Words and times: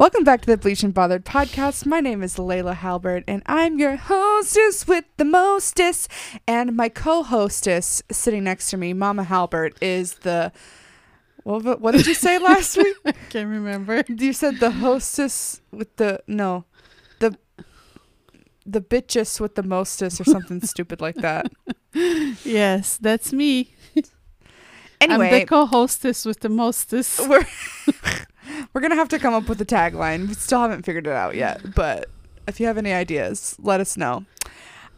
Welcome 0.00 0.24
back 0.24 0.40
to 0.40 0.46
the 0.46 0.56
Bleached 0.56 0.82
and 0.82 0.94
Bothered 0.94 1.26
podcast. 1.26 1.84
My 1.84 2.00
name 2.00 2.22
is 2.22 2.38
Leila 2.38 2.72
Halbert, 2.72 3.22
and 3.28 3.42
I'm 3.44 3.78
your 3.78 3.96
hostess 3.96 4.88
with 4.88 5.04
the 5.18 5.26
mostest. 5.26 6.10
And 6.48 6.74
my 6.74 6.88
co-hostess 6.88 8.02
sitting 8.10 8.44
next 8.44 8.70
to 8.70 8.78
me, 8.78 8.94
Mama 8.94 9.24
Halbert, 9.24 9.76
is 9.82 10.14
the 10.14 10.52
what, 11.42 11.82
what 11.82 11.92
did 11.92 12.06
you 12.06 12.14
say 12.14 12.38
last 12.42 12.78
week? 12.78 12.96
I 13.04 13.12
can't 13.12 13.50
remember. 13.50 14.02
You 14.08 14.32
said 14.32 14.58
the 14.58 14.70
hostess 14.70 15.60
with 15.70 15.94
the 15.96 16.22
no, 16.26 16.64
the 17.18 17.36
the 18.64 18.80
bitches 18.80 19.38
with 19.38 19.54
the 19.54 19.62
mostest 19.62 20.18
or 20.18 20.24
something 20.24 20.60
stupid 20.62 21.02
like 21.02 21.16
that. 21.16 21.52
Yes, 21.92 22.96
that's 22.96 23.34
me. 23.34 23.74
I'm 25.00 25.20
the 25.40 25.46
co-hostess 25.46 26.24
with 26.24 26.40
the 26.40 26.48
mostest. 26.48 27.26
we're 27.28 27.46
we're 28.72 28.80
gonna 28.80 28.94
have 28.96 29.08
to 29.08 29.18
come 29.18 29.34
up 29.34 29.48
with 29.48 29.60
a 29.60 29.64
tagline. 29.64 30.28
We 30.28 30.34
still 30.34 30.60
haven't 30.60 30.84
figured 30.84 31.06
it 31.06 31.12
out 31.12 31.34
yet, 31.36 31.74
but 31.74 32.10
if 32.46 32.60
you 32.60 32.66
have 32.66 32.78
any 32.78 32.92
ideas, 32.92 33.56
let 33.60 33.80
us 33.80 33.96
know. 33.96 34.24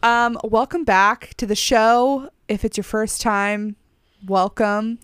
Um, 0.01 0.37
welcome 0.43 0.83
back 0.83 1.33
to 1.37 1.45
the 1.45 1.55
show. 1.55 2.29
If 2.47 2.65
it's 2.65 2.75
your 2.75 2.83
first 2.83 3.21
time, 3.21 3.77
welcome. 4.25 4.99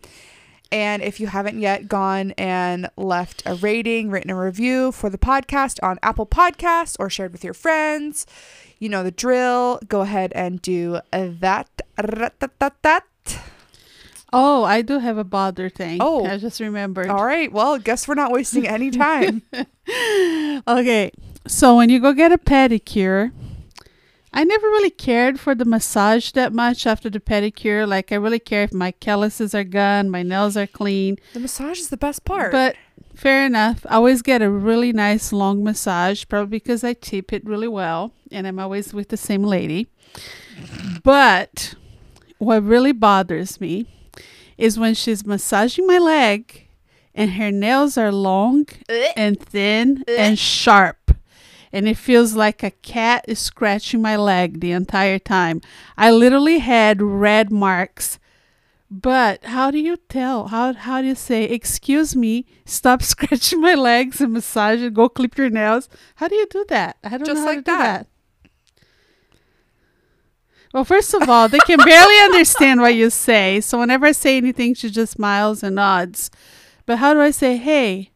And 0.71 1.01
if 1.01 1.19
you 1.19 1.27
haven't 1.27 1.59
yet 1.59 1.87
gone 1.87 2.31
and 2.31 2.89
left 2.95 3.41
a 3.45 3.55
rating, 3.55 4.11
written 4.11 4.29
a 4.29 4.39
review 4.39 4.91
for 4.91 5.09
the 5.09 5.17
podcast 5.17 5.79
on 5.81 5.97
Apple 6.03 6.27
Podcasts 6.27 6.95
or 6.99 7.09
shared 7.09 7.31
with 7.31 7.43
your 7.43 7.55
friends, 7.55 8.27
you 8.77 8.89
know 8.89 9.03
the 9.03 9.11
drill. 9.11 9.79
Go 9.87 10.01
ahead 10.01 10.31
and 10.35 10.61
do 10.61 10.99
that. 11.11 11.69
Oh, 14.31 14.63
I 14.63 14.81
do 14.81 14.99
have 14.99 15.17
a 15.17 15.23
bother 15.23 15.69
thing. 15.69 15.97
Oh. 16.01 16.25
I 16.25 16.37
just 16.37 16.59
remembered. 16.59 17.07
All 17.07 17.25
right. 17.25 17.51
Well, 17.51 17.79
guess 17.79 18.07
we're 18.07 18.15
not 18.15 18.31
wasting 18.31 18.67
any 18.67 18.91
time. 19.07 19.41
Okay, 20.67 21.11
so 21.47 21.75
when 21.75 21.89
you 21.89 21.99
go 21.99 22.13
get 22.13 22.31
a 22.31 22.37
pedicure, 22.37 23.31
I 24.31 24.43
never 24.43 24.67
really 24.67 24.91
cared 24.91 25.39
for 25.39 25.55
the 25.55 25.65
massage 25.65 26.31
that 26.33 26.53
much 26.53 26.85
after 26.85 27.09
the 27.09 27.19
pedicure. 27.19 27.87
Like, 27.87 28.11
I 28.11 28.15
really 28.15 28.39
care 28.39 28.63
if 28.63 28.73
my 28.73 28.91
calluses 28.91 29.55
are 29.55 29.63
gone, 29.63 30.09
my 30.11 30.21
nails 30.21 30.55
are 30.55 30.67
clean. 30.67 31.17
The 31.33 31.39
massage 31.39 31.79
is 31.79 31.89
the 31.89 31.97
best 31.97 32.25
part. 32.25 32.51
But 32.51 32.75
fair 33.15 33.45
enough. 33.45 33.85
I 33.89 33.95
always 33.95 34.21
get 34.21 34.41
a 34.43 34.49
really 34.49 34.93
nice 34.93 35.33
long 35.33 35.63
massage, 35.63 36.25
probably 36.29 36.59
because 36.59 36.83
I 36.83 36.93
tip 36.93 37.33
it 37.33 37.43
really 37.45 37.67
well 37.67 38.13
and 38.31 38.45
I'm 38.47 38.59
always 38.59 38.93
with 38.93 39.09
the 39.09 39.17
same 39.17 39.43
lady. 39.43 39.87
But 41.03 41.73
what 42.37 42.63
really 42.63 42.91
bothers 42.91 43.59
me 43.59 43.87
is 44.59 44.77
when 44.77 44.93
she's 44.93 45.25
massaging 45.25 45.87
my 45.87 45.97
leg 45.97 46.67
and 47.15 47.31
her 47.31 47.51
nails 47.51 47.97
are 47.97 48.11
long 48.11 48.67
and 49.15 49.39
thin 49.39 50.03
and 50.07 50.37
sharp. 50.37 51.15
And 51.71 51.87
it 51.87 51.97
feels 51.97 52.35
like 52.35 52.63
a 52.63 52.71
cat 52.71 53.25
is 53.27 53.39
scratching 53.39 54.01
my 54.01 54.15
leg 54.15 54.59
the 54.59 54.71
entire 54.71 55.19
time. 55.19 55.61
I 55.97 56.11
literally 56.11 56.59
had 56.59 57.01
red 57.01 57.51
marks 57.51 58.19
but 58.91 59.45
how 59.45 59.69
do 59.69 59.77
you 59.77 59.97
tell? 59.97 60.47
How 60.47 60.73
how 60.73 61.01
do 61.01 61.07
you 61.07 61.15
say, 61.15 61.43
excuse 61.43 62.15
me, 62.15 62.45
stop 62.65 63.03
scratching 63.13 63.61
my 63.61 63.75
legs 63.75 64.19
and 64.19 64.33
massage 64.33 64.81
and 64.81 64.95
go 64.95 65.09
clip 65.09 65.37
your 65.37 65.49
nails? 65.49 65.89
How 66.15 66.27
do 66.27 66.35
you 66.35 66.47
do 66.49 66.65
that? 66.69 66.97
I 67.03 67.09
don't 67.09 67.25
Just 67.25 67.35
know 67.35 67.41
how 67.41 67.47
like 67.47 67.65
to 67.65 67.71
do 67.71 67.77
that. 67.77 68.07
Well, 70.73 70.85
first 70.85 71.13
of 71.13 71.27
all, 71.27 71.47
they 71.47 71.59
can 71.59 71.77
barely 71.77 72.17
understand 72.19 72.79
what 72.79 72.93
you 72.93 73.09
say. 73.09 73.59
So 73.59 73.79
whenever 73.79 74.05
I 74.05 74.11
say 74.11 74.37
anything, 74.37 74.75
she 74.75 74.89
just 74.89 75.13
smiles 75.13 75.63
and 75.63 75.75
nods. 75.75 76.29
But 76.85 76.99
how 76.99 77.13
do 77.13 77.21
I 77.21 77.31
say, 77.31 77.57
hey, 77.57 78.11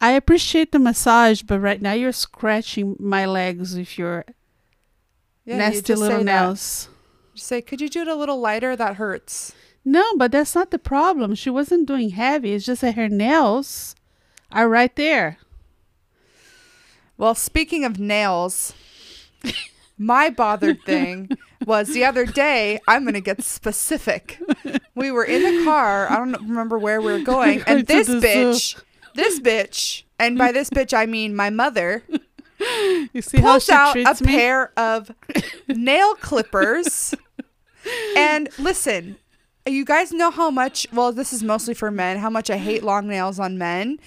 I 0.00 0.12
appreciate 0.12 0.72
the 0.72 0.78
massage, 0.78 1.42
but 1.42 1.60
right 1.60 1.80
now 1.80 1.92
you're 1.92 2.12
scratching 2.12 2.96
my 2.98 3.26
legs 3.26 3.76
with 3.76 3.96
your 3.96 4.24
Yeah, 5.44 5.58
nasty 5.58 5.82
just 5.82 6.02
little 6.02 6.24
nails. 6.24 6.88
Just 7.34 7.46
say, 7.46 7.62
could 7.62 7.80
you 7.80 7.88
do 7.88 8.02
it 8.02 8.08
a 8.08 8.14
little 8.14 8.40
lighter? 8.40 8.74
That 8.74 8.96
hurts. 8.96 9.54
No, 9.84 10.16
but 10.16 10.32
that's 10.32 10.54
not 10.54 10.72
the 10.72 10.80
problem. 10.80 11.36
She 11.36 11.48
wasn't 11.48 11.86
doing 11.86 12.10
heavy. 12.10 12.54
It's 12.54 12.66
just 12.66 12.80
that 12.80 12.96
her 12.96 13.08
nails 13.08 13.94
are 14.50 14.68
right 14.68 14.94
there. 14.96 15.38
Well, 17.16 17.36
speaking 17.36 17.84
of 17.84 17.98
nails, 17.98 18.74
my 19.98 20.30
bothered 20.30 20.82
thing 20.84 21.30
was 21.66 21.88
the 21.88 22.04
other 22.04 22.26
day. 22.26 22.78
I'm 22.86 23.02
going 23.04 23.14
to 23.14 23.20
get 23.20 23.42
specific. 23.42 24.38
We 24.94 25.10
were 25.10 25.24
in 25.24 25.42
the 25.58 25.64
car. 25.64 26.10
I 26.10 26.16
don't 26.16 26.32
remember 26.48 26.78
where 26.78 27.00
we 27.00 27.12
were 27.12 27.18
going. 27.20 27.62
And 27.66 27.86
this 27.86 28.08
bitch, 28.08 28.80
this 29.14 29.40
bitch, 29.40 30.04
and 30.18 30.38
by 30.38 30.52
this 30.52 30.70
bitch, 30.70 30.92
I 30.94 31.06
mean 31.06 31.34
my 31.36 31.50
mother, 31.50 32.02
You 32.58 33.20
see 33.22 33.38
how 33.40 33.52
pulls 33.52 33.64
she 33.66 33.72
out 33.72 33.90
a 33.90 33.92
treats 34.04 34.20
me? 34.22 34.26
pair 34.28 34.72
of 34.78 35.10
nail 35.68 36.14
clippers. 36.14 37.14
and 38.16 38.48
listen, 38.58 39.16
you 39.66 39.84
guys 39.84 40.10
know 40.12 40.30
how 40.30 40.50
much, 40.50 40.86
well, 40.92 41.12
this 41.12 41.32
is 41.34 41.42
mostly 41.42 41.74
for 41.74 41.90
men, 41.90 42.16
how 42.18 42.30
much 42.30 42.48
I 42.48 42.56
hate 42.56 42.82
long 42.82 43.08
nails 43.08 43.38
on 43.38 43.58
men. 43.58 43.98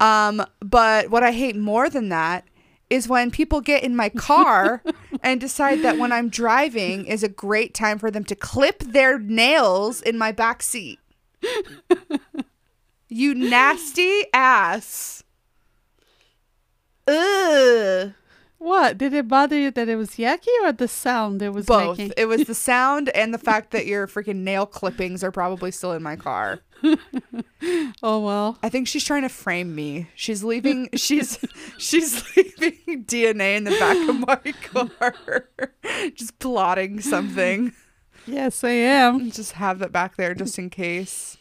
Um, 0.00 0.44
but 0.60 1.10
what 1.10 1.22
I 1.22 1.32
hate 1.32 1.56
more 1.56 1.90
than 1.90 2.08
that 2.08 2.44
is 2.90 3.08
when 3.08 3.30
people 3.30 3.60
get 3.60 3.82
in 3.82 3.94
my 3.94 4.08
car 4.08 4.82
and 5.22 5.40
decide 5.40 5.82
that 5.82 5.98
when 5.98 6.12
I'm 6.12 6.28
driving 6.28 7.06
is 7.06 7.22
a 7.22 7.28
great 7.28 7.74
time 7.74 7.98
for 7.98 8.10
them 8.10 8.24
to 8.24 8.34
clip 8.34 8.78
their 8.80 9.18
nails 9.18 10.00
in 10.00 10.16
my 10.16 10.32
back 10.32 10.62
seat. 10.62 10.98
you 13.08 13.34
nasty 13.34 14.22
ass. 14.32 15.22
Ugh. 17.06 18.12
What? 18.58 18.98
Did 18.98 19.12
it 19.14 19.28
bother 19.28 19.56
you 19.56 19.70
that 19.70 19.88
it 19.88 19.96
was 19.96 20.10
yucky 20.10 20.48
or 20.62 20.72
the 20.72 20.88
sound 20.88 21.40
it 21.42 21.50
was 21.50 21.66
Both. 21.66 21.98
making? 21.98 22.12
It 22.16 22.26
was 22.26 22.44
the 22.44 22.54
sound 22.70 23.08
and 23.10 23.32
the 23.32 23.38
fact 23.38 23.70
that 23.70 23.86
your 23.86 24.06
freaking 24.08 24.36
nail 24.38 24.66
clippings 24.66 25.22
are 25.22 25.30
probably 25.30 25.70
still 25.70 25.92
in 25.92 26.02
my 26.02 26.16
car. 26.16 26.60
Oh 28.02 28.20
well. 28.20 28.56
I 28.62 28.68
think 28.68 28.86
she's 28.86 29.02
trying 29.02 29.22
to 29.22 29.28
frame 29.28 29.74
me. 29.74 30.08
She's 30.14 30.44
leaving 30.44 30.88
she's 30.94 31.36
she's 31.78 32.24
leaving 32.36 33.04
DNA 33.04 33.56
in 33.56 33.64
the 33.64 33.72
back 33.72 34.08
of 34.08 34.20
my 34.20 34.52
car. 34.62 35.48
just 36.14 36.38
plotting 36.38 37.00
something. 37.00 37.72
Yes, 38.26 38.62
I 38.62 38.70
am. 38.70 39.32
Just 39.32 39.52
have 39.52 39.80
that 39.80 39.90
back 39.90 40.16
there 40.16 40.34
just 40.34 40.56
in 40.58 40.70
case. 40.70 41.36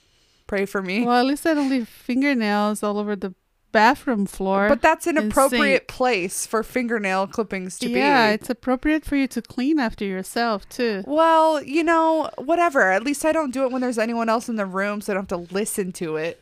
Pray 0.47 0.65
for 0.65 0.81
me. 0.81 1.05
Well, 1.05 1.19
at 1.19 1.25
least 1.25 1.45
I 1.45 1.53
don't 1.53 1.69
leave 1.69 1.87
fingernails 1.87 2.81
all 2.81 2.97
over 2.97 3.15
the 3.15 3.35
bathroom 3.71 4.25
floor. 4.25 4.69
but 4.69 4.81
that's 4.81 5.07
an 5.07 5.17
appropriate 5.17 5.81
sink. 5.81 5.87
place 5.87 6.45
for 6.45 6.63
fingernail 6.63 7.27
clippings 7.27 7.77
to 7.79 7.89
yeah, 7.89 7.93
be. 7.93 7.99
Yeah, 7.99 8.29
it's 8.29 8.49
appropriate 8.49 9.05
for 9.05 9.15
you 9.15 9.27
to 9.27 9.41
clean 9.41 9.79
after 9.79 10.05
yourself 10.05 10.67
too. 10.69 11.03
Well, 11.05 11.61
you 11.63 11.83
know, 11.83 12.29
whatever. 12.37 12.91
At 12.91 13.03
least 13.03 13.25
I 13.25 13.31
don't 13.31 13.51
do 13.51 13.63
it 13.63 13.71
when 13.71 13.81
there's 13.81 13.97
anyone 13.97 14.29
else 14.29 14.49
in 14.49 14.55
the 14.55 14.65
room, 14.65 15.01
so 15.01 15.13
I 15.13 15.15
don't 15.15 15.29
have 15.29 15.47
to 15.47 15.53
listen 15.53 15.91
to 15.93 16.15
it. 16.15 16.41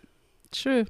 True. 0.52 0.86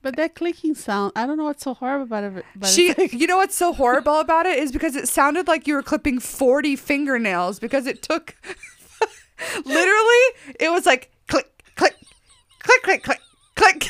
But 0.00 0.16
that 0.16 0.34
clicking 0.34 0.74
sound, 0.74 1.12
I 1.16 1.26
don't 1.26 1.36
know 1.36 1.44
what's 1.44 1.64
so 1.64 1.74
horrible 1.74 2.04
about 2.04 2.24
it. 2.24 2.44
But 2.54 2.68
She, 2.68 2.94
you 3.12 3.26
know 3.26 3.36
what's 3.36 3.56
so 3.56 3.72
horrible 3.72 4.20
about 4.20 4.46
it 4.46 4.58
is 4.58 4.72
because 4.72 4.96
it 4.96 5.08
sounded 5.08 5.48
like 5.48 5.66
you 5.66 5.74
were 5.74 5.82
clipping 5.82 6.20
40 6.20 6.76
fingernails 6.76 7.58
because 7.58 7.86
it 7.86 8.02
took 8.02 8.36
literally, 9.64 10.24
it 10.60 10.70
was 10.70 10.86
like 10.86 11.10
click, 11.28 11.50
click, 11.76 11.94
click, 12.60 12.82
click, 12.82 13.02
click, 13.02 13.20
click. 13.56 13.88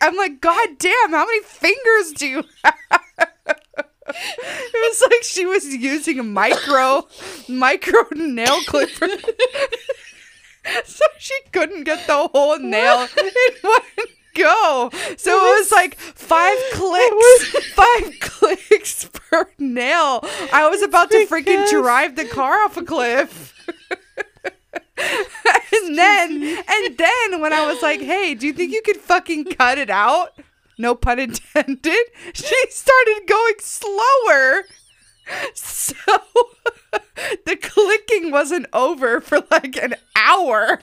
I'm 0.00 0.16
like, 0.16 0.40
God 0.40 0.68
damn, 0.78 1.10
how 1.10 1.26
many 1.26 1.42
fingers 1.42 2.12
do 2.16 2.26
you 2.26 2.44
have? 2.64 2.74
It 4.08 4.72
was 4.72 5.02
like 5.10 5.24
she 5.24 5.46
was 5.46 5.64
using 5.66 6.20
a 6.20 6.22
micro, 6.22 7.08
micro 7.48 8.04
nail 8.14 8.60
clipper. 8.62 9.08
so 10.84 11.04
she 11.18 11.34
couldn't 11.52 11.84
get 11.84 12.06
the 12.06 12.28
whole 12.28 12.56
nail 12.58 13.08
in 13.18 13.30
one 13.62 13.80
go. 14.36 14.90
So 15.16 15.30
it 15.32 15.58
was 15.60 15.72
like 15.72 15.96
five 15.98 16.58
clicks, 16.72 17.72
five 17.74 18.12
clicks 18.20 19.08
per 19.12 19.50
nail. 19.58 20.20
I 20.52 20.68
was 20.70 20.82
about 20.82 21.10
to 21.10 21.26
freaking 21.26 21.68
drive 21.70 22.16
the 22.16 22.26
car 22.26 22.62
off 22.62 22.76
a 22.76 22.84
cliff. 22.84 23.54
And 25.86 25.98
then, 25.98 26.30
and 26.68 26.98
then 26.98 27.40
when 27.40 27.52
I 27.52 27.66
was 27.66 27.82
like, 27.82 28.00
"Hey, 28.00 28.34
do 28.34 28.46
you 28.46 28.52
think 28.52 28.72
you 28.72 28.82
could 28.82 28.96
fucking 28.98 29.44
cut 29.44 29.78
it 29.78 29.90
out?" 29.90 30.38
No 30.78 30.94
pun 30.94 31.18
intended. 31.18 32.06
She 32.34 32.56
started 32.70 33.22
going 33.26 33.54
slower. 33.60 34.64
So 35.54 35.94
the 37.46 37.56
clicking 37.56 38.30
wasn't 38.30 38.66
over 38.72 39.20
for 39.20 39.42
like 39.50 39.76
an 39.76 39.94
hour. 40.14 40.80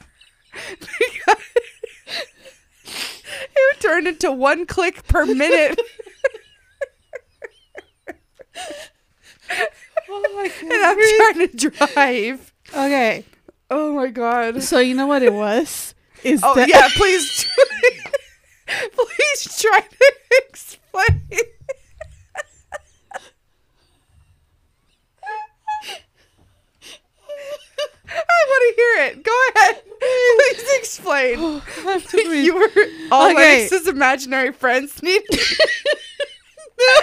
It 3.55 3.79
turned 3.79 4.07
into 4.07 4.31
one 4.31 4.65
click 4.65 5.07
per 5.07 5.25
minute. 5.25 5.79
oh 10.09 10.33
my 10.35 10.51
and 10.61 10.73
I'm 10.73 10.97
trying 11.17 11.47
to 11.49 11.69
drive. 11.69 12.53
Okay. 12.73 13.25
Oh 13.69 13.93
my 13.93 14.07
god. 14.09 14.61
So 14.63 14.79
you 14.79 14.93
know 14.95 15.07
what 15.07 15.23
it 15.23 15.33
was? 15.33 15.95
Is 16.23 16.41
oh 16.43 16.53
that- 16.55 16.69
yeah, 16.69 16.87
please, 16.95 17.45
please 18.67 19.61
try 19.61 19.79
to 19.81 20.13
explain. 20.47 21.21
I 28.15 28.45
want 28.47 28.75
to 28.75 28.81
hear 28.81 29.05
it. 29.07 29.23
Go 29.23 29.39
ahead. 29.55 29.81
Please 29.99 30.77
explain. 30.77 31.35
Oh, 31.39 32.31
you 32.31 32.53
were 32.55 32.69
all 33.11 33.31
okay. 33.31 33.61
Alex's 33.67 33.87
imaginary 33.87 34.51
friends 34.51 35.01
need. 35.03 35.21
no. 35.31 37.01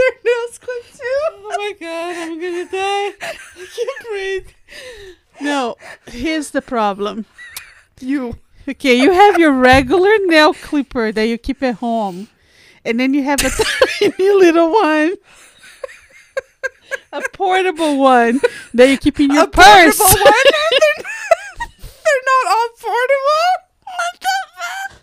Their 0.00 0.14
nails 0.24 0.58
clipped 0.58 0.96
too. 0.96 1.20
Oh 1.32 1.56
my 1.58 1.74
god, 1.80 2.16
I'm 2.16 2.40
gonna 2.40 2.64
die. 2.64 3.12
I 3.20 3.66
can't 3.76 4.06
breathe. 4.08 4.48
No, 5.40 5.76
here's 6.06 6.50
the 6.50 6.62
problem. 6.62 7.26
You 8.00 8.36
Okay, 8.68 8.94
you 8.94 9.12
have 9.12 9.38
your 9.38 9.52
regular 9.52 10.10
nail 10.26 10.52
clipper 10.54 11.12
that 11.12 11.26
you 11.26 11.38
keep 11.38 11.62
at 11.62 11.76
home, 11.76 12.28
and 12.84 13.00
then 13.00 13.14
you 13.14 13.22
have 13.24 13.40
a 13.44 13.50
tiny 14.00 14.30
little 14.30 14.70
one, 14.70 15.14
a 17.12 17.22
portable 17.32 17.98
one 17.98 18.40
that 18.74 18.88
you 18.90 18.98
keep 18.98 19.18
in 19.18 19.30
your 19.32 19.44
a 19.44 19.48
purse. 19.48 19.98
portable 19.98 20.24
one? 20.24 20.34
they're, 20.70 21.04
they're 21.78 22.24
not 22.30 22.46
all 22.52 22.68
portable. 22.78 23.50
What 23.84 24.20
the 24.20 24.36
fuck? 24.56 25.02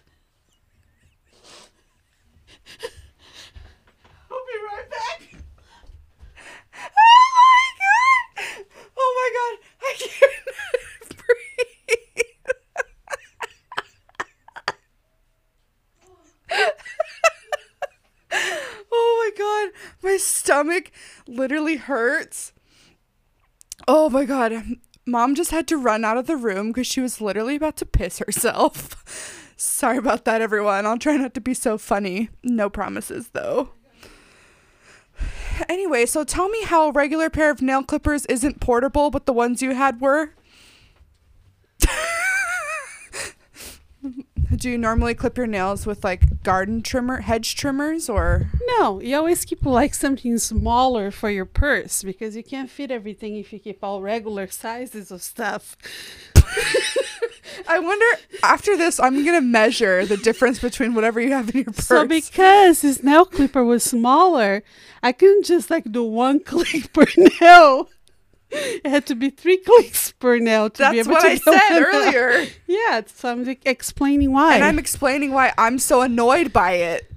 I'll 4.32 4.46
be 4.46 4.58
right 4.66 4.90
back. 4.90 5.20
Oh 6.96 7.26
my 7.38 7.64
god! 7.84 8.66
Oh 8.98 9.12
my 9.18 9.30
god! 9.38 9.54
I 9.82 9.94
can't 9.98 11.18
breathe. 11.18 11.78
oh 18.42 19.32
my 19.32 19.32
god, 19.38 19.72
my 20.04 20.18
stomach 20.58 20.92
literally 21.28 21.76
hurts. 21.76 22.52
Oh 23.88 24.10
my 24.10 24.26
god. 24.26 24.64
Mom 25.06 25.36
just 25.36 25.52
had 25.52 25.68
to 25.68 25.78
run 25.78 26.04
out 26.04 26.18
of 26.18 26.26
the 26.26 26.36
room 26.36 26.70
because 26.70 26.88
she 26.88 27.00
was 27.00 27.22
literally 27.22 27.56
about 27.56 27.78
to 27.78 27.86
piss 27.86 28.18
herself. 28.18 29.54
Sorry 29.56 29.98
about 29.98 30.26
that, 30.26 30.42
everyone. 30.42 30.86
I'll 30.86 30.98
try 30.98 31.16
not 31.16 31.36
to 31.36 31.42
be 31.42 31.54
so 31.54 31.78
funny. 31.78 32.30
No 32.44 32.70
promises, 32.70 33.30
though. 33.30 33.70
Anyway, 35.68 36.06
so 36.06 36.24
tell 36.24 36.50
me 36.50 36.64
how 36.66 36.88
a 36.88 36.92
regular 36.92 37.32
pair 37.32 37.50
of 37.50 37.64
nail 37.64 37.82
clippers 37.82 38.28
isn't 38.28 38.60
portable, 38.60 39.10
but 39.10 39.26
the 39.26 39.34
ones 39.34 39.60
you 39.60 39.74
had 39.74 40.00
were? 40.00 40.30
Do 44.58 44.72
you 44.72 44.78
normally 44.78 45.14
clip 45.14 45.38
your 45.38 45.46
nails 45.46 45.86
with 45.86 46.04
like 46.04 46.42
garden 46.42 46.82
trimmer, 46.82 47.22
hedge 47.22 47.56
trimmers, 47.56 48.10
or? 48.10 48.50
No, 48.80 49.00
you 49.00 49.16
always 49.16 49.46
keep 49.46 49.64
like 49.64 49.94
something 49.94 50.40
smaller 50.40 51.12
for 51.12 51.30
your 51.30 51.46
purse 51.46 52.02
because 52.02 52.36
you 52.36 52.44
can't 52.44 52.70
fit 52.70 52.90
everything 52.90 53.36
if 53.36 53.54
you 53.54 53.60
keep 53.60 53.84
all 53.84 54.02
regular 54.02 54.48
sizes 54.48 55.12
of 55.12 55.22
stuff. 55.22 55.78
I 57.68 57.80
wonder 57.80 58.06
after 58.42 58.76
this, 58.76 59.00
I'm 59.00 59.24
gonna 59.24 59.42
measure 59.42 60.06
the 60.06 60.18
difference 60.18 60.60
between 60.60 60.96
whatever 60.96 61.22
you 61.22 61.34
have 61.34 61.50
in 61.50 61.58
your 61.58 61.66
purse. 61.66 61.86
So 61.86 62.08
because 62.08 62.82
his 62.82 63.04
nail 63.04 63.26
clipper 63.26 63.64
was 63.64 63.84
smaller, 63.84 64.64
I 65.04 65.12
couldn't 65.12 65.46
just 65.46 65.70
like 65.70 65.92
do 65.92 66.04
one 66.04 66.40
click 66.44 66.92
per 66.94 67.06
nail. 67.40 67.90
It 68.50 68.88
had 68.88 69.06
to 69.08 69.16
be 69.16 69.30
three 69.30 69.58
clicks 69.66 70.12
per 70.14 70.38
nail 70.40 70.70
to 70.70 70.78
be 70.92 70.98
That's 70.98 71.08
able 71.08 71.12
what 71.12 71.22
to 71.22 71.28
I 71.28 71.36
said 71.36 71.82
earlier. 71.82 72.46
Yeah, 72.68 73.02
so 73.06 73.30
I'm 73.30 73.44
like, 73.44 73.62
explaining 73.66 74.32
why. 74.32 74.56
And 74.56 74.64
I'm 74.64 74.80
explaining 74.80 75.32
why 75.32 75.54
I'm 75.58 75.80
so 75.80 76.02
annoyed 76.02 76.54
by 76.54 76.74
it. 76.74 77.12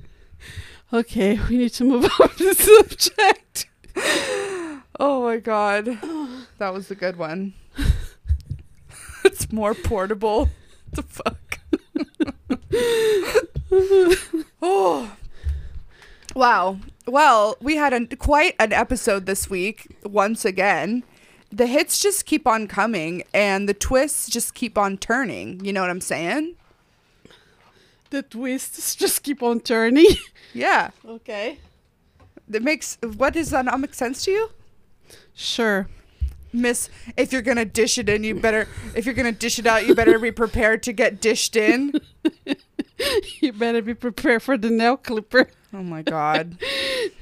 okay, 0.92 1.38
we 1.48 1.58
need 1.58 1.72
to 1.74 1.84
move 1.84 2.04
on 2.20 2.28
to 2.30 2.44
the 2.44 2.54
subject. 2.54 3.66
Oh 4.98 5.22
my 5.24 5.38
god. 5.38 5.98
That 6.58 6.74
was 6.74 6.90
a 6.90 6.94
good 6.94 7.16
one. 7.16 7.54
it's 9.24 9.50
more 9.50 9.72
portable. 9.74 10.50
the 10.92 11.02
fuck? 11.02 11.58
oh. 14.60 15.10
Wow. 16.34 16.78
Well, 17.06 17.56
we 17.62 17.76
had 17.76 17.94
a, 17.94 18.06
quite 18.16 18.54
an 18.58 18.74
episode 18.74 19.24
this 19.24 19.48
week 19.48 19.86
once 20.04 20.44
again. 20.44 21.02
The 21.52 21.66
hits 21.66 21.98
just 22.00 22.26
keep 22.26 22.46
on 22.46 22.68
coming 22.68 23.24
and 23.34 23.68
the 23.68 23.74
twists 23.74 24.28
just 24.28 24.54
keep 24.54 24.78
on 24.78 24.96
turning. 24.98 25.64
You 25.64 25.72
know 25.72 25.80
what 25.80 25.90
I'm 25.90 26.00
saying? 26.00 26.54
The 28.10 28.22
twists 28.22 28.94
just 28.94 29.22
keep 29.22 29.42
on 29.42 29.60
turning. 29.60 30.06
Yeah. 30.52 30.90
okay. 31.06 31.58
That 32.48 32.64
makes 32.64 32.98
what 33.16 33.34
does 33.34 33.50
that 33.50 33.64
not 33.64 33.78
make 33.78 33.94
sense 33.94 34.24
to 34.24 34.32
you? 34.32 34.50
Sure. 35.32 35.86
Miss, 36.52 36.88
if 37.16 37.32
you're 37.32 37.40
gonna 37.42 37.64
dish 37.64 37.98
it 37.98 38.08
in, 38.08 38.24
you 38.24 38.34
better. 38.34 38.66
If 38.96 39.06
you're 39.06 39.14
gonna 39.14 39.30
dish 39.30 39.60
it 39.60 39.66
out, 39.66 39.86
you 39.86 39.94
better 39.94 40.18
be 40.18 40.32
prepared 40.32 40.82
to 40.84 40.92
get 40.92 41.20
dished 41.20 41.54
in. 41.54 41.92
You 43.40 43.54
better 43.54 43.80
be 43.80 43.94
prepared 43.94 44.42
for 44.42 44.58
the 44.58 44.68
nail 44.68 44.98
clipper. 44.98 45.48
Oh 45.72 45.82
my 45.82 46.02
god! 46.02 46.58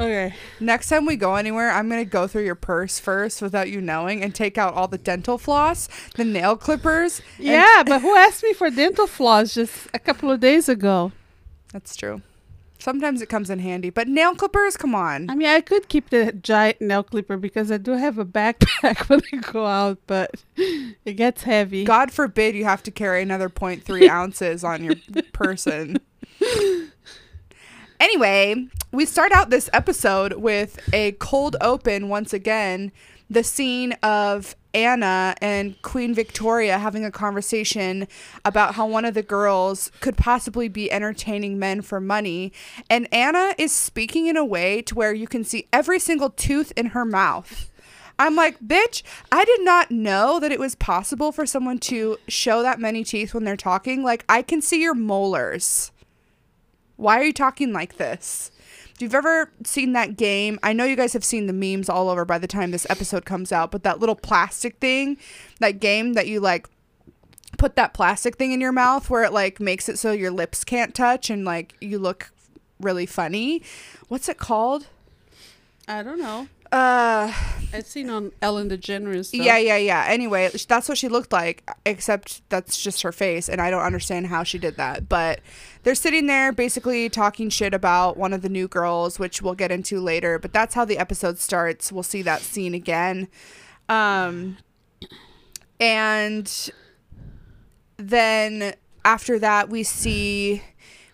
Okay. 0.00 0.34
Next 0.60 0.88
time 0.88 1.04
we 1.04 1.16
go 1.16 1.34
anywhere, 1.34 1.70
I'm 1.70 1.88
gonna 1.88 2.06
go 2.06 2.26
through 2.26 2.44
your 2.44 2.54
purse 2.54 2.98
first 2.98 3.42
without 3.42 3.68
you 3.68 3.80
knowing 3.82 4.22
and 4.22 4.34
take 4.34 4.56
out 4.56 4.72
all 4.74 4.88
the 4.88 4.98
dental 4.98 5.36
floss, 5.36 5.88
the 6.16 6.24
nail 6.24 6.56
clippers. 6.56 7.20
Yeah, 7.38 7.82
but 7.86 8.00
who 8.00 8.16
asked 8.16 8.42
me 8.42 8.54
for 8.54 8.70
dental 8.70 9.06
floss 9.06 9.54
just 9.54 9.88
a 9.92 9.98
couple 9.98 10.30
of 10.30 10.40
days 10.40 10.68
ago? 10.68 11.12
that's 11.72 11.94
true. 11.94 12.22
Sometimes 12.80 13.20
it 13.20 13.28
comes 13.28 13.50
in 13.50 13.58
handy, 13.58 13.90
but 13.90 14.08
nail 14.08 14.34
clippers, 14.34 14.78
come 14.78 14.94
on. 14.94 15.28
I 15.28 15.34
mean, 15.34 15.48
I 15.48 15.60
could 15.60 15.88
keep 15.88 16.08
the 16.08 16.32
giant 16.32 16.80
nail 16.80 17.02
clipper 17.02 17.36
because 17.36 17.70
I 17.70 17.76
do 17.76 17.92
have 17.92 18.18
a 18.18 18.24
backpack 18.24 19.00
when 19.10 19.20
I 19.32 19.36
go 19.36 19.66
out, 19.66 19.98
but 20.06 20.42
it 20.56 21.12
gets 21.12 21.42
heavy. 21.42 21.84
God 21.84 22.10
forbid 22.10 22.54
you 22.54 22.64
have 22.64 22.82
to 22.84 22.90
carry 22.90 23.20
another 23.20 23.50
0.3 23.50 24.08
ounces 24.10 24.64
on 24.64 24.82
your 24.82 24.94
person. 25.34 25.98
Anyway, 28.00 28.66
we 28.92 29.04
start 29.04 29.30
out 29.30 29.50
this 29.50 29.68
episode 29.74 30.32
with 30.32 30.80
a 30.90 31.12
cold 31.12 31.54
open 31.60 32.08
once 32.08 32.32
again. 32.32 32.92
The 33.28 33.44
scene 33.44 33.92
of 34.02 34.56
Anna 34.72 35.34
and 35.42 35.80
Queen 35.82 36.14
Victoria 36.14 36.78
having 36.78 37.04
a 37.04 37.10
conversation 37.10 38.08
about 38.42 38.76
how 38.76 38.86
one 38.86 39.04
of 39.04 39.12
the 39.12 39.22
girls 39.22 39.92
could 40.00 40.16
possibly 40.16 40.66
be 40.66 40.90
entertaining 40.90 41.58
men 41.58 41.82
for 41.82 42.00
money. 42.00 42.54
And 42.88 43.06
Anna 43.12 43.54
is 43.58 43.70
speaking 43.70 44.28
in 44.28 44.36
a 44.38 44.46
way 44.46 44.80
to 44.80 44.94
where 44.94 45.12
you 45.12 45.26
can 45.26 45.44
see 45.44 45.68
every 45.70 45.98
single 45.98 46.30
tooth 46.30 46.72
in 46.78 46.86
her 46.86 47.04
mouth. 47.04 47.70
I'm 48.18 48.34
like, 48.34 48.60
bitch, 48.60 49.02
I 49.30 49.44
did 49.44 49.60
not 49.62 49.90
know 49.90 50.40
that 50.40 50.52
it 50.52 50.58
was 50.58 50.74
possible 50.74 51.32
for 51.32 51.44
someone 51.44 51.78
to 51.80 52.16
show 52.28 52.62
that 52.62 52.80
many 52.80 53.04
teeth 53.04 53.34
when 53.34 53.44
they're 53.44 53.58
talking. 53.58 54.02
Like, 54.02 54.24
I 54.26 54.40
can 54.40 54.62
see 54.62 54.80
your 54.80 54.94
molars. 54.94 55.89
Why 57.00 57.18
are 57.18 57.24
you 57.24 57.32
talking 57.32 57.72
like 57.72 57.96
this? 57.96 58.50
If 58.94 59.00
you've 59.00 59.14
ever 59.14 59.50
seen 59.64 59.94
that 59.94 60.18
game, 60.18 60.58
I 60.62 60.74
know 60.74 60.84
you 60.84 60.96
guys 60.96 61.14
have 61.14 61.24
seen 61.24 61.46
the 61.46 61.54
memes 61.54 61.88
all 61.88 62.10
over 62.10 62.26
by 62.26 62.36
the 62.36 62.46
time 62.46 62.70
this 62.70 62.86
episode 62.90 63.24
comes 63.24 63.52
out, 63.52 63.70
but 63.70 63.82
that 63.84 64.00
little 64.00 64.14
plastic 64.14 64.76
thing, 64.76 65.16
that 65.60 65.80
game 65.80 66.12
that 66.12 66.26
you 66.26 66.40
like 66.40 66.68
put 67.56 67.74
that 67.76 67.94
plastic 67.94 68.36
thing 68.36 68.52
in 68.52 68.60
your 68.60 68.72
mouth 68.72 69.08
where 69.08 69.24
it 69.24 69.32
like 69.32 69.60
makes 69.60 69.88
it 69.88 69.98
so 69.98 70.12
your 70.12 70.30
lips 70.30 70.62
can't 70.62 70.94
touch 70.94 71.30
and 71.30 71.44
like 71.46 71.74
you 71.80 71.98
look 71.98 72.32
really 72.78 73.06
funny. 73.06 73.62
What's 74.08 74.28
it 74.28 74.36
called? 74.36 74.86
I 75.88 76.02
don't 76.02 76.20
know. 76.20 76.48
Uh 76.72 77.32
I've 77.72 77.86
seen 77.86 78.10
on 78.10 78.32
Ellen 78.42 78.68
DeGeneres. 78.68 79.26
Stuff. 79.26 79.40
Yeah, 79.40 79.58
yeah, 79.58 79.76
yeah. 79.76 80.04
Anyway, 80.08 80.50
that's 80.66 80.88
what 80.88 80.98
she 80.98 81.08
looked 81.08 81.32
like, 81.32 81.68
except 81.86 82.42
that's 82.48 82.80
just 82.82 83.02
her 83.02 83.12
face, 83.12 83.48
and 83.48 83.60
I 83.60 83.70
don't 83.70 83.82
understand 83.82 84.26
how 84.26 84.42
she 84.42 84.58
did 84.58 84.76
that. 84.76 85.08
But 85.08 85.40
they're 85.84 85.94
sitting 85.94 86.26
there 86.26 86.52
basically 86.52 87.08
talking 87.08 87.48
shit 87.48 87.72
about 87.72 88.16
one 88.16 88.32
of 88.32 88.42
the 88.42 88.48
new 88.48 88.66
girls, 88.66 89.18
which 89.18 89.40
we'll 89.40 89.54
get 89.54 89.70
into 89.70 90.00
later. 90.00 90.38
But 90.38 90.52
that's 90.52 90.74
how 90.74 90.84
the 90.84 90.98
episode 90.98 91.38
starts. 91.38 91.92
We'll 91.92 92.02
see 92.02 92.22
that 92.22 92.40
scene 92.40 92.74
again. 92.74 93.28
Um, 93.88 94.58
and 95.78 96.70
then 97.96 98.74
after 99.04 99.38
that, 99.38 99.68
we 99.68 99.84
see 99.84 100.62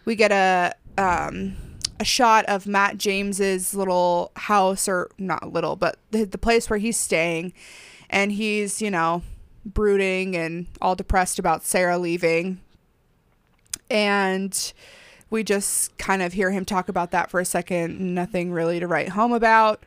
we 0.07 0.17
get 0.17 0.33
a 0.33 0.75
um 0.97 1.57
a 1.99 2.05
shot 2.05 2.45
of 2.47 2.67
Matt 2.67 2.99
James's 2.99 3.75
little 3.75 4.33
house, 4.37 4.89
or 4.89 5.11
not 5.19 5.53
little, 5.53 5.77
but 5.77 5.99
the, 6.11 6.25
the 6.25 6.39
place 6.39 6.69
where 6.69 6.79
he's 6.79 6.99
staying, 6.99 7.53
and 8.11 8.33
he's 8.33 8.83
you 8.83 8.91
know 8.91 9.23
brooding 9.65 10.37
and 10.37 10.67
all 10.81 10.95
depressed 10.95 11.39
about 11.39 11.65
Sarah 11.65 11.99
leaving, 11.99 12.61
and 13.91 14.73
we 15.31 15.43
just 15.43 15.97
kind 15.99 16.23
of 16.23 16.33
hear 16.33 16.51
him 16.51 16.65
talk 16.65 16.89
about 16.89 17.11
that 17.11 17.31
for 17.31 17.41
a 17.41 17.45
second. 17.45 18.15
Nothing 18.15 18.53
really 18.53 18.81
to 18.81 18.87
write 18.87 19.11
home 19.11 19.33
about. 19.33 19.83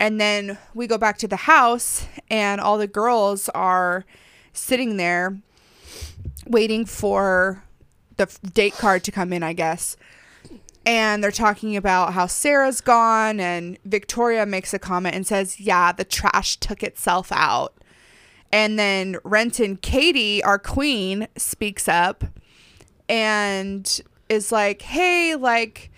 And 0.00 0.20
then 0.20 0.58
we 0.74 0.86
go 0.86 0.98
back 0.98 1.18
to 1.18 1.28
the 1.28 1.36
house, 1.36 2.06
and 2.30 2.60
all 2.60 2.78
the 2.78 2.86
girls 2.86 3.48
are 3.50 4.04
sitting 4.52 4.96
there 4.96 5.38
waiting 6.46 6.84
for 6.84 7.62
the 8.16 8.26
date 8.52 8.74
card 8.74 9.04
to 9.04 9.12
come 9.12 9.32
in, 9.32 9.42
I 9.42 9.52
guess. 9.52 9.96
And 10.84 11.22
they're 11.22 11.30
talking 11.30 11.76
about 11.76 12.12
how 12.12 12.26
Sarah's 12.26 12.80
gone, 12.80 13.38
and 13.38 13.78
Victoria 13.84 14.44
makes 14.44 14.74
a 14.74 14.78
comment 14.80 15.14
and 15.14 15.26
says, 15.26 15.60
Yeah, 15.60 15.92
the 15.92 16.04
trash 16.04 16.56
took 16.56 16.82
itself 16.82 17.30
out. 17.30 17.74
And 18.52 18.78
then 18.78 19.16
Renton 19.24 19.76
Katie, 19.76 20.44
our 20.44 20.58
queen, 20.58 21.26
speaks 21.36 21.88
up 21.88 22.24
and 23.08 24.00
is 24.28 24.52
like, 24.52 24.82
hey, 24.82 25.34
like, 25.36 25.90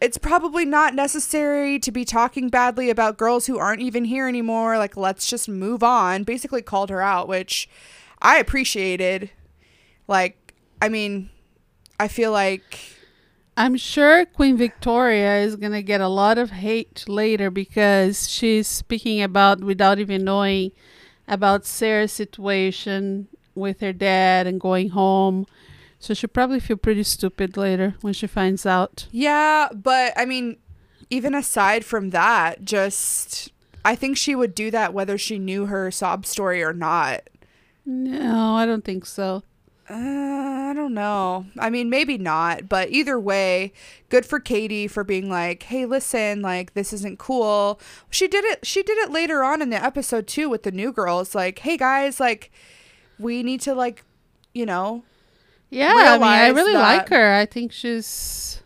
it's 0.00 0.18
probably 0.18 0.64
not 0.64 0.94
necessary 0.94 1.78
to 1.78 1.90
be 1.90 2.04
talking 2.04 2.48
badly 2.48 2.90
about 2.90 3.18
girls 3.18 3.46
who 3.46 3.58
aren't 3.58 3.80
even 3.80 4.04
here 4.04 4.28
anymore. 4.28 4.78
Like, 4.78 4.96
let's 4.96 5.28
just 5.28 5.48
move 5.48 5.82
on. 5.82 6.24
Basically, 6.24 6.62
called 6.62 6.90
her 6.90 7.00
out, 7.00 7.28
which 7.28 7.68
I 8.20 8.38
appreciated. 8.38 9.30
Like, 10.08 10.54
I 10.80 10.88
mean, 10.88 11.30
I 11.98 12.08
feel 12.08 12.32
like 12.32 12.95
I'm 13.56 13.76
sure 13.76 14.26
Queen 14.26 14.56
Victoria 14.56 15.38
is 15.38 15.56
going 15.56 15.72
to 15.72 15.82
get 15.82 16.00
a 16.02 16.08
lot 16.08 16.36
of 16.36 16.50
hate 16.50 17.04
later 17.08 17.50
because 17.50 18.28
she's 18.28 18.66
speaking 18.68 19.22
about 19.22 19.60
without 19.60 19.98
even 19.98 20.24
knowing 20.24 20.72
about 21.26 21.64
Sarah's 21.64 22.12
situation 22.12 23.28
with 23.54 23.80
her 23.80 23.94
dad 23.94 24.46
and 24.46 24.60
going 24.60 24.90
home. 24.90 25.46
So 25.98 26.12
she'll 26.12 26.28
probably 26.28 26.60
feel 26.60 26.76
pretty 26.76 27.02
stupid 27.02 27.56
later 27.56 27.94
when 28.02 28.12
she 28.12 28.26
finds 28.26 28.66
out. 28.66 29.08
Yeah, 29.10 29.68
but 29.74 30.12
I 30.16 30.26
mean, 30.26 30.58
even 31.08 31.34
aside 31.34 31.84
from 31.84 32.10
that, 32.10 32.64
just 32.64 33.50
I 33.84 33.94
think 33.94 34.18
she 34.18 34.34
would 34.34 34.54
do 34.54 34.70
that 34.72 34.92
whether 34.92 35.16
she 35.16 35.38
knew 35.38 35.66
her 35.66 35.90
sob 35.90 36.26
story 36.26 36.62
or 36.62 36.74
not. 36.74 37.30
No, 37.86 38.54
I 38.54 38.66
don't 38.66 38.84
think 38.84 39.06
so. 39.06 39.42
Uh, 39.88 39.94
I 39.94 40.72
don't 40.74 40.94
know. 40.94 41.46
I 41.58 41.70
mean, 41.70 41.88
maybe 41.88 42.18
not, 42.18 42.68
but 42.68 42.90
either 42.90 43.20
way, 43.20 43.72
good 44.08 44.26
for 44.26 44.40
Katie 44.40 44.88
for 44.88 45.04
being 45.04 45.28
like, 45.30 45.62
"Hey, 45.64 45.86
listen, 45.86 46.42
like 46.42 46.74
this 46.74 46.92
isn't 46.92 47.18
cool." 47.20 47.80
She 48.10 48.26
did 48.26 48.44
it. 48.44 48.66
She 48.66 48.82
did 48.82 48.98
it 48.98 49.10
later 49.12 49.44
on 49.44 49.62
in 49.62 49.70
the 49.70 49.82
episode 49.82 50.26
too 50.26 50.48
with 50.48 50.64
the 50.64 50.72
new 50.72 50.92
girls. 50.92 51.34
Like, 51.36 51.60
"Hey 51.60 51.76
guys, 51.76 52.18
like 52.18 52.50
we 53.18 53.42
need 53.44 53.60
to 53.62 53.74
like, 53.74 54.02
you 54.54 54.66
know, 54.66 55.04
Yeah, 55.70 55.92
I 55.94 56.18
mean, 56.18 56.28
I 56.28 56.48
really 56.48 56.74
like 56.74 57.08
her. 57.10 57.32
I 57.34 57.46
think 57.46 57.70
she's 57.72 58.62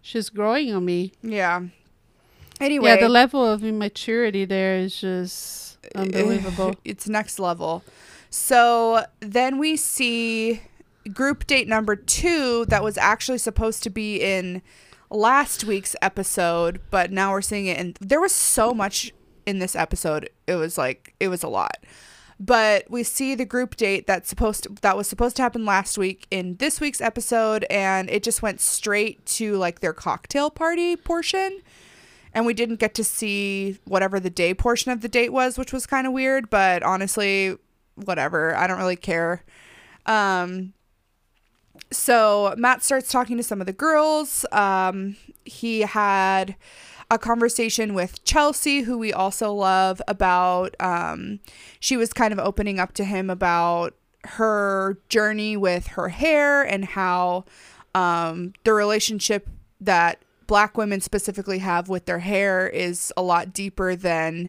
she's 0.00 0.30
growing 0.30 0.72
on 0.72 0.84
me. 0.86 1.12
yeah." 1.22 1.60
Anyway, 2.60 2.88
Yeah, 2.88 2.96
the 2.96 3.08
level 3.08 3.44
of 3.46 3.62
immaturity 3.62 4.44
there 4.44 4.76
is 4.78 5.00
just 5.00 5.78
unbelievable. 5.94 6.74
it's 6.84 7.06
next 7.08 7.38
level. 7.38 7.84
So 8.30 9.04
then 9.20 9.58
we 9.58 9.76
see 9.76 10.62
group 11.12 11.46
date 11.46 11.68
number 11.68 11.96
two 11.96 12.66
that 12.66 12.82
was 12.84 12.98
actually 12.98 13.38
supposed 13.38 13.82
to 13.82 13.90
be 13.90 14.16
in 14.16 14.62
last 15.10 15.64
week's 15.64 15.96
episode, 16.02 16.80
but 16.90 17.10
now 17.10 17.32
we're 17.32 17.42
seeing 17.42 17.66
it. 17.66 17.78
And 17.78 17.96
there 18.00 18.20
was 18.20 18.32
so 18.32 18.74
much 18.74 19.12
in 19.46 19.58
this 19.58 19.74
episode. 19.74 20.28
It 20.46 20.56
was 20.56 20.76
like, 20.76 21.14
it 21.18 21.28
was 21.28 21.42
a 21.42 21.48
lot. 21.48 21.78
But 22.40 22.88
we 22.88 23.02
see 23.02 23.34
the 23.34 23.44
group 23.44 23.74
date 23.74 24.06
that's 24.06 24.28
supposed 24.28 24.64
to, 24.64 24.68
that 24.82 24.96
was 24.96 25.08
supposed 25.08 25.34
to 25.36 25.42
happen 25.42 25.64
last 25.64 25.98
week 25.98 26.26
in 26.30 26.56
this 26.56 26.80
week's 26.80 27.00
episode, 27.00 27.64
and 27.68 28.08
it 28.10 28.22
just 28.22 28.42
went 28.42 28.60
straight 28.60 29.24
to 29.26 29.56
like 29.56 29.80
their 29.80 29.92
cocktail 29.92 30.50
party 30.50 30.94
portion 30.94 31.62
and 32.34 32.46
we 32.46 32.54
didn't 32.54 32.78
get 32.78 32.94
to 32.94 33.02
see 33.02 33.78
whatever 33.84 34.20
the 34.20 34.30
day 34.30 34.54
portion 34.54 34.92
of 34.92 35.00
the 35.00 35.08
date 35.08 35.32
was, 35.32 35.58
which 35.58 35.72
was 35.72 35.86
kind 35.86 36.06
of 36.06 36.12
weird, 36.12 36.50
but 36.50 36.82
honestly, 36.82 37.56
whatever. 38.04 38.54
I 38.56 38.66
don't 38.66 38.78
really 38.78 38.96
care. 38.96 39.44
Um 40.06 40.72
so 41.90 42.54
Matt 42.58 42.82
starts 42.82 43.10
talking 43.10 43.36
to 43.36 43.42
some 43.42 43.60
of 43.60 43.66
the 43.66 43.72
girls. 43.72 44.44
Um 44.52 45.16
he 45.44 45.80
had 45.82 46.56
a 47.10 47.18
conversation 47.18 47.94
with 47.94 48.22
Chelsea, 48.24 48.82
who 48.82 48.98
we 48.98 49.12
also 49.12 49.52
love, 49.52 50.02
about 50.08 50.74
um 50.80 51.40
she 51.80 51.96
was 51.96 52.12
kind 52.12 52.32
of 52.32 52.38
opening 52.38 52.78
up 52.78 52.92
to 52.94 53.04
him 53.04 53.30
about 53.30 53.94
her 54.24 54.98
journey 55.08 55.56
with 55.56 55.88
her 55.88 56.08
hair 56.08 56.62
and 56.62 56.84
how 56.84 57.44
um 57.94 58.52
the 58.64 58.72
relationship 58.72 59.48
that 59.80 60.22
black 60.46 60.76
women 60.76 61.00
specifically 61.00 61.58
have 61.58 61.88
with 61.88 62.06
their 62.06 62.18
hair 62.18 62.66
is 62.68 63.12
a 63.16 63.22
lot 63.22 63.52
deeper 63.52 63.94
than 63.94 64.48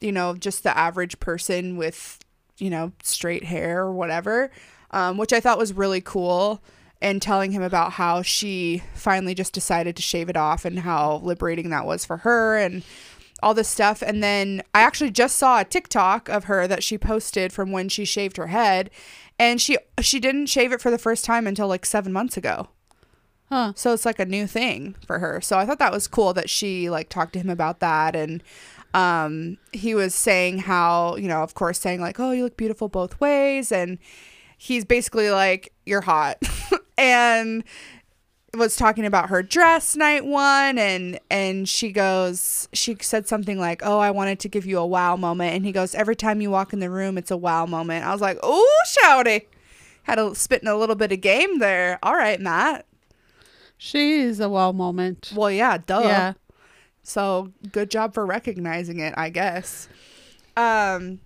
you 0.00 0.10
know 0.10 0.34
just 0.34 0.62
the 0.62 0.76
average 0.76 1.20
person 1.20 1.76
with 1.76 2.18
you 2.60 2.70
know 2.70 2.92
straight 3.02 3.44
hair 3.44 3.82
or 3.82 3.92
whatever 3.92 4.50
um, 4.92 5.16
which 5.16 5.32
i 5.32 5.40
thought 5.40 5.58
was 5.58 5.72
really 5.72 6.00
cool 6.00 6.62
and 7.02 7.22
telling 7.22 7.52
him 7.52 7.62
about 7.62 7.92
how 7.92 8.20
she 8.22 8.82
finally 8.94 9.34
just 9.34 9.52
decided 9.54 9.96
to 9.96 10.02
shave 10.02 10.28
it 10.28 10.36
off 10.36 10.64
and 10.64 10.80
how 10.80 11.16
liberating 11.24 11.70
that 11.70 11.86
was 11.86 12.04
for 12.04 12.18
her 12.18 12.56
and 12.58 12.82
all 13.42 13.54
this 13.54 13.68
stuff 13.68 14.02
and 14.02 14.22
then 14.22 14.62
i 14.74 14.80
actually 14.82 15.10
just 15.10 15.36
saw 15.38 15.60
a 15.60 15.64
tiktok 15.64 16.28
of 16.28 16.44
her 16.44 16.66
that 16.68 16.82
she 16.82 16.98
posted 16.98 17.52
from 17.52 17.72
when 17.72 17.88
she 17.88 18.04
shaved 18.04 18.36
her 18.36 18.48
head 18.48 18.90
and 19.38 19.60
she 19.60 19.78
she 20.00 20.20
didn't 20.20 20.46
shave 20.46 20.72
it 20.72 20.80
for 20.82 20.90
the 20.90 20.98
first 20.98 21.24
time 21.24 21.46
until 21.46 21.66
like 21.66 21.86
seven 21.86 22.12
months 22.12 22.36
ago 22.36 22.68
Huh. 23.48 23.72
so 23.74 23.92
it's 23.92 24.04
like 24.06 24.20
a 24.20 24.24
new 24.24 24.46
thing 24.46 24.94
for 25.04 25.18
her. 25.18 25.40
So 25.40 25.58
I 25.58 25.66
thought 25.66 25.80
that 25.80 25.90
was 25.90 26.06
cool 26.06 26.32
that 26.34 26.48
she 26.48 26.88
like 26.88 27.08
talked 27.08 27.32
to 27.32 27.40
him 27.40 27.50
about 27.50 27.80
that 27.80 28.14
and 28.14 28.44
um 28.94 29.58
he 29.72 29.94
was 29.94 30.14
saying 30.14 30.58
how, 30.58 31.16
you 31.16 31.28
know, 31.28 31.42
of 31.42 31.54
course 31.54 31.78
saying 31.78 32.00
like, 32.00 32.18
"Oh, 32.18 32.32
you 32.32 32.44
look 32.44 32.56
beautiful 32.56 32.88
both 32.88 33.20
ways." 33.20 33.70
And 33.72 33.98
he's 34.58 34.84
basically 34.84 35.30
like, 35.30 35.72
"You're 35.86 36.00
hot." 36.02 36.38
and 36.98 37.64
was 38.52 38.74
talking 38.74 39.06
about 39.06 39.28
her 39.30 39.44
dress 39.44 39.94
night 39.94 40.24
one 40.24 40.76
and 40.76 41.20
and 41.30 41.68
she 41.68 41.92
goes 41.92 42.68
she 42.72 42.96
said 43.00 43.28
something 43.28 43.60
like 43.60 43.80
oh 43.84 44.00
i 44.00 44.10
wanted 44.10 44.40
to 44.40 44.48
give 44.48 44.66
you 44.66 44.76
a 44.76 44.84
wow 44.84 45.14
moment 45.14 45.54
and 45.54 45.64
he 45.64 45.70
goes 45.70 45.94
every 45.94 46.16
time 46.16 46.40
you 46.40 46.50
walk 46.50 46.72
in 46.72 46.80
the 46.80 46.90
room 46.90 47.16
it's 47.16 47.30
a 47.30 47.36
wow 47.36 47.64
moment 47.64 48.04
i 48.04 48.10
was 48.10 48.20
like 48.20 48.36
oh 48.42 48.82
shouty 49.04 49.46
had 50.02 50.18
a 50.18 50.34
spitting 50.34 50.66
a 50.66 50.74
little 50.74 50.96
bit 50.96 51.12
of 51.12 51.20
game 51.20 51.60
there 51.60 51.96
all 52.02 52.16
right 52.16 52.40
matt 52.40 52.86
She 53.78 54.18
is 54.18 54.40
a 54.40 54.48
wow 54.48 54.72
moment. 54.72 55.32
well, 55.34 55.50
yeah, 55.50 55.78
duh. 55.78 56.00
Yeah. 56.02 56.32
So 57.02 57.52
good 57.72 57.90
job 57.90 58.14
for 58.14 58.26
recognizing 58.26 59.00
it, 59.00 59.14
I 59.16 59.30
guess. 59.30 59.88
Um, 60.56 61.20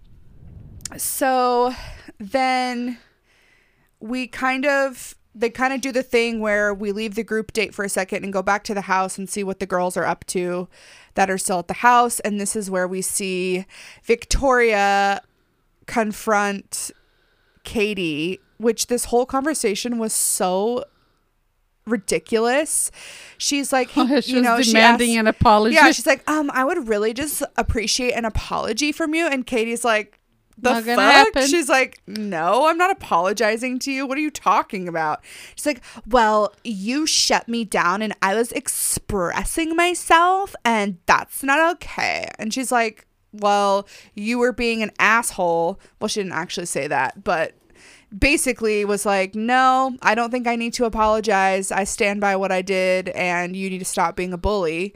so 0.97 1.75
then 2.19 2.99
we 4.01 4.27
kind 4.27 4.67
of 4.67 5.17
they 5.35 5.51
kind 5.51 5.75
of 5.75 5.81
do 5.81 5.91
the 5.91 6.03
thing 6.03 6.39
where 6.39 6.73
we 6.73 6.93
leave 6.93 7.17
the 7.17 7.25
group 7.25 7.53
date 7.53 7.75
for 7.75 7.85
a 7.85 7.89
second 7.89 8.23
and 8.23 8.33
go 8.33 8.43
back 8.43 8.63
to 8.65 8.75
the 8.75 8.83
house 8.83 9.19
and 9.19 9.29
see 9.29 9.43
what 9.43 9.59
the 9.59 9.67
girls 9.67 9.97
are 9.97 10.05
up 10.05 10.25
to 10.27 10.69
that 11.15 11.29
are 11.29 11.39
still 11.39 11.59
at 11.59 11.67
the 11.67 11.75
house 11.75 12.21
and 12.21 12.39
this 12.39 12.55
is 12.55 12.71
where 12.71 12.87
we 12.87 13.03
see 13.03 13.67
Victoria 14.05 15.21
confront 15.87 16.93
Katie 17.65 18.39
which 18.59 18.87
this 18.87 19.07
whole 19.07 19.27
conversation 19.27 19.99
was 19.99 20.13
so 20.13 20.85
ridiculous 21.87 22.91
she's 23.39 23.73
like 23.73 23.91
she 23.91 24.01
you 24.35 24.41
know 24.41 24.57
was 24.57 24.67
she 24.67 24.73
demanding 24.73 25.11
asked- 25.11 25.21
an 25.21 25.27
apology. 25.27 25.75
yeah, 25.75 25.91
she's 25.93 26.07
like, 26.07 26.29
um, 26.31 26.51
I 26.55 26.65
would 26.65 26.89
really 26.89 27.13
just 27.15 27.43
appreciate 27.57 28.13
an 28.13 28.25
apology 28.25 28.93
from 28.93 29.15
you. 29.15 29.27
And 29.27 29.47
Katie's 29.47 29.85
like, 29.85 30.19
the 30.57 30.71
fuck? 30.83 30.87
happen. 30.87 31.47
She's 31.49 31.69
like, 31.69 32.01
no, 32.07 32.69
I'm 32.69 32.79
not 32.79 32.91
apologizing 32.91 33.81
to 33.81 33.91
you. 33.93 34.07
What 34.07 34.17
are 34.17 34.21
you 34.21 34.31
talking 34.31 34.89
about? 34.89 35.23
She's 35.57 35.67
like, 35.67 35.83
well, 36.09 36.55
you 36.63 37.07
shut 37.07 37.49
me 37.49 37.65
down 37.65 38.03
and 38.03 38.15
I 38.23 38.35
was 38.35 38.53
expressing 38.53 39.75
myself 39.77 40.55
and 40.65 40.99
that's 41.07 41.43
not 41.43 41.73
okay. 41.75 42.29
And 42.39 42.55
she's 42.55 42.71
like, 42.73 43.07
well, 43.33 43.87
you 44.15 44.39
were 44.39 44.53
being 44.53 44.83
an 44.83 44.93
asshole. 44.99 45.81
Well, 46.01 46.09
she 46.09 46.21
didn't 46.21 46.33
actually 46.35 46.67
say 46.67 46.87
that, 46.87 47.25
but 47.25 47.55
basically 48.19 48.85
was 48.85 49.05
like, 49.07 49.35
no, 49.35 49.97
I 50.03 50.15
don't 50.15 50.31
think 50.31 50.47
I 50.47 50.57
need 50.57 50.73
to 50.75 50.85
apologize. 50.85 51.73
I 51.73 51.85
stand 51.85 52.21
by 52.21 52.37
what 52.37 52.53
I 52.53 52.63
did 52.63 53.09
and 53.11 53.57
you 53.57 53.71
need 53.71 53.79
to 53.81 53.85
stop 53.85 54.17
being 54.17 54.33
a 54.33 54.39
bully. 54.39 54.95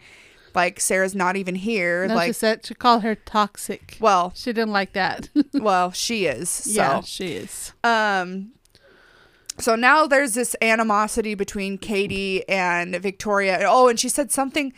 Like 0.54 0.80
Sarah's 0.80 1.14
not 1.14 1.36
even 1.36 1.54
here. 1.54 2.06
no, 2.08 2.18
she 2.24 2.32
said 2.32 2.64
she 2.66 2.74
called 2.74 3.02
her 3.02 3.14
toxic. 3.14 3.96
well, 4.00 4.32
She 4.34 4.52
didn't 4.52 4.72
like 4.72 4.92
that. 4.94 5.28
well, 5.54 5.92
she 5.92 6.26
is. 6.26 6.48
So 6.48 6.70
yeah, 6.72 7.00
she 7.02 7.32
is. 7.32 7.72
um 7.84 8.52
so 9.58 9.74
now 9.74 10.06
there's 10.06 10.34
this 10.34 10.54
animosity 10.62 11.34
between 11.34 11.78
Katie 11.78 12.48
and 12.48 12.94
Victoria. 12.96 13.60
Oh, 13.66 13.88
and 13.88 13.98
she 13.98 14.08
said 14.08 14.30
something 14.30 14.72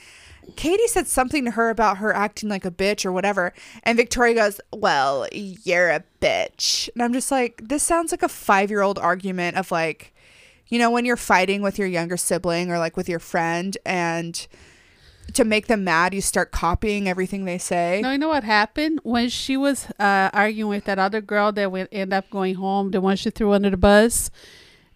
Katie 0.56 0.86
said 0.88 1.06
something 1.06 1.44
to 1.44 1.52
her 1.52 1.70
about 1.70 1.98
her 1.98 2.14
acting 2.14 2.48
like 2.48 2.64
a 2.64 2.70
bitch 2.70 3.04
or 3.04 3.12
whatever. 3.12 3.52
And 3.82 3.96
Victoria 3.96 4.34
goes, 4.34 4.60
Well, 4.72 5.26
you're 5.32 5.90
a 5.90 6.04
bitch. 6.20 6.88
And 6.94 7.02
I'm 7.02 7.12
just 7.12 7.30
like, 7.30 7.68
this 7.68 7.82
sounds 7.82 8.12
like 8.12 8.22
a 8.22 8.28
five 8.28 8.70
year 8.70 8.82
old 8.82 8.98
argument 8.98 9.56
of 9.56 9.70
like, 9.70 10.14
you 10.68 10.78
know, 10.78 10.90
when 10.90 11.04
you're 11.04 11.16
fighting 11.16 11.62
with 11.62 11.78
your 11.78 11.88
younger 11.88 12.16
sibling 12.16 12.70
or 12.70 12.78
like 12.78 12.96
with 12.96 13.08
your 13.08 13.18
friend 13.18 13.76
and 13.84 14.46
to 15.34 15.44
make 15.44 15.66
them 15.66 15.84
mad, 15.84 16.14
you 16.14 16.20
start 16.20 16.50
copying 16.50 17.08
everything 17.08 17.44
they 17.44 17.58
say. 17.58 18.00
No, 18.02 18.12
you 18.12 18.18
know 18.18 18.28
what 18.28 18.44
happened 18.44 19.00
when 19.02 19.28
she 19.28 19.56
was 19.56 19.86
uh, 19.98 20.30
arguing 20.32 20.70
with 20.70 20.84
that 20.84 20.98
other 20.98 21.20
girl 21.20 21.52
that 21.52 21.70
would 21.70 21.88
end 21.92 22.12
up 22.12 22.28
going 22.30 22.56
home, 22.56 22.90
the 22.90 23.00
one 23.00 23.16
she 23.16 23.30
threw 23.30 23.52
under 23.52 23.70
the 23.70 23.76
bus. 23.76 24.30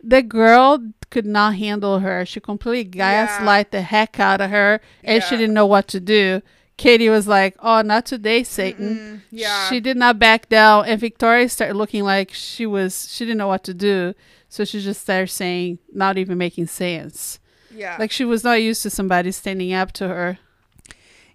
The 0.07 0.23
girl 0.23 0.79
could 1.11 1.27
not 1.27 1.55
handle 1.57 2.01
her. 2.01 2.27
She 2.27 2.41
completely 2.41 2.99
Yeah. 2.99 3.27
gaslight 3.27 3.71
the 3.71 3.83
heck 3.83 4.21
out 4.21 4.41
of 4.41 4.51
her, 4.51 4.81
and 5.03 5.23
she 5.23 5.37
didn't 5.37 5.55
know 5.55 5.67
what 5.67 5.89
to 5.89 6.01
do 6.01 6.43
Katie 6.77 7.09
was 7.09 7.29
like, 7.29 7.55
"Oh, 7.61 7.83
not 7.83 8.05
today, 8.05 8.43
Satan." 8.43 8.97
Mm, 8.97 9.21
yeah. 9.31 9.69
She 9.69 9.79
did 9.81 9.97
not 9.97 10.19
back 10.19 10.49
down, 10.49 10.87
and 10.87 11.01
Victoria 11.01 11.49
started 11.49 11.75
looking 11.77 12.03
like 12.03 12.33
she 12.33 12.67
was 12.67 13.09
she 13.11 13.25
didn't 13.25 13.39
know 13.39 13.47
what 13.49 13.63
to 13.65 13.75
do, 13.75 14.15
so 14.49 14.65
she 14.65 14.81
just 14.81 15.03
started 15.03 15.29
saying, 15.31 15.79
not 15.93 16.19
even 16.19 16.37
making 16.37 16.67
sense. 16.67 17.39
yeah. 17.71 17.97
Like 17.99 18.11
she 18.11 18.25
was 18.25 18.43
not 18.45 18.63
used 18.63 18.83
to 18.83 18.91
somebody 18.91 19.31
standing 19.33 19.73
up 19.73 19.93
to 19.93 20.09
her. 20.09 20.39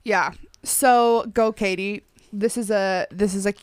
Yeah. 0.04 0.32
So 0.64 1.26
go, 1.34 1.54
Katie. 1.54 2.04
This 2.32 2.58
is 2.58 2.70
a 2.70 3.08
this 3.10 3.34
is 3.34 3.46
a 3.48 3.54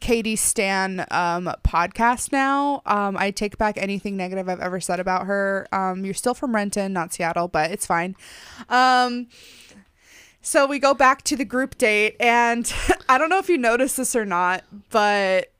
Katie 0.00 0.36
Stan 0.36 1.00
um, 1.10 1.52
podcast 1.64 2.32
now. 2.32 2.82
Um, 2.84 3.16
I 3.16 3.30
take 3.30 3.58
back 3.58 3.76
anything 3.78 4.16
negative 4.16 4.48
I've 4.48 4.60
ever 4.60 4.80
said 4.80 4.98
about 4.98 5.26
her. 5.26 5.68
Um, 5.70 6.04
you're 6.04 6.14
still 6.14 6.34
from 6.34 6.54
Renton, 6.54 6.92
not 6.92 7.12
Seattle, 7.12 7.48
but 7.48 7.70
it's 7.70 7.86
fine. 7.86 8.16
Um, 8.68 9.28
so 10.40 10.66
we 10.66 10.80
go 10.80 10.94
back 10.94 11.22
to 11.22 11.36
the 11.36 11.44
group 11.44 11.78
date, 11.78 12.16
and 12.18 12.72
I 13.08 13.18
don't 13.18 13.30
know 13.30 13.38
if 13.38 13.48
you 13.48 13.58
noticed 13.58 13.96
this 13.96 14.16
or 14.16 14.24
not, 14.24 14.64
but 14.90 15.51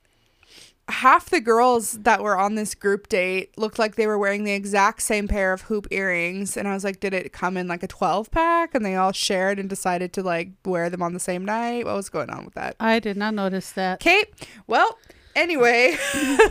half 0.88 1.30
the 1.30 1.40
girls 1.40 1.92
that 2.00 2.22
were 2.22 2.36
on 2.36 2.54
this 2.54 2.74
group 2.74 3.08
date 3.08 3.56
looked 3.56 3.78
like 3.78 3.94
they 3.94 4.06
were 4.06 4.18
wearing 4.18 4.44
the 4.44 4.52
exact 4.52 5.02
same 5.02 5.28
pair 5.28 5.52
of 5.52 5.62
hoop 5.62 5.86
earrings. 5.90 6.56
And 6.56 6.66
i 6.66 6.74
was 6.74 6.84
like 6.84 7.00
did 7.00 7.14
it 7.14 7.32
come 7.32 7.56
in 7.56 7.68
like 7.68 7.82
a 7.82 7.88
12 7.88 8.30
pack? 8.30 8.74
And 8.74 8.84
they 8.84 8.96
all 8.96 9.12
shared 9.12 9.58
and 9.58 9.68
decided 9.68 10.12
to 10.14 10.22
like 10.22 10.50
wear 10.64 10.90
them 10.90 11.02
on 11.02 11.12
the 11.12 11.20
same 11.20 11.44
night. 11.44 11.84
What 11.84 11.94
was 11.94 12.08
going 12.08 12.30
on 12.30 12.44
with 12.44 12.54
that? 12.54 12.76
I 12.80 12.98
did 12.98 13.16
not 13.16 13.34
notice 13.34 13.72
that. 13.72 14.00
kate 14.00 14.28
well 14.66 14.98
anyway 15.34 15.96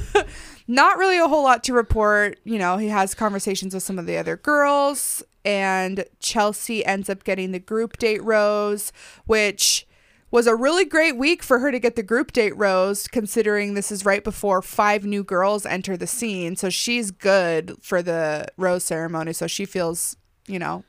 not 0.67 0.97
really 0.97 1.17
a 1.17 1.27
whole 1.27 1.43
lot 1.43 1.63
to 1.65 1.73
report. 1.73 2.39
You 2.43 2.57
know 2.57 2.77
he 2.77 2.87
has 2.87 3.13
conversations 3.13 3.73
with 3.73 3.83
some 3.83 3.99
of 3.99 4.05
the 4.05 4.17
other 4.17 4.37
girls 4.37 5.23
and 5.43 6.05
chelsea 6.19 6.85
ends 6.85 7.09
up 7.09 7.23
getting 7.23 7.51
the 7.51 7.57
group 7.59 7.97
date 7.97 8.23
rose 8.23 8.93
which 9.25 9.87
was 10.31 10.47
a 10.47 10.55
really 10.55 10.85
great 10.85 11.17
week 11.17 11.43
for 11.43 11.59
her 11.59 11.71
to 11.71 11.79
get 11.79 11.97
the 11.97 12.03
group 12.03 12.31
date 12.31 12.55
rose 12.55 13.07
considering 13.07 13.73
this 13.73 13.91
is 13.91 14.05
right 14.05 14.23
before 14.23 14.61
five 14.61 15.03
new 15.03 15.23
girls 15.23 15.65
enter 15.65 15.97
the 15.97 16.07
scene. 16.07 16.55
So 16.55 16.69
she's 16.69 17.11
good 17.11 17.75
for 17.81 18.01
the 18.01 18.47
rose 18.57 18.85
ceremony. 18.85 19.33
So 19.33 19.45
she 19.45 19.65
feels 19.65 20.15
you 20.47 20.57
know 20.57 20.83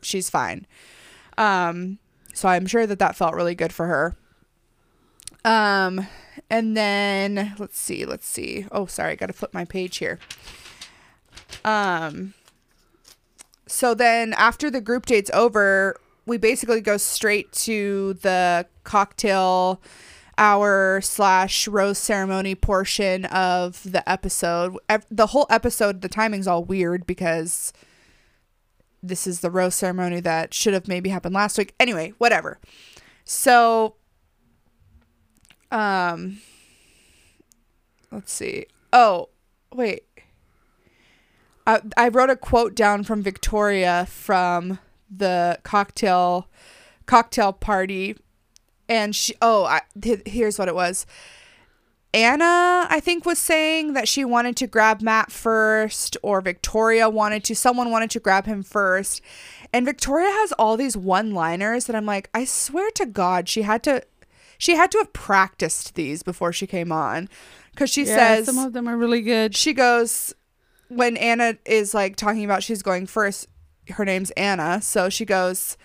she's 0.00 0.30
fine. 0.30 0.66
Um 1.36 1.98
so 2.32 2.48
i'm 2.48 2.66
sure 2.66 2.86
that 2.86 3.00
that 3.00 3.16
felt 3.16 3.34
really 3.34 3.56
good 3.56 3.72
for 3.72 3.86
her. 3.86 4.16
Um 5.44 6.06
and 6.48 6.76
then 6.76 7.54
let's 7.58 7.78
see 7.78 8.04
let's 8.06 8.26
see. 8.26 8.66
Oh 8.70 8.86
sorry 8.86 9.12
i 9.12 9.16
gotta 9.16 9.32
flip 9.32 9.52
my 9.52 9.64
page 9.64 9.96
here. 9.96 10.20
Um 11.64 12.34
so 13.66 13.94
then 13.94 14.32
after 14.34 14.70
the 14.70 14.80
group 14.80 15.06
date's 15.06 15.30
over 15.34 15.96
we 16.26 16.38
basically 16.38 16.80
go 16.80 16.96
straight 16.96 17.52
to 17.52 18.14
the 18.14 18.66
cocktail 18.82 19.80
hour 20.36 21.00
slash 21.00 21.68
rose 21.68 21.98
ceremony 21.98 22.54
portion 22.54 23.24
of 23.26 23.82
the 23.84 24.08
episode. 24.08 24.76
The 25.10 25.28
whole 25.28 25.46
episode 25.48 26.00
the 26.00 26.08
timing's 26.08 26.48
all 26.48 26.64
weird 26.64 27.06
because 27.06 27.72
this 29.02 29.26
is 29.26 29.40
the 29.40 29.50
rose 29.50 29.74
ceremony 29.74 30.20
that 30.20 30.54
should 30.54 30.74
have 30.74 30.88
maybe 30.88 31.10
happened 31.10 31.34
last 31.34 31.58
week. 31.58 31.74
Anyway 31.78 32.14
whatever. 32.18 32.58
So 33.24 33.96
um 35.70 36.40
let's 38.10 38.32
see. 38.32 38.66
Oh 38.92 39.28
wait. 39.72 40.04
I, 41.66 41.80
I 41.96 42.08
wrote 42.08 42.28
a 42.28 42.36
quote 42.36 42.74
down 42.74 43.04
from 43.04 43.22
victoria 43.22 44.06
from 44.06 44.78
the 45.18 45.58
cocktail 45.62 46.48
cocktail 47.06 47.52
party. 47.52 48.16
And 48.88 49.14
she 49.14 49.34
oh 49.40 49.64
I, 49.64 49.82
th- 50.00 50.22
here's 50.26 50.58
what 50.58 50.68
it 50.68 50.74
was. 50.74 51.06
Anna 52.12 52.86
i 52.88 53.00
think 53.00 53.26
was 53.26 53.40
saying 53.40 53.94
that 53.94 54.06
she 54.06 54.24
wanted 54.24 54.56
to 54.58 54.68
grab 54.68 55.02
matt 55.02 55.32
first 55.32 56.16
or 56.22 56.40
victoria 56.40 57.10
wanted 57.10 57.42
to 57.42 57.56
someone 57.56 57.90
wanted 57.90 58.08
to 58.10 58.20
grab 58.20 58.46
him 58.46 58.62
first. 58.62 59.20
And 59.72 59.84
victoria 59.84 60.28
has 60.28 60.52
all 60.52 60.76
these 60.76 60.96
one 60.96 61.32
liners 61.32 61.86
that 61.86 61.96
i'm 61.96 62.06
like 62.06 62.30
i 62.32 62.44
swear 62.44 62.88
to 62.92 63.06
god 63.06 63.48
she 63.48 63.62
had 63.62 63.82
to 63.82 64.04
she 64.58 64.76
had 64.76 64.90
to 64.92 64.98
have 64.98 65.12
practiced 65.12 65.94
these 65.94 66.22
before 66.22 66.52
she 66.52 66.66
came 66.66 66.92
on. 66.92 67.28
Because 67.72 67.90
she 67.90 68.04
yeah, 68.04 68.16
says 68.16 68.46
some 68.46 68.58
of 68.58 68.72
them 68.72 68.88
are 68.88 68.96
really 68.96 69.20
good. 69.20 69.56
she 69.56 69.72
goes 69.72 70.34
when 70.88 71.16
Anna 71.16 71.56
is 71.64 71.92
like 71.92 72.16
talking 72.16 72.44
about 72.44 72.62
she's 72.62 72.82
going 72.82 73.06
first, 73.06 73.48
her 73.90 74.04
name's 74.04 74.30
Anna. 74.32 74.80
So 74.82 75.08
she 75.08 75.24
goes, 75.24 75.76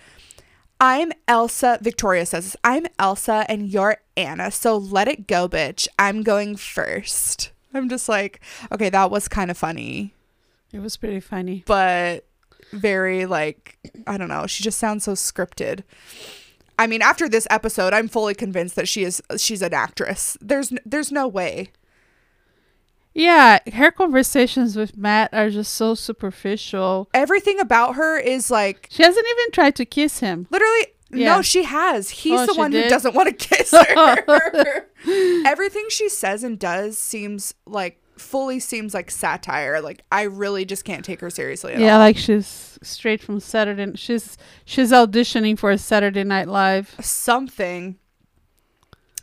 I'm 0.80 1.12
Elsa. 1.28 1.78
Victoria 1.82 2.24
says, 2.26 2.56
I'm 2.64 2.86
Elsa 2.98 3.44
and 3.48 3.68
you're 3.68 3.98
Anna. 4.16 4.50
So 4.50 4.76
let 4.76 5.08
it 5.08 5.26
go, 5.26 5.48
bitch. 5.48 5.86
I'm 5.98 6.22
going 6.22 6.56
first. 6.56 7.52
I'm 7.74 7.88
just 7.88 8.08
like, 8.08 8.40
okay, 8.72 8.88
that 8.90 9.10
was 9.10 9.28
kind 9.28 9.50
of 9.50 9.56
funny, 9.58 10.14
It 10.72 10.80
was 10.80 10.96
pretty 10.96 11.20
funny. 11.20 11.62
but 11.66 12.26
very 12.72 13.26
like, 13.26 13.78
I 14.06 14.16
don't 14.16 14.28
know. 14.28 14.46
She 14.46 14.62
just 14.64 14.78
sounds 14.78 15.04
so 15.04 15.12
scripted. 15.12 15.82
I 16.78 16.86
mean, 16.86 17.02
after 17.02 17.28
this 17.28 17.46
episode, 17.50 17.92
I'm 17.92 18.08
fully 18.08 18.34
convinced 18.34 18.74
that 18.76 18.88
she 18.88 19.04
is 19.04 19.20
she's 19.36 19.60
an 19.60 19.74
actress. 19.74 20.36
There's 20.40 20.72
there's 20.86 21.12
no 21.12 21.28
way. 21.28 21.70
Yeah, 23.20 23.58
her 23.74 23.90
conversations 23.90 24.76
with 24.76 24.96
Matt 24.96 25.34
are 25.34 25.50
just 25.50 25.74
so 25.74 25.94
superficial. 25.94 27.08
Everything 27.12 27.60
about 27.60 27.96
her 27.96 28.18
is 28.18 28.50
like 28.50 28.88
She 28.90 29.02
hasn't 29.02 29.26
even 29.28 29.52
tried 29.52 29.76
to 29.76 29.84
kiss 29.84 30.20
him. 30.20 30.46
Literally, 30.50 30.86
Yeah. 31.10 31.36
no, 31.36 31.42
she 31.42 31.64
has. 31.64 32.10
He's 32.10 32.40
Oh, 32.40 32.46
the 32.46 32.54
one 32.54 32.72
who 32.72 32.88
doesn't 32.88 33.14
want 33.14 33.28
to 33.28 33.48
kiss 33.48 33.72
her. 33.72 34.86
Everything 35.46 35.84
she 35.90 36.08
says 36.08 36.44
and 36.44 36.58
does 36.58 36.98
seems 36.98 37.54
like 37.66 38.00
fully 38.16 38.60
seems 38.60 38.94
like 38.94 39.10
satire. 39.10 39.80
Like 39.80 40.02
I 40.12 40.22
really 40.22 40.64
just 40.64 40.84
can't 40.84 41.04
take 41.04 41.20
her 41.20 41.30
seriously 41.30 41.72
at 41.74 41.80
Yeah, 41.80 41.94
all. 41.94 41.98
like 42.00 42.16
she's 42.16 42.78
straight 42.82 43.22
from 43.22 43.40
Saturday. 43.40 43.92
She's 43.96 44.36
she's 44.64 44.92
auditioning 44.92 45.58
for 45.58 45.70
a 45.70 45.78
Saturday 45.78 46.24
Night 46.24 46.48
Live. 46.48 46.94
Something. 47.00 47.96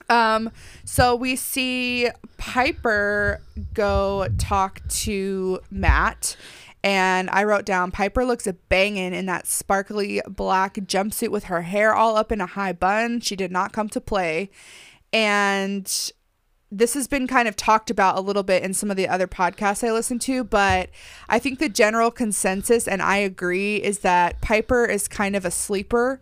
Um, 0.10 0.52
so 0.86 1.16
we 1.16 1.36
see 1.36 2.10
Piper 2.38 3.42
go 3.74 4.28
talk 4.38 4.88
to 4.90 5.60
Matt. 5.70 6.36
And 6.84 7.30
I 7.32 7.44
wrote 7.44 7.66
down 7.66 7.92
Piper 7.92 8.24
looks 8.24 8.48
a 8.48 8.54
banging 8.54 9.14
in 9.14 9.26
that 9.26 9.48
sparkly 9.48 10.22
black 10.28 10.76
jumpsuit 10.76 11.30
with 11.30 11.46
her 11.46 11.64
hair 11.64 11.94
all 11.94 12.16
up 12.16 12.32
in 12.32 12.40
a 12.40 12.46
high 12.46 12.72
bun. 12.72 13.20
She 13.20 13.36
did 13.36 13.52
not 13.52 13.74
come 13.74 13.90
to 13.90 14.00
play. 14.00 14.50
And 15.12 15.92
this 16.72 16.94
has 16.94 17.08
been 17.08 17.28
kind 17.28 17.48
of 17.48 17.56
talked 17.56 17.90
about 17.90 18.18
a 18.18 18.22
little 18.22 18.44
bit 18.44 18.64
in 18.64 18.74
some 18.74 18.92
of 18.92 18.98
the 18.98 19.08
other 19.08 19.28
podcasts 19.28 19.88
I 19.88 19.92
listen 19.92 20.20
to, 20.20 20.44
but 20.44 20.90
I 21.30 21.40
think 21.40 21.60
the 21.60 21.70
general 21.70 22.12
consensus, 22.12 22.88
and 22.88 23.02
I 23.02 23.18
agree, 23.18 23.78
is 23.78 24.00
that 24.00 24.42
Piper 24.42 24.86
is 24.86 25.08
kind 25.08 25.36
of 25.36 25.46
a 25.46 25.52
sleeper. 25.52 26.20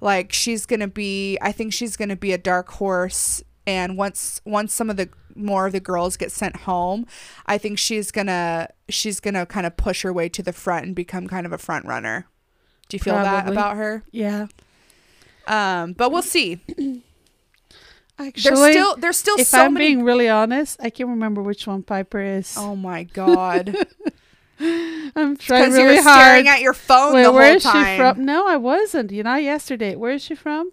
Like 0.00 0.32
she's 0.32 0.66
gonna 0.66 0.88
be, 0.88 1.38
I 1.40 1.52
think 1.52 1.72
she's 1.72 1.96
gonna 1.96 2.16
be 2.16 2.32
a 2.32 2.38
dark 2.38 2.68
horse. 2.72 3.42
And 3.66 3.96
once 3.96 4.40
once 4.44 4.72
some 4.72 4.90
of 4.90 4.96
the 4.96 5.08
more 5.34 5.66
of 5.66 5.72
the 5.72 5.80
girls 5.80 6.16
get 6.16 6.30
sent 6.30 6.56
home, 6.56 7.06
I 7.46 7.58
think 7.58 7.78
she's 7.78 8.10
gonna 8.10 8.68
she's 8.88 9.20
gonna 9.20 9.44
kind 9.46 9.66
of 9.66 9.76
push 9.76 10.02
her 10.02 10.12
way 10.12 10.28
to 10.30 10.42
the 10.42 10.52
front 10.52 10.86
and 10.86 10.94
become 10.94 11.26
kind 11.26 11.46
of 11.46 11.52
a 11.52 11.58
front 11.58 11.84
runner. 11.84 12.26
Do 12.88 12.96
you 12.96 13.00
feel 13.00 13.14
that 13.14 13.48
about 13.48 13.76
her? 13.76 14.04
Yeah. 14.12 14.46
Um, 15.46 15.92
but 15.92 16.10
we'll 16.12 16.22
see. 16.22 16.60
Actually, 18.18 18.50
There's 18.50 18.70
still 18.72 18.96
there's 18.96 19.16
still 19.16 19.38
if 19.38 19.46
so 19.46 19.64
I'm 19.64 19.74
many 19.74 19.86
being 19.86 20.04
really 20.04 20.28
honest, 20.28 20.78
I 20.80 20.90
can't 20.90 21.08
remember 21.10 21.42
which 21.42 21.66
one 21.66 21.82
Piper 21.82 22.20
is. 22.20 22.54
Oh 22.56 22.76
my 22.76 23.04
god. 23.04 23.76
I'm 25.16 25.36
trying 25.36 25.64
Because 25.70 25.78
you 25.78 25.84
were 25.84 26.02
hard. 26.02 26.20
staring 26.20 26.48
at 26.48 26.60
your 26.60 26.72
phone 26.72 27.14
Wait, 27.14 27.22
the 27.24 27.32
where 27.32 27.46
whole 27.48 27.56
is 27.56 27.62
time. 27.62 27.96
she 27.96 28.00
from? 28.00 28.24
No, 28.24 28.46
I 28.46 28.56
wasn't. 28.56 29.10
You 29.12 29.22
know, 29.22 29.36
yesterday. 29.36 29.96
Where 29.96 30.12
is 30.12 30.22
she 30.22 30.34
from? 30.34 30.70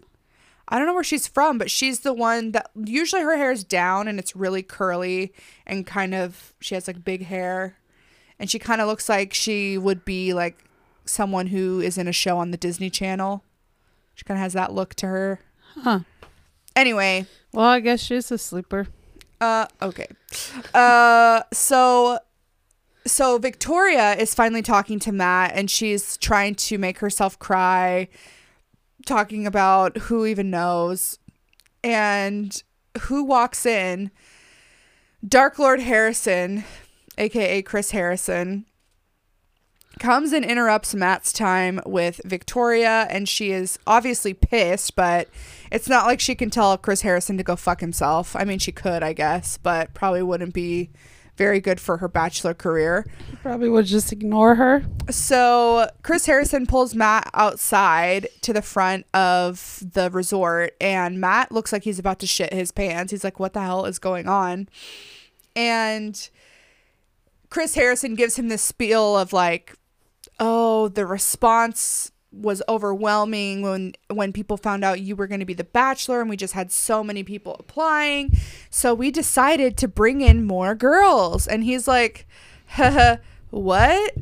I 0.68 0.78
don't 0.78 0.86
know 0.86 0.94
where 0.94 1.04
she's 1.04 1.28
from, 1.28 1.58
but 1.58 1.70
she's 1.70 2.00
the 2.00 2.14
one 2.14 2.52
that 2.52 2.70
usually 2.74 3.20
her 3.22 3.36
hair 3.36 3.52
is 3.52 3.64
down 3.64 4.08
and 4.08 4.18
it's 4.18 4.34
really 4.34 4.62
curly 4.62 5.34
and 5.66 5.86
kind 5.86 6.14
of 6.14 6.54
she 6.60 6.74
has 6.74 6.86
like 6.86 7.04
big 7.04 7.26
hair. 7.26 7.76
And 8.38 8.50
she 8.50 8.58
kind 8.58 8.80
of 8.80 8.88
looks 8.88 9.08
like 9.08 9.34
she 9.34 9.76
would 9.78 10.04
be 10.04 10.32
like 10.32 10.64
someone 11.04 11.48
who 11.48 11.80
is 11.80 11.98
in 11.98 12.08
a 12.08 12.12
show 12.12 12.38
on 12.38 12.50
the 12.50 12.56
Disney 12.56 12.88
Channel. 12.90 13.44
She 14.14 14.24
kind 14.24 14.38
of 14.38 14.42
has 14.42 14.54
that 14.54 14.72
look 14.72 14.94
to 14.96 15.06
her. 15.06 15.40
Huh. 15.76 16.00
Anyway, 16.74 17.26
Well, 17.52 17.66
I 17.66 17.80
guess 17.80 18.00
she's 18.00 18.30
a 18.32 18.38
sleeper. 18.38 18.86
Uh 19.40 19.66
okay. 19.82 20.06
Uh 20.72 21.42
so 21.52 22.18
so 23.06 23.38
Victoria 23.38 24.14
is 24.14 24.34
finally 24.34 24.62
talking 24.62 24.98
to 25.00 25.12
Matt 25.12 25.52
and 25.54 25.70
she's 25.70 26.16
trying 26.16 26.54
to 26.56 26.78
make 26.78 26.98
herself 26.98 27.38
cry 27.38 28.08
talking 29.06 29.46
about 29.46 29.96
who 29.98 30.24
even 30.24 30.50
knows 30.50 31.18
and 31.82 32.62
who 33.02 33.24
walks 33.24 33.66
in 33.66 34.10
Dark 35.26 35.58
Lord 35.58 35.80
Harrison 35.80 36.64
aka 37.18 37.62
Chris 37.62 37.90
Harrison 37.90 38.66
comes 39.98 40.32
and 40.32 40.44
interrupts 40.44 40.94
Matt's 40.94 41.32
time 41.32 41.80
with 41.86 42.20
Victoria, 42.24 43.06
and 43.10 43.28
she 43.28 43.52
is 43.52 43.78
obviously 43.86 44.34
pissed, 44.34 44.96
but 44.96 45.28
it's 45.70 45.88
not 45.88 46.06
like 46.06 46.20
she 46.20 46.34
can 46.34 46.50
tell 46.50 46.76
Chris 46.76 47.02
Harrison 47.02 47.36
to 47.36 47.44
go 47.44 47.56
fuck 47.56 47.80
himself. 47.80 48.34
I 48.34 48.44
mean, 48.44 48.58
she 48.58 48.72
could, 48.72 49.02
I 49.02 49.12
guess, 49.12 49.56
but 49.56 49.94
probably 49.94 50.22
wouldn't 50.22 50.54
be 50.54 50.90
very 51.36 51.60
good 51.60 51.80
for 51.80 51.98
her 51.98 52.08
bachelor 52.08 52.54
career. 52.54 53.06
Probably 53.42 53.68
would 53.68 53.86
just 53.86 54.12
ignore 54.12 54.54
her. 54.54 54.84
So 55.10 55.90
Chris 56.02 56.26
Harrison 56.26 56.66
pulls 56.66 56.94
Matt 56.94 57.28
outside 57.34 58.28
to 58.42 58.52
the 58.52 58.62
front 58.62 59.06
of 59.12 59.82
the 59.92 60.10
resort, 60.10 60.74
and 60.80 61.20
Matt 61.20 61.52
looks 61.52 61.72
like 61.72 61.84
he's 61.84 61.98
about 61.98 62.18
to 62.20 62.26
shit 62.26 62.52
his 62.52 62.70
pants. 62.70 63.10
He's 63.10 63.24
like, 63.24 63.40
What 63.40 63.52
the 63.52 63.62
hell 63.62 63.84
is 63.86 63.98
going 63.98 64.28
on? 64.28 64.68
And 65.56 66.28
Chris 67.50 67.74
Harrison 67.74 68.14
gives 68.14 68.36
him 68.36 68.48
this 68.48 68.62
spiel 68.62 69.16
of 69.16 69.32
like, 69.32 69.76
Oh, 70.40 70.88
the 70.88 71.06
response 71.06 72.10
was 72.34 72.62
overwhelming 72.68 73.62
when 73.62 73.94
when 74.08 74.32
people 74.32 74.56
found 74.56 74.84
out 74.84 75.00
you 75.00 75.16
were 75.16 75.26
going 75.26 75.40
to 75.40 75.46
be 75.46 75.54
the 75.54 75.64
bachelor 75.64 76.20
and 76.20 76.28
we 76.28 76.36
just 76.36 76.54
had 76.54 76.72
so 76.72 77.04
many 77.04 77.22
people 77.22 77.56
applying. 77.58 78.36
So 78.70 78.94
we 78.94 79.10
decided 79.10 79.76
to 79.78 79.88
bring 79.88 80.20
in 80.20 80.44
more 80.44 80.74
girls. 80.74 81.46
And 81.46 81.64
he's 81.64 81.86
like 81.86 82.26
what? 83.50 84.14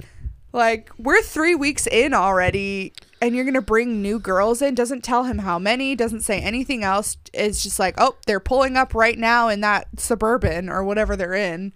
Like 0.52 0.90
we're 0.98 1.22
3 1.22 1.54
weeks 1.54 1.86
in 1.86 2.12
already 2.12 2.92
and 3.22 3.34
you're 3.34 3.44
going 3.44 3.54
to 3.54 3.62
bring 3.62 4.02
new 4.02 4.18
girls 4.18 4.60
in? 4.60 4.74
Doesn't 4.74 5.02
tell 5.02 5.24
him 5.24 5.38
how 5.38 5.58
many 5.58 5.94
doesn't 5.96 6.20
say 6.20 6.40
anything 6.40 6.84
else. 6.84 7.16
It's 7.32 7.62
just 7.62 7.78
like 7.78 7.94
oh 7.98 8.16
they're 8.26 8.40
pulling 8.40 8.76
up 8.76 8.94
right 8.94 9.18
now 9.18 9.48
in 9.48 9.62
that 9.62 9.88
suburban 9.96 10.68
or 10.68 10.84
whatever 10.84 11.16
they're 11.16 11.34
in. 11.34 11.72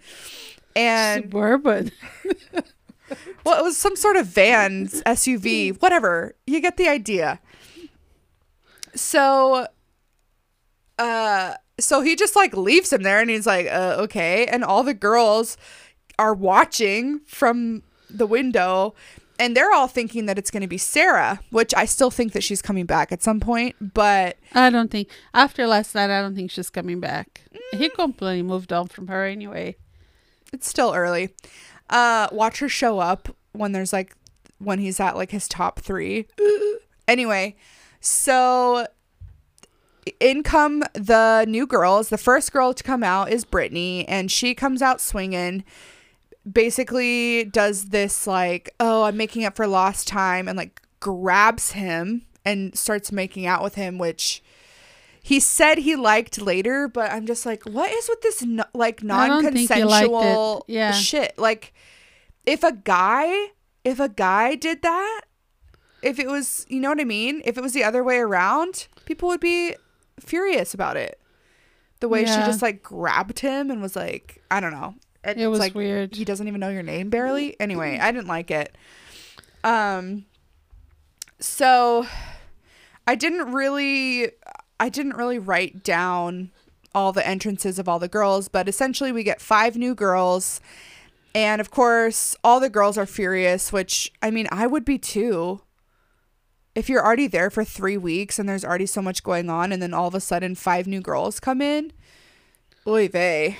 And 0.75 1.25
Suburban. 1.25 1.92
well, 3.45 3.59
it 3.59 3.62
was 3.62 3.77
some 3.77 3.97
sort 3.97 4.16
of 4.16 4.27
van, 4.27 4.88
SUV, 4.88 5.81
whatever. 5.81 6.35
You 6.47 6.61
get 6.61 6.77
the 6.77 6.88
idea. 6.88 7.40
So, 8.95 9.66
uh, 10.99 11.55
so 11.79 12.01
he 12.01 12.16
just 12.16 12.37
like 12.37 12.57
leaves 12.57 12.92
him 12.92 13.03
there, 13.03 13.21
and 13.21 13.31
he's 13.31 13.47
like, 13.47 13.66
uh, 13.66 13.97
okay. 14.01 14.47
And 14.47 14.64
all 14.64 14.83
the 14.83 14.95
girls 14.95 15.57
are 16.19 16.35
watching 16.35 17.21
from 17.27 17.83
the 18.09 18.27
window, 18.27 18.95
and 19.38 19.55
they're 19.55 19.73
all 19.73 19.87
thinking 19.87 20.27
that 20.27 20.38
it's 20.38 20.51
going 20.51 20.62
to 20.62 20.66
be 20.69 20.79
Sarah, 20.79 21.40
which 21.51 21.75
I 21.75 21.85
still 21.85 22.11
think 22.11 22.33
that 22.33 22.42
she's 22.42 22.62
coming 22.62 22.87
back 22.87 23.12
at 23.12 23.23
some 23.23 23.40
point. 23.40 23.77
But 23.81 24.38
I 24.55 24.71
don't 24.71 24.90
think 24.90 25.09
after 25.35 25.66
last 25.66 25.95
night. 25.95 26.11
I 26.11 26.23
don't 26.23 26.35
think 26.35 26.51
she's 26.51 26.71
coming 26.71 27.01
back. 27.01 27.42
He 27.73 27.88
completely 27.90 28.42
moved 28.42 28.73
on 28.73 28.87
from 28.88 29.09
her 29.09 29.25
anyway. 29.25 29.77
it's 30.53 30.69
still 30.69 30.95
early. 30.95 31.35
Uh, 31.88 32.29
watch 32.33 32.59
her 32.59 32.68
show 32.68 32.99
up 32.99 33.29
when 33.53 33.72
there's 33.72 33.92
like 33.92 34.14
when 34.59 34.79
he's 34.79 35.01
at 35.01 35.16
like 35.16 35.31
his 35.31 35.49
top 35.49 35.81
three. 35.81 36.27
anyway, 37.09 37.57
so 38.01 38.87
in 40.20 40.42
come 40.42 40.85
the 40.94 41.44
new 41.49 41.66
girls. 41.66 42.09
The 42.09 42.18
first 42.18 42.53
girl 42.53 42.72
to 42.75 42.83
come 42.83 43.03
out 43.03 43.31
is 43.31 43.44
Brittany, 43.44 44.07
and 44.09 44.31
she 44.31 44.55
comes 44.55 44.83
out 44.83 45.01
swinging. 45.01 45.64
Basically, 46.51 47.44
does 47.44 47.87
this 47.87 48.27
like, 48.27 48.70
oh, 48.79 49.05
I'm 49.05 49.16
making 49.16 49.44
up 49.44 49.57
for 49.57 49.66
lost 49.66 50.09
time, 50.09 50.49
and 50.49 50.57
like 50.57 50.81
grabs 51.01 51.72
him 51.72 52.22
and 52.44 52.77
starts 52.77 53.11
making 53.11 53.46
out 53.46 53.62
with 53.62 53.75
him, 53.75 53.99
which 53.99 54.42
he 55.27 55.41
said 55.41 55.79
he 55.79 55.97
liked 55.97 56.41
later. 56.41 56.87
But 56.87 57.11
I'm 57.11 57.27
just 57.27 57.45
like, 57.45 57.65
what 57.65 57.91
is 57.91 58.09
with 58.09 58.21
this 58.21 58.43
no- 58.43 58.65
like 58.75 59.03
I 59.05 59.27
don't 59.27 59.43
think 59.43 59.59
he 59.73 59.83
liked 59.85 60.07
it. 60.07 60.11
non-consensual 60.12 60.65
Yeah. 60.69 60.93
shit? 60.93 61.37
Like, 61.37 61.73
if 62.45 62.62
a 62.62 62.73
guy, 62.73 63.47
if 63.83 63.99
a 63.99 64.09
guy 64.09 64.55
did 64.55 64.83
that, 64.83 65.23
if 66.03 66.21
it 66.21 66.29
was, 66.29 66.65
you 66.69 66.79
know 66.79 66.91
what 66.91 67.01
I 67.01 67.05
mean? 67.05 67.43
If 67.45 67.59
it 67.59 67.61
was 67.61 67.73
the 67.73 67.83
other 67.83 68.05
way 68.05 68.19
around, 68.19 68.87
people 69.05 69.29
would 69.29 69.41
be 69.41 69.75
furious 70.21 70.75
about 70.75 70.97
it. 70.97 71.19
The 72.01 72.09
way 72.09 72.21
she 72.25 72.33
just 72.47 72.62
like 72.62 72.83
grabbed 72.83 73.41
him 73.41 73.71
and 73.71 73.83
was 73.83 73.97
like, 73.97 74.43
I 74.51 74.61
don't 74.61 74.71
know. 74.73 74.95
It's 75.25 75.41
It 75.41 75.49
was 75.49 75.59
like 75.59 75.75
weird. 75.75 76.15
he 76.15 76.25
doesn't 76.25 76.47
even 76.47 76.61
know 76.61 76.69
your 76.69 76.85
name 76.85 77.11
barely. 77.11 77.59
Anyway, 77.59 77.99
I 78.01 78.12
didn't 78.12 78.29
like 78.29 78.51
it. 78.53 78.77
Um 79.65 80.27
so 81.41 82.07
I 83.07 83.15
didn't 83.15 83.53
really 83.53 84.31
I 84.79 84.89
didn't 84.89 85.17
really 85.17 85.39
write 85.39 85.83
down 85.83 86.51
all 86.95 87.12
the 87.12 87.27
entrances 87.27 87.79
of 87.79 87.89
all 87.89 87.99
the 87.99 88.09
girls, 88.09 88.49
but 88.49 88.69
essentially 88.69 89.12
we 89.12 89.23
get 89.23 89.41
five 89.41 89.77
new 89.77 89.95
girls. 89.95 90.61
And 91.35 91.61
of 91.61 91.71
course, 91.71 92.35
all 92.43 92.61
the 92.61 92.71
girls 92.71 92.97
are 92.97 93.07
furious, 93.07 93.73
which 93.73 94.11
I 94.23 94.31
mean, 94.31 94.49
I 94.51 94.67
would 94.67 94.85
be 94.85 94.99
too. 94.99 95.61
If 96.75 96.89
you're 96.91 97.05
already 97.05 97.27
there 97.27 97.49
for 97.51 97.65
3 97.65 97.97
weeks 97.97 98.39
and 98.39 98.47
there's 98.49 98.65
already 98.65 98.87
so 98.87 99.01
much 99.01 99.23
going 99.23 99.49
on 99.49 99.73
and 99.73 99.81
then 99.83 99.95
all 99.95 100.09
of 100.09 100.15
a 100.15 100.21
sudden 100.21 100.55
five 100.55 100.87
new 100.87 101.01
girls 101.01 101.41
come 101.41 101.62
in, 101.62 101.93
oy 102.87 103.09
vey. 103.09 103.57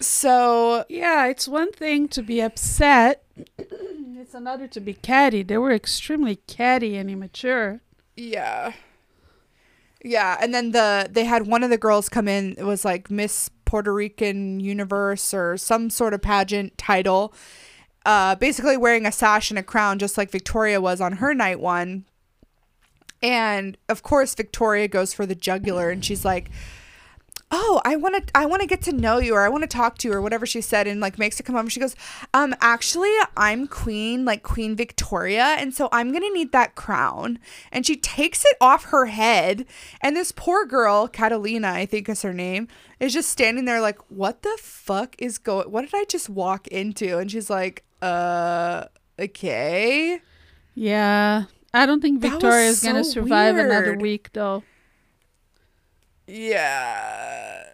So, 0.00 0.84
Yeah, 0.88 1.26
it's 1.26 1.48
one 1.48 1.72
thing 1.72 2.06
to 2.08 2.22
be 2.22 2.40
upset. 2.40 3.24
it's 3.58 4.34
another 4.34 4.68
to 4.68 4.80
be 4.80 4.94
catty. 4.94 5.42
They 5.42 5.58
were 5.58 5.72
extremely 5.72 6.36
catty 6.46 6.96
and 6.96 7.10
immature. 7.10 7.80
Yeah. 8.16 8.72
Yeah, 10.04 10.36
and 10.40 10.54
then 10.54 10.70
the 10.70 11.08
they 11.10 11.24
had 11.24 11.46
one 11.46 11.64
of 11.64 11.70
the 11.70 11.78
girls 11.78 12.08
come 12.08 12.28
in. 12.28 12.54
It 12.56 12.64
was 12.64 12.84
like 12.84 13.10
Miss 13.10 13.50
Puerto 13.64 13.92
Rican 13.92 14.60
Universe 14.60 15.34
or 15.34 15.56
some 15.56 15.90
sort 15.90 16.14
of 16.14 16.22
pageant 16.22 16.78
title. 16.78 17.34
Uh, 18.06 18.34
basically 18.36 18.76
wearing 18.76 19.04
a 19.04 19.12
sash 19.12 19.50
and 19.50 19.58
a 19.58 19.62
crown, 19.62 19.98
just 19.98 20.16
like 20.16 20.30
Victoria 20.30 20.80
was 20.80 21.00
on 21.00 21.14
her 21.14 21.34
night 21.34 21.60
one. 21.60 22.04
And 23.22 23.76
of 23.88 24.02
course, 24.02 24.34
Victoria 24.34 24.88
goes 24.88 25.12
for 25.12 25.26
the 25.26 25.34
jugular, 25.34 25.90
and 25.90 26.04
she's 26.04 26.24
like, 26.24 26.48
"Oh, 27.50 27.80
I 27.84 27.96
want 27.96 28.26
to, 28.26 28.36
I 28.36 28.46
want 28.46 28.62
to 28.62 28.68
get 28.68 28.82
to 28.82 28.92
know 28.92 29.18
you, 29.18 29.34
or 29.34 29.42
I 29.42 29.48
want 29.48 29.62
to 29.62 29.68
talk 29.68 29.98
to 29.98 30.08
you, 30.08 30.14
or 30.14 30.20
whatever 30.20 30.46
she 30.46 30.60
said," 30.60 30.86
and 30.86 31.00
like 31.00 31.18
makes 31.18 31.38
her 31.38 31.44
come 31.44 31.56
over. 31.56 31.70
She 31.70 31.80
goes, 31.80 31.96
"Um, 32.34 32.54
actually, 32.60 33.12
I'm 33.36 33.66
Queen, 33.66 34.24
like 34.24 34.42
Queen 34.42 34.76
Victoria, 34.76 35.56
and 35.58 35.74
so 35.74 35.88
I'm 35.92 36.12
gonna 36.12 36.30
need 36.30 36.52
that 36.52 36.74
crown." 36.74 37.38
And 37.72 37.86
she 37.86 37.96
takes 37.96 38.44
it 38.44 38.56
off 38.60 38.84
her 38.86 39.06
head, 39.06 39.66
and 40.00 40.16
this 40.16 40.32
poor 40.32 40.66
girl, 40.66 41.08
Catalina, 41.08 41.68
I 41.68 41.86
think 41.86 42.08
is 42.08 42.22
her 42.22 42.34
name, 42.34 42.68
is 43.00 43.12
just 43.12 43.30
standing 43.30 43.64
there 43.64 43.80
like, 43.80 43.98
"What 44.10 44.42
the 44.42 44.56
fuck 44.60 45.14
is 45.18 45.38
going? 45.38 45.70
What 45.70 45.82
did 45.82 45.94
I 45.94 46.04
just 46.04 46.28
walk 46.28 46.66
into?" 46.68 47.18
And 47.18 47.30
she's 47.30 47.50
like, 47.50 47.84
"Uh, 48.02 48.84
okay." 49.18 50.20
Yeah. 50.74 51.44
I 51.74 51.86
don't 51.86 52.00
think 52.00 52.22
That 52.22 52.34
was 52.34 52.42
Victoria 52.42 52.68
is 52.68 52.82
going 52.82 52.96
to 52.96 53.04
so 53.04 53.10
survive 53.10 53.56
another 53.56 53.96
week, 53.96 54.30
though. 54.32 54.62
Yeah. 56.28 57.64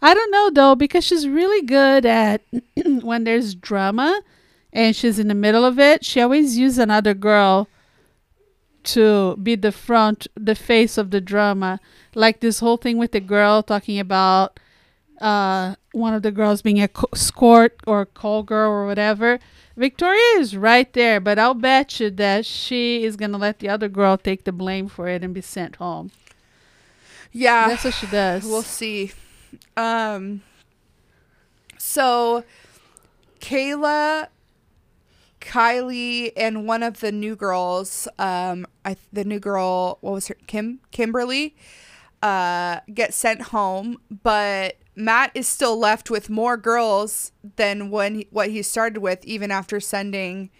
I 0.00 0.14
don't 0.14 0.30
know, 0.30 0.50
though, 0.50 0.74
because 0.76 1.04
she's 1.04 1.28
really 1.28 1.66
good 1.66 2.06
at 2.06 2.42
when 3.02 3.24
there's 3.24 3.54
drama 3.54 4.22
and 4.72 4.94
she's 4.94 5.18
in 5.18 5.26
the 5.26 5.34
middle 5.34 5.64
of 5.64 5.80
it. 5.80 6.04
She 6.04 6.20
always 6.20 6.56
uses 6.56 6.78
another 6.78 7.14
girl 7.14 7.68
to 8.84 9.36
be 9.42 9.56
the 9.56 9.72
front, 9.72 10.28
the 10.36 10.54
face 10.54 10.96
of 10.96 11.10
the 11.10 11.20
drama. 11.20 11.80
Like 12.14 12.40
this 12.40 12.60
whole 12.60 12.76
thing 12.76 12.96
with 12.96 13.10
the 13.10 13.20
girl 13.20 13.64
talking 13.64 13.98
about 13.98 14.60
uh, 15.20 15.74
one 15.92 16.14
of 16.14 16.22
the 16.22 16.30
girls 16.30 16.62
being 16.62 16.80
a 16.80 16.86
co- 16.88 17.08
escort 17.12 17.80
or 17.88 18.06
call 18.06 18.44
girl 18.44 18.70
or 18.70 18.86
whatever. 18.86 19.40
Victoria 19.76 20.38
is 20.38 20.56
right 20.56 20.92
there, 20.92 21.18
but 21.18 21.38
I'll 21.38 21.54
bet 21.54 21.98
you 21.98 22.10
that 22.12 22.46
she 22.46 23.02
is 23.02 23.16
gonna 23.16 23.38
let 23.38 23.58
the 23.58 23.68
other 23.68 23.88
girl 23.88 24.16
take 24.16 24.44
the 24.44 24.52
blame 24.52 24.86
for 24.88 25.08
it 25.08 25.24
and 25.24 25.34
be 25.34 25.40
sent 25.40 25.76
home. 25.76 26.12
Yeah. 27.36 27.68
That's 27.68 27.84
what 27.84 27.94
she 27.94 28.06
does. 28.06 28.44
We'll 28.44 28.62
see. 28.62 29.12
Um 29.76 30.42
so 31.78 32.44
Kayla, 33.40 34.28
Kylie, 35.40 36.32
and 36.36 36.66
one 36.66 36.82
of 36.82 37.00
the 37.00 37.12
new 37.12 37.36
girls, 37.36 38.08
um, 38.18 38.66
I 38.84 38.96
the 39.12 39.24
new 39.24 39.38
girl, 39.38 39.98
what 40.00 40.12
was 40.12 40.28
her 40.28 40.36
Kim 40.46 40.80
Kimberly, 40.90 41.54
uh, 42.22 42.80
get 42.92 43.14
sent 43.14 43.42
home, 43.42 43.98
but 44.10 44.76
Matt 44.96 45.30
is 45.34 45.46
still 45.46 45.78
left 45.78 46.10
with 46.10 46.30
more 46.30 46.56
girls 46.56 47.32
than 47.56 47.90
when 47.90 48.14
he, 48.16 48.26
what 48.30 48.50
he 48.50 48.62
started 48.62 48.98
with, 48.98 49.24
even 49.24 49.50
after 49.50 49.78
sending 49.78 50.50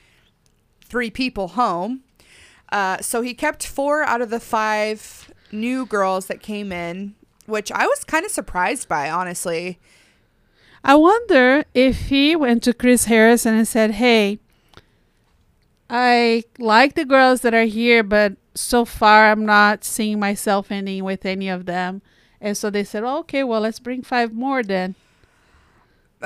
three 0.85 1.11
people 1.11 1.49
home. 1.49 2.03
Uh, 2.71 3.01
so 3.01 3.23
he 3.23 3.33
kept 3.35 3.67
four 3.67 4.05
out 4.05 4.21
of 4.21 4.31
the 4.31 4.41
five 4.41 5.26
new 5.61 5.87
girls 5.87 6.27
that 6.27 6.43
came 6.43 6.71
in, 6.73 7.15
which 7.47 7.73
I 7.73 7.87
was 7.87 8.05
kind 8.05 8.25
of 8.25 8.31
surprised 8.31 8.89
by, 8.89 9.11
honestly. 9.11 9.79
I 10.85 10.95
wonder 10.95 11.65
if 11.75 12.09
he 12.09 12.37
went 12.37 12.63
to 12.65 12.73
Chris 12.73 13.07
Harrison 13.07 13.55
and 13.55 13.67
said, 13.67 13.93
"Hey, 13.93 14.39
I 15.91 16.45
like 16.59 16.95
the 16.95 17.05
girls 17.05 17.41
that 17.41 17.55
are 17.55 17.65
here, 17.65 18.03
but 18.03 18.37
so 18.55 18.85
far 18.85 19.31
I'm 19.31 19.45
not 19.45 19.85
seeing 19.85 20.21
myself 20.21 20.71
ending 20.71 21.03
with 21.05 21.27
any 21.27 21.49
of 21.49 21.67
them." 21.67 22.03
And 22.41 22.57
so 22.57 22.71
they 22.71 22.85
said, 22.85 23.03
oh, 23.03 23.19
"Okay, 23.19 23.43
well, 23.43 23.63
let's 23.63 23.81
bring 23.81 24.03
five 24.03 24.33
more 24.33 24.63
then." 24.63 24.95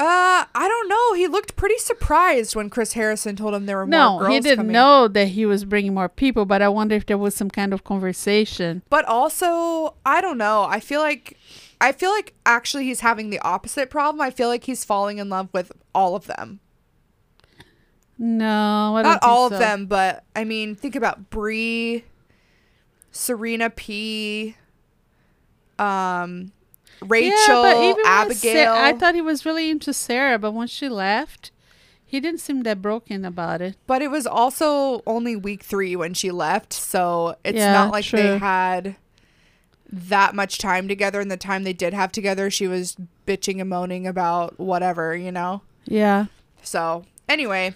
Uh, 0.00 0.46
I 0.54 0.66
don't 0.66 0.88
know. 0.88 1.12
He 1.12 1.26
looked 1.28 1.56
pretty 1.56 1.76
surprised 1.76 2.56
when 2.56 2.70
Chris 2.70 2.94
Harrison 2.94 3.36
told 3.36 3.52
him 3.52 3.66
there 3.66 3.76
were 3.76 3.84
more 3.86 3.90
No, 4.22 4.24
he 4.30 4.40
didn't 4.40 4.56
coming. 4.56 4.72
know 4.72 5.08
that 5.08 5.28
he 5.28 5.44
was 5.44 5.66
bringing 5.66 5.92
more 5.92 6.08
people, 6.08 6.46
but 6.46 6.62
I 6.62 6.70
wonder 6.70 6.94
if 6.94 7.04
there 7.04 7.18
was 7.18 7.34
some 7.34 7.50
kind 7.50 7.74
of 7.74 7.84
conversation. 7.84 8.82
But 8.88 9.04
also, 9.04 9.96
I 10.06 10.22
don't 10.22 10.38
know. 10.38 10.62
I 10.66 10.80
feel 10.80 11.00
like 11.00 11.36
I 11.82 11.92
feel 11.92 12.10
like 12.12 12.32
actually 12.46 12.84
he's 12.84 13.00
having 13.00 13.28
the 13.28 13.40
opposite 13.40 13.90
problem. 13.90 14.22
I 14.22 14.30
feel 14.30 14.48
like 14.48 14.64
he's 14.64 14.86
falling 14.86 15.18
in 15.18 15.28
love 15.28 15.50
with 15.52 15.70
all 15.94 16.14
of 16.16 16.26
them. 16.26 16.60
No, 18.18 18.96
I 18.96 19.02
Not 19.02 19.22
all 19.22 19.48
so. 19.50 19.54
of 19.54 19.60
them, 19.60 19.84
but 19.86 20.24
I 20.34 20.44
mean, 20.44 20.74
think 20.74 20.94
about 20.96 21.28
Bri, 21.30 22.04
Serena 23.10 23.68
P, 23.70 24.56
um, 25.78 26.52
Rachel, 27.00 27.64
yeah, 27.64 27.94
Abigail. 28.04 28.74
Sa- 28.74 28.84
I 28.84 28.92
thought 28.92 29.14
he 29.14 29.20
was 29.20 29.46
really 29.46 29.70
into 29.70 29.92
Sarah, 29.92 30.38
but 30.38 30.52
once 30.52 30.70
she 30.70 30.88
left, 30.88 31.50
he 32.04 32.20
didn't 32.20 32.40
seem 32.40 32.62
that 32.64 32.82
broken 32.82 33.24
about 33.24 33.62
it. 33.62 33.76
But 33.86 34.02
it 34.02 34.10
was 34.10 34.26
also 34.26 35.02
only 35.06 35.36
week 35.36 35.62
three 35.62 35.94
when 35.96 36.12
she 36.12 36.30
left, 36.30 36.72
so 36.72 37.36
it's 37.44 37.56
Yeah, 37.56 37.72
not 37.72 37.92
like 37.92 38.10
they 38.10 38.38
had 38.38 38.96
that 39.92 40.34
much 40.34 40.58
time 40.58 40.88
together. 40.88 41.20
And 41.20 41.30
the 41.30 41.36
time 41.36 41.62
they 41.62 41.72
did 41.72 41.94
have 41.94 42.12
together, 42.12 42.50
she 42.50 42.66
was 42.66 42.96
bitching 43.26 43.60
and 43.60 43.70
moaning 43.70 44.06
about 44.06 44.58
whatever, 44.58 45.16
you 45.16 45.32
know? 45.32 45.62
Yeah. 45.84 46.26
So, 46.62 47.04
anyway, 47.28 47.74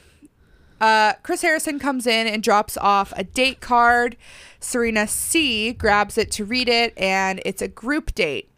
uh, 0.81 1.15
Chris 1.23 1.43
Harrison 1.43 1.79
comes 1.79 2.07
in 2.07 2.27
and 2.27 2.43
drops 2.43 2.77
off 2.77 3.13
a 3.17 3.25
date 3.25 3.61
card. 3.61 4.17
Serena 4.61 5.07
C 5.07 5.73
grabs 5.73 6.19
it 6.19 6.31
to 6.33 6.45
read 6.45 6.69
it, 6.69 6.93
and 6.97 7.41
it's 7.45 7.63
a 7.63 7.69
group 7.69 8.15
date. 8.15 8.51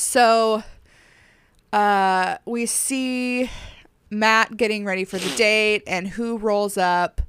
So, 0.00 0.62
uh, 1.74 2.38
we 2.46 2.64
see 2.64 3.50
Matt 4.08 4.56
getting 4.56 4.84
ready 4.84 5.04
for 5.04 5.18
the 5.18 5.36
date, 5.36 5.82
and 5.86 6.08
who 6.08 6.38
rolls 6.38 6.78
up? 6.78 7.20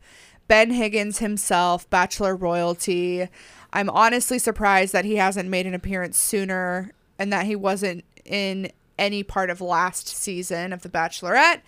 Ben 0.47 0.71
Higgins 0.71 1.19
himself, 1.19 1.89
Bachelor 1.89 2.35
royalty. 2.35 3.27
I'm 3.73 3.89
honestly 3.89 4.39
surprised 4.39 4.93
that 4.93 5.05
he 5.05 5.17
hasn't 5.17 5.49
made 5.49 5.67
an 5.67 5.73
appearance 5.73 6.17
sooner 6.17 6.91
and 7.19 7.31
that 7.31 7.45
he 7.45 7.55
wasn't 7.55 8.03
in 8.25 8.71
any 8.97 9.23
part 9.23 9.49
of 9.49 9.61
last 9.61 10.07
season 10.07 10.73
of 10.73 10.81
The 10.81 10.89
Bachelorette, 10.89 11.61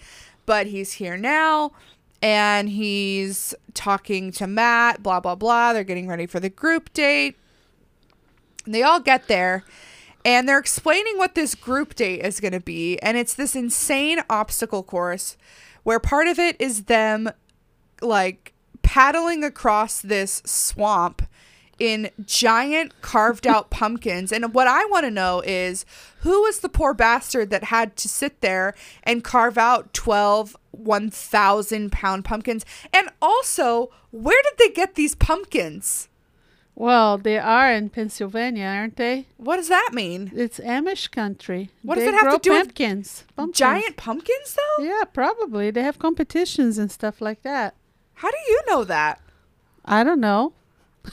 but 0.46 0.68
he's 0.68 0.94
here 0.94 1.18
now 1.18 1.74
and 2.22 2.70
he's 2.70 3.54
talking 3.74 4.32
to 4.32 4.48
Matt, 4.48 5.04
blah, 5.04 5.20
blah, 5.20 5.36
blah. 5.36 5.74
They're 5.74 5.84
getting 5.84 6.08
ready 6.08 6.26
for 6.26 6.40
the 6.40 6.50
group 6.50 6.94
date. 6.94 7.36
And 8.66 8.74
they 8.74 8.84
all 8.84 9.00
get 9.02 9.28
there 9.28 9.64
and 10.26 10.48
they're 10.48 10.60
explaining 10.60 11.18
what 11.18 11.36
this 11.36 11.56
group 11.56 11.96
date 11.96 12.22
is 12.22 12.40
going 12.40 12.54
to 12.54 12.60
be. 12.60 12.98
And 13.00 13.18
it's 13.18 13.34
this 13.34 13.56
insane 13.56 14.20
obstacle 14.30 14.84
course 14.84 15.38
where 15.84 16.00
part 16.00 16.28
of 16.28 16.40
it 16.40 16.56
is 16.60 16.86
them 16.86 17.30
like 18.02 18.54
paddling 18.82 19.44
across 19.44 20.02
this 20.02 20.42
swamp 20.46 21.24
in 21.80 22.10
giant 22.26 23.02
carved 23.02 23.48
out 23.48 23.70
pumpkins. 23.70 24.32
And 24.32 24.54
what 24.54 24.68
I 24.68 24.86
want 24.86 25.06
to 25.06 25.12
know 25.12 25.42
is 25.46 25.86
who 26.20 26.44
was 26.44 26.60
the 26.60 26.70
poor 26.70 26.94
bastard 26.94 27.50
that 27.50 27.66
had 27.66 27.96
to 27.98 28.10
sit 28.10 28.42
there 28.42 28.74
and 29.04 29.24
carve 29.24 29.58
out 29.58 29.94
12 29.94 30.56
1,000 30.72 31.92
pound 31.92 32.26
pumpkins? 32.26 32.66
And 32.92 33.10
also, 33.22 33.92
where 34.12 34.42
did 34.44 34.58
they 34.58 34.74
get 34.74 34.96
these 34.96 35.16
pumpkins? 35.16 36.10
Well, 36.76 37.18
they 37.18 37.38
are 37.38 37.72
in 37.72 37.90
Pennsylvania, 37.90 38.66
aren't 38.66 38.98
they? 38.98 39.28
What 39.38 39.58
does 39.58 39.70
that 39.70 39.92
mean? 39.94 40.32
It's 40.36 40.60
Amish 40.60 41.12
country. 41.12 41.70
What 41.84 41.96
does 41.96 42.06
it 42.06 42.14
have 42.16 42.34
to 42.34 42.40
do 42.40 42.52
with 42.52 42.68
pumpkins. 42.68 43.24
pumpkins. 43.36 43.58
Giant 43.58 43.98
pumpkins, 43.98 44.56
though? 44.56 44.84
Yeah, 44.84 45.04
probably. 45.04 45.70
They 45.70 45.84
have 45.84 46.00
competitions 46.00 46.78
and 46.80 46.92
stuff 46.92 47.22
like 47.22 47.44
that. 47.44 47.76
How 48.16 48.32
do 48.32 48.38
you 48.48 48.62
know 48.68 48.84
that? 48.86 49.22
I 49.86 50.04
don't 50.04 50.20
know. 50.20 50.54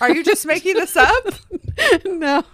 Are 0.01 0.11
you 0.15 0.23
just 0.23 0.47
making 0.47 0.75
this 0.75 0.97
up? 0.97 1.25
no. 2.05 2.45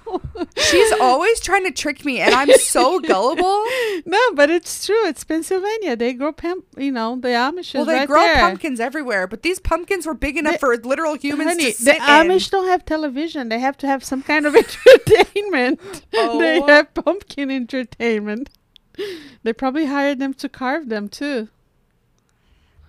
She's 0.57 0.92
always 1.01 1.38
trying 1.40 1.64
to 1.64 1.70
trick 1.70 2.05
me, 2.05 2.18
and 2.20 2.35
I'm 2.35 2.51
so 2.53 2.99
gullible. 3.01 3.64
no, 4.07 4.18
but 4.35 4.49
it's 4.51 4.87
true. 4.87 5.07
It's 5.07 5.22
Pennsylvania. 5.22 5.96
They 5.96 6.14
grow 6.14 6.33
pump. 6.33 6.64
You 6.77 6.92
know, 6.92 7.16
the 7.20 7.29
Amish 7.29 7.75
Well, 7.75 7.85
they 7.85 7.94
right 7.94 8.07
grow 8.09 8.20
there. 8.22 8.37
pumpkins 8.38 8.81
everywhere, 8.81 9.27
but 9.27 9.42
these 9.42 9.59
pumpkins 9.61 10.07
were 10.07 10.14
big 10.14 10.37
enough 10.37 10.61
for 10.61 10.77
literal 10.79 11.14
humans 11.14 11.51
Honey, 11.51 11.72
to 11.72 11.85
the 11.85 11.94
in. 11.96 12.01
Amish 12.03 12.51
don't 12.51 12.68
have 12.68 12.85
television. 12.85 13.49
They 13.51 13.59
have 13.59 13.77
to 13.79 13.87
have 13.87 14.03
some 14.03 14.22
kind 14.22 14.46
of 14.46 14.55
entertainment. 14.57 15.81
Oh. 16.14 16.38
They 16.38 16.61
Oh. 16.61 16.66
have 16.66 16.94
pumpkin 16.94 17.51
entertainment. 17.51 18.49
They 19.42 19.53
probably 19.53 19.87
hired 19.87 20.18
them 20.18 20.33
to 20.35 20.49
carve 20.49 20.88
them 20.88 21.09
too. 21.11 21.49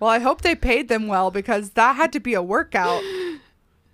Well, 0.00 0.10
I 0.10 0.20
hope 0.20 0.40
they 0.42 0.54
paid 0.54 0.88
them 0.88 1.06
well 1.06 1.30
because 1.30 1.70
that 1.70 1.96
had 1.96 2.12
to 2.14 2.20
be 2.20 2.32
a 2.32 2.42
workout. 2.42 3.02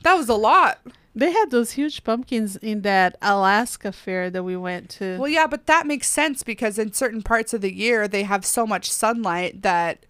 That 0.05 0.15
was 0.15 0.29
a 0.29 0.35
lot. 0.35 0.79
They 1.15 1.33
had 1.33 1.51
those 1.51 1.73
huge 1.73 2.05
pumpkins 2.05 2.57
in 2.57 2.83
that 2.83 3.17
Alaska 3.23 3.91
fair 3.91 4.31
that 4.31 4.43
we 4.43 4.57
went 4.57 4.91
to. 4.91 5.17
Well, 5.19 5.29
yeah, 5.29 5.47
but 5.47 5.67
that 5.67 5.87
makes 5.87 6.09
sense 6.09 6.43
because 6.43 6.79
in 6.79 6.93
certain 6.93 7.23
parts 7.23 7.55
of 7.55 7.61
the 7.61 7.75
year 7.75 8.07
they 8.07 8.25
have 8.25 8.45
so 8.45 8.67
much 8.67 8.91
sunlight 8.91 9.63
that 9.63 10.07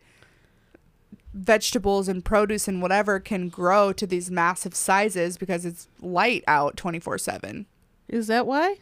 vegetables 1.32 2.08
and 2.08 2.24
produce 2.24 2.66
and 2.68 2.80
whatever 2.80 3.20
can 3.20 3.48
grow 3.48 3.92
to 3.92 4.06
these 4.06 4.30
massive 4.30 4.74
sizes 4.74 5.36
because 5.36 5.64
it's 5.64 5.88
light 6.00 6.42
out 6.46 6.76
24/7. 6.76 7.66
Is 8.08 8.26
that 8.26 8.46
why? 8.46 8.78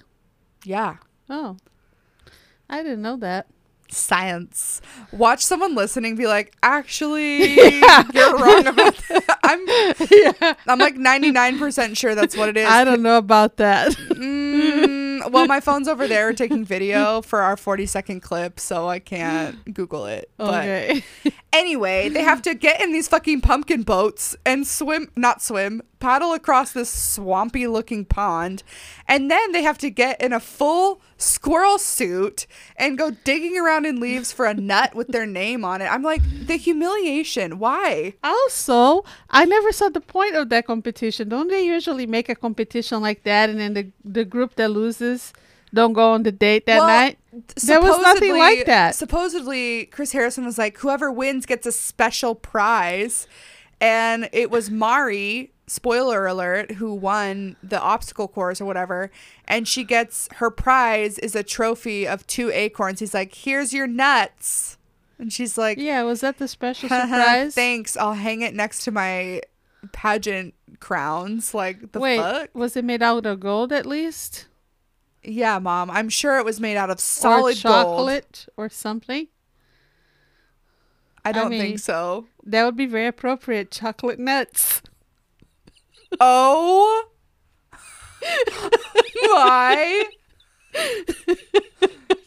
Yeah. 0.65 0.97
Oh, 1.29 1.57
I 2.71 2.83
didn't 2.83 3.03
know 3.03 3.17
that. 3.17 3.49
Science. 3.93 4.81
Watch 5.13 5.45
someone 5.45 5.75
listening 5.75 6.17
be 6.17 6.27
like, 6.27 6.57
"Actually, 6.63 7.55
you're 7.55 8.37
wrong 8.39 8.67
about 8.67 8.97
that." 9.09 9.39
I'm 9.43 9.67
yeah, 10.11 10.55
I'm 10.67 10.79
like 10.79 10.97
99% 10.97 11.97
sure 11.97 12.15
that's 12.15 12.37
what 12.37 12.49
it 12.49 12.57
is. 12.57 12.69
I 12.69 12.85
don't 12.85 13.03
know 13.03 13.19
about 13.19 13.57
that. 13.59 13.93
Mm, 13.93 15.31
well, 15.31 15.47
my 15.47 15.61
phone's 15.61 15.89
over 15.89 16.07
there 16.09 16.33
taking 16.33 16.65
video 16.65 17.21
for 17.23 17.43
our 17.43 17.57
40 17.57 17.87
second 17.87 18.21
clip, 18.21 18.59
so 18.59 18.89
I 18.89 18.99
can't 18.99 19.73
Google 19.75 20.07
it. 20.07 20.31
But 20.37 20.65
okay. 20.65 21.05
Anyway, 21.53 22.09
they 22.09 22.23
have 22.23 22.43
to 22.43 22.55
get 22.55 22.81
in 22.81 22.93
these 22.93 23.09
fucking 23.09 23.41
pumpkin 23.41 23.83
boats 23.83 24.35
and 24.45 24.67
swim, 24.67 25.11
not 25.15 25.43
swim, 25.43 25.83
paddle 26.01 26.33
across 26.33 26.73
this 26.73 26.91
swampy 26.91 27.67
looking 27.67 28.05
pond. 28.05 28.63
And 29.07 29.31
then 29.31 29.53
they 29.53 29.63
have 29.63 29.79
to 29.79 29.91
get 29.91 30.21
in 30.21 30.33
a 30.33 30.41
full 30.41 31.01
squirrel 31.17 31.79
suit 31.79 32.47
and 32.77 32.99
go 32.99 33.11
digging 33.11 33.59
around 33.59 33.87
in 33.87 34.01
leaves 34.01 34.33
for 34.33 34.47
a 34.47 34.55
nut 34.55 34.95
with 34.95 35.09
their 35.09 35.27
name 35.27 35.65
on 35.65 35.81
it. 35.81 35.87
I'm 35.87 36.03
like, 36.03 36.23
the 36.47 36.57
humiliation. 36.57 37.59
Why? 37.59 38.15
Also, 38.25 39.05
I 39.31 39.45
never 39.45 39.71
saw 39.71 39.89
the 39.89 40.01
point 40.01 40.35
of 40.35 40.49
that 40.49 40.67
competition. 40.67 41.29
Don't 41.29 41.49
they 41.49 41.65
usually 41.65 42.07
make 42.07 42.29
a 42.29 42.35
competition 42.35 43.01
like 43.01 43.23
that, 43.25 43.51
and 43.51 43.61
then 43.61 43.75
the 43.75 43.93
the 44.05 44.25
group 44.25 44.57
that 44.57 44.71
loses 44.71 45.33
don't 45.75 45.93
go 45.93 46.13
on 46.13 46.23
the 46.23 46.33
date 46.33 46.67
that 46.67 46.79
Well, 46.79 46.87
night? 46.87 47.19
There 47.65 47.81
was 47.81 47.99
nothing 48.01 48.37
like 48.39 48.67
that. 48.67 48.95
Supposedly, 48.95 49.87
Chris 49.87 50.13
Harrison 50.13 50.45
was 50.45 50.59
like, 50.59 50.79
whoever 50.79 51.11
wins 51.11 51.47
gets 51.47 51.67
a 51.67 51.73
special 51.73 52.35
prize. 52.35 53.27
And 53.81 54.29
it 54.33 54.51
was 54.51 54.71
Mari, 54.71 55.51
spoiler 55.67 56.27
alert, 56.27 56.73
who 56.73 56.95
won 56.95 57.57
the 57.63 57.81
obstacle 57.81 58.29
course 58.29 58.61
or 58.61 58.65
whatever. 58.65 59.11
And 59.49 59.67
she 59.67 59.83
gets 59.83 60.29
her 60.37 60.51
prize 60.51 61.19
is 61.19 61.35
a 61.35 61.43
trophy 61.43 62.07
of 62.07 62.27
two 62.27 62.51
acorns. 62.51 63.01
He's 63.01 63.15
like, 63.15 63.35
here's 63.35 63.73
your 63.73 63.87
nuts. 63.87 64.77
And 65.19 65.33
she's 65.33 65.57
like, 65.57 65.79
Yeah, 65.79 66.03
was 66.03 66.21
that 66.21 66.39
the 66.39 66.49
special 66.49 66.89
"Haha, 66.89 67.07
surprise? 67.07 67.55
Thanks. 67.55 67.97
I'll 67.97 68.15
hang 68.15 68.43
it 68.43 68.55
next 68.55 68.85
to 68.85 68.91
my 68.91 69.41
pageant 69.93 70.55
crowns. 70.81 71.55
Like, 71.55 71.93
the 71.93 71.99
Wait, 72.01 72.19
fuck? 72.19 72.51
was 72.55 72.77
it 72.77 72.85
made 72.85 73.03
out 73.03 73.25
of 73.27 73.41
gold 73.41 73.73
at 73.73 73.87
least? 73.87 74.47
Yeah, 75.25 75.59
mom. 75.59 75.91
I'm 75.91 76.09
sure 76.09 76.39
it 76.39 76.45
was 76.45 76.61
made 76.61 76.77
out 76.77 76.91
of 76.91 76.99
solid 77.01 77.59
or 77.59 77.63
gold. 77.63 77.85
chocolate 77.85 78.47
or 78.57 78.69
something? 78.69 79.29
I 81.25 81.33
don't 81.33 81.51
mean- 81.51 81.61
think 81.61 81.79
so. 81.79 82.27
That 82.45 82.65
would 82.65 82.77
be 82.77 82.87
very 82.87 83.07
appropriate. 83.07 83.71
Chocolate 83.71 84.19
nuts. 84.19 84.83
Oh 86.21 87.05
my 89.35 90.05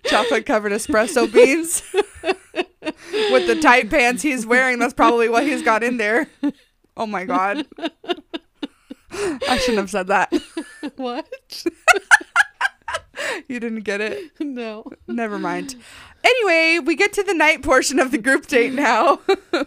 chocolate 0.05 0.45
covered 0.45 0.71
espresso 0.71 1.31
beans 1.31 1.83
with 1.93 3.47
the 3.47 3.59
tight 3.61 3.89
pants 3.89 4.23
he's 4.23 4.45
wearing. 4.45 4.79
That's 4.79 4.93
probably 4.93 5.29
what 5.29 5.43
he's 5.43 5.61
got 5.61 5.83
in 5.83 5.97
there. 5.97 6.27
Oh 6.97 7.05
my 7.05 7.25
god. 7.25 7.65
I 9.11 9.57
shouldn't 9.59 9.77
have 9.79 9.89
said 9.89 10.07
that. 10.07 10.33
what? 10.95 11.27
You 13.47 13.59
didn't 13.59 13.81
get 13.81 14.01
it. 14.01 14.31
no. 14.39 14.85
Never 15.07 15.39
mind. 15.39 15.75
Anyway, 16.23 16.79
we 16.79 16.95
get 16.95 17.13
to 17.13 17.23
the 17.23 17.33
night 17.33 17.61
portion 17.61 17.99
of 17.99 18.11
the 18.11 18.17
group 18.17 18.47
date 18.47 18.73
now. 18.73 19.19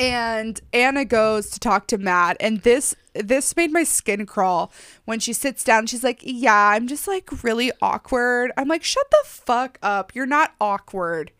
and 0.00 0.60
Anna 0.72 1.04
goes 1.04 1.50
to 1.50 1.60
talk 1.60 1.86
to 1.88 1.98
Matt 1.98 2.36
and 2.40 2.62
this 2.62 2.94
this 3.14 3.56
made 3.56 3.70
my 3.70 3.84
skin 3.84 4.26
crawl 4.26 4.72
when 5.04 5.20
she 5.20 5.32
sits 5.32 5.62
down 5.62 5.86
she's 5.86 6.02
like 6.02 6.18
yeah 6.22 6.70
I'm 6.70 6.88
just 6.88 7.06
like 7.06 7.44
really 7.44 7.70
awkward 7.80 8.50
I'm 8.56 8.66
like 8.66 8.82
shut 8.82 9.08
the 9.10 9.22
fuck 9.24 9.78
up 9.82 10.12
you're 10.12 10.26
not 10.26 10.54
awkward 10.60 11.30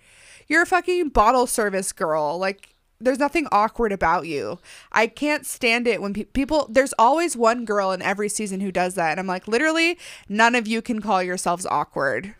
you're 0.46 0.62
a 0.62 0.66
fucking 0.66 1.08
bottle 1.08 1.48
service 1.48 1.90
girl 1.90 2.38
like 2.38 2.73
there's 3.04 3.18
nothing 3.18 3.46
awkward 3.52 3.92
about 3.92 4.26
you 4.26 4.58
I 4.92 5.06
can't 5.06 5.46
stand 5.46 5.86
it 5.86 6.00
when 6.02 6.12
pe- 6.14 6.24
people 6.24 6.66
there's 6.70 6.94
always 6.98 7.36
one 7.36 7.64
girl 7.64 7.92
in 7.92 8.02
every 8.02 8.28
season 8.28 8.60
who 8.60 8.72
does 8.72 8.94
that 8.94 9.12
and 9.12 9.20
I'm 9.20 9.26
like 9.26 9.46
literally 9.48 9.98
none 10.28 10.54
of 10.54 10.66
you 10.66 10.82
can 10.82 11.00
call 11.00 11.22
yourselves 11.22 11.66
awkward 11.66 12.34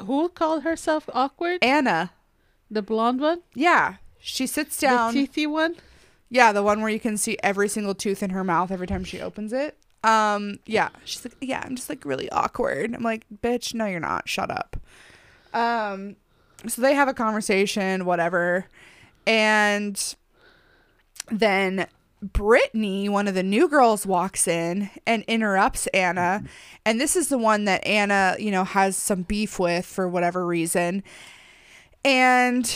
Who 0.00 0.28
called 0.28 0.62
herself 0.64 1.08
awkward? 1.12 1.62
Anna 1.62 2.12
The 2.70 2.82
blonde 2.82 3.20
one? 3.20 3.42
yeah 3.54 3.96
she 4.18 4.46
sits 4.46 4.78
down 4.78 5.14
The 5.14 5.26
teethy 5.28 5.46
one? 5.46 5.76
Yeah, 6.30 6.50
the 6.52 6.62
one 6.62 6.80
where 6.80 6.90
you 6.90 6.98
can 6.98 7.16
see 7.18 7.36
every 7.44 7.68
single 7.68 7.94
tooth 7.94 8.22
in 8.22 8.30
her 8.30 8.42
mouth 8.42 8.72
every 8.72 8.86
time 8.88 9.04
she 9.04 9.20
opens 9.20 9.52
it. 9.52 9.76
Um, 10.02 10.58
yeah. 10.66 10.88
She's 11.04 11.24
like, 11.24 11.36
Yeah, 11.40 11.62
I'm 11.64 11.76
just 11.76 11.88
like 11.88 12.04
really 12.04 12.28
awkward. 12.30 12.92
I'm 12.94 13.02
like, 13.02 13.24
bitch, 13.42 13.72
no, 13.74 13.84
you're 13.86 14.00
not. 14.00 14.28
Shut 14.28 14.50
up. 14.50 14.76
Um, 15.52 16.16
so 16.66 16.80
they 16.82 16.94
have 16.94 17.06
a 17.06 17.14
conversation, 17.14 18.04
whatever. 18.06 18.66
And 19.26 20.14
then 21.30 21.86
Brittany, 22.22 23.08
one 23.08 23.28
of 23.28 23.34
the 23.34 23.42
new 23.42 23.68
girls, 23.68 24.06
walks 24.06 24.48
in 24.48 24.90
and 25.06 25.24
interrupts 25.24 25.86
Anna. 25.88 26.42
And 26.86 27.00
this 27.00 27.16
is 27.16 27.28
the 27.28 27.38
one 27.38 27.64
that 27.64 27.86
Anna, 27.86 28.36
you 28.38 28.50
know, 28.50 28.64
has 28.64 28.96
some 28.96 29.22
beef 29.22 29.58
with 29.58 29.84
for 29.84 30.08
whatever 30.08 30.46
reason. 30.46 31.02
And 32.04 32.72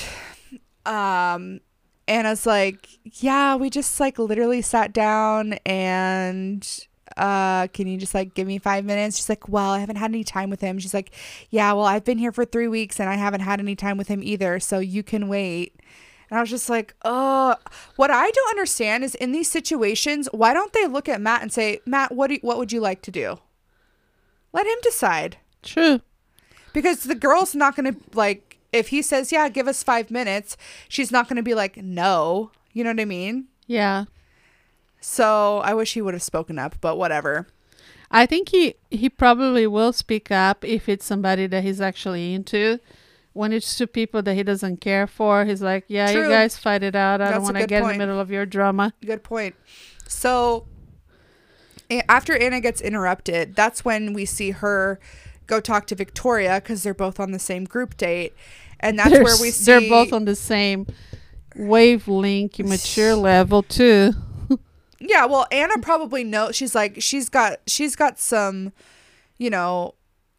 um 0.86 1.60
Anna's 2.06 2.46
like, 2.46 2.88
"Yeah, 3.04 3.56
we 3.56 3.70
just 3.70 4.00
like 4.00 4.18
literally 4.18 4.62
sat 4.62 4.92
down 4.92 5.54
and 5.66 6.66
uh 7.16 7.66
can 7.68 7.86
you 7.86 7.98
just 7.98 8.14
like 8.14 8.34
give 8.34 8.46
me 8.46 8.58
5 8.58 8.84
minutes?" 8.84 9.16
She's 9.16 9.28
like, 9.28 9.48
"Well, 9.48 9.70
I 9.72 9.78
haven't 9.80 9.96
had 9.96 10.10
any 10.10 10.24
time 10.24 10.50
with 10.50 10.60
him." 10.60 10.78
She's 10.78 10.94
like, 10.94 11.10
"Yeah, 11.50 11.72
well, 11.74 11.84
I've 11.86 12.04
been 12.04 12.18
here 12.18 12.32
for 12.32 12.44
3 12.44 12.68
weeks 12.68 12.98
and 13.00 13.08
I 13.10 13.14
haven't 13.16 13.40
had 13.40 13.60
any 13.60 13.76
time 13.76 13.96
with 13.98 14.08
him 14.08 14.22
either, 14.22 14.60
so 14.60 14.78
you 14.78 15.02
can 15.02 15.28
wait." 15.28 15.74
And 16.30 16.38
I 16.38 16.42
was 16.42 16.50
just 16.50 16.68
like, 16.68 16.94
"Oh, 17.04 17.54
what 17.96 18.10
I 18.10 18.30
don't 18.30 18.50
understand 18.50 19.04
is 19.04 19.14
in 19.14 19.32
these 19.32 19.50
situations, 19.50 20.28
why 20.32 20.52
don't 20.52 20.72
they 20.72 20.86
look 20.86 21.08
at 21.08 21.20
Matt 21.20 21.42
and 21.42 21.52
say, 21.52 21.80
"Matt, 21.86 22.12
what 22.12 22.28
do 22.28 22.34
you, 22.34 22.40
what 22.42 22.58
would 22.58 22.72
you 22.72 22.80
like 22.80 23.02
to 23.02 23.10
do?" 23.10 23.38
Let 24.52 24.66
him 24.66 24.78
decide 24.82 25.38
True. 25.62 26.00
because 26.72 27.04
the 27.04 27.14
girl's 27.14 27.54
not 27.54 27.76
going 27.76 27.94
to 27.94 28.00
like 28.14 28.58
if 28.72 28.88
he 28.88 29.02
says 29.02 29.30
yeah 29.32 29.48
give 29.48 29.68
us 29.68 29.82
five 29.82 30.10
minutes 30.10 30.56
she's 30.88 31.10
not 31.10 31.28
going 31.28 31.36
to 31.36 31.42
be 31.42 31.54
like 31.54 31.76
no 31.76 32.50
you 32.72 32.82
know 32.84 32.90
what 32.90 33.00
i 33.00 33.04
mean 33.04 33.46
Yeah. 33.66 34.04
so 35.00 35.58
i 35.64 35.74
wish 35.74 35.94
he 35.94 36.02
would 36.02 36.14
have 36.14 36.22
spoken 36.22 36.58
up 36.58 36.76
but 36.80 36.96
whatever 36.96 37.46
I 38.10 38.24
think 38.24 38.48
he 38.48 38.74
he 38.90 39.10
probably 39.10 39.66
will 39.66 39.92
speak 39.92 40.30
up 40.30 40.64
if 40.64 40.88
it's 40.88 41.04
somebody 41.04 41.46
that 41.46 41.62
he's 41.62 41.78
actually 41.78 42.32
into. 42.32 42.80
When 43.38 43.52
it's 43.52 43.76
to 43.76 43.86
people 43.86 44.20
that 44.22 44.34
he 44.34 44.42
doesn't 44.42 44.80
care 44.80 45.06
for, 45.06 45.44
he's 45.44 45.62
like, 45.62 45.84
"Yeah, 45.86 46.10
True. 46.12 46.24
you 46.24 46.28
guys 46.28 46.56
fight 46.56 46.82
it 46.82 46.96
out. 46.96 47.20
I 47.20 47.26
That's 47.26 47.36
don't 47.36 47.44
want 47.44 47.56
to 47.58 47.66
get 47.66 47.82
in 47.82 47.88
the 47.88 47.94
middle 47.94 48.20
of 48.20 48.30
your 48.30 48.44
drama." 48.46 48.92
good 49.04 49.22
point 49.22 49.54
so 50.08 50.66
after 52.08 52.36
anna 52.36 52.60
gets 52.60 52.80
interrupted 52.80 53.54
that's 53.54 53.84
when 53.84 54.12
we 54.12 54.24
see 54.24 54.50
her 54.50 54.98
go 55.46 55.60
talk 55.60 55.86
to 55.86 55.94
victoria 55.94 56.60
because 56.62 56.82
they're 56.82 56.94
both 56.94 57.20
on 57.20 57.30
the 57.30 57.38
same 57.38 57.64
group 57.64 57.96
date 57.96 58.34
and 58.80 58.98
that's 58.98 59.10
they're, 59.10 59.22
where 59.22 59.36
we 59.40 59.50
see 59.50 59.64
they're 59.64 59.88
both 59.88 60.12
on 60.12 60.24
the 60.24 60.34
same 60.34 60.86
wavelength, 61.56 62.58
mature 62.60 63.14
level 63.14 63.62
too. 63.62 64.12
Yeah, 65.00 65.26
well, 65.26 65.46
Anna 65.52 65.78
probably 65.78 66.24
knows. 66.24 66.56
She's 66.56 66.74
like, 66.74 67.00
she's 67.00 67.28
got, 67.28 67.60
she's 67.68 67.94
got 67.94 68.18
some, 68.18 68.72
you 69.36 69.48
know, 69.48 69.94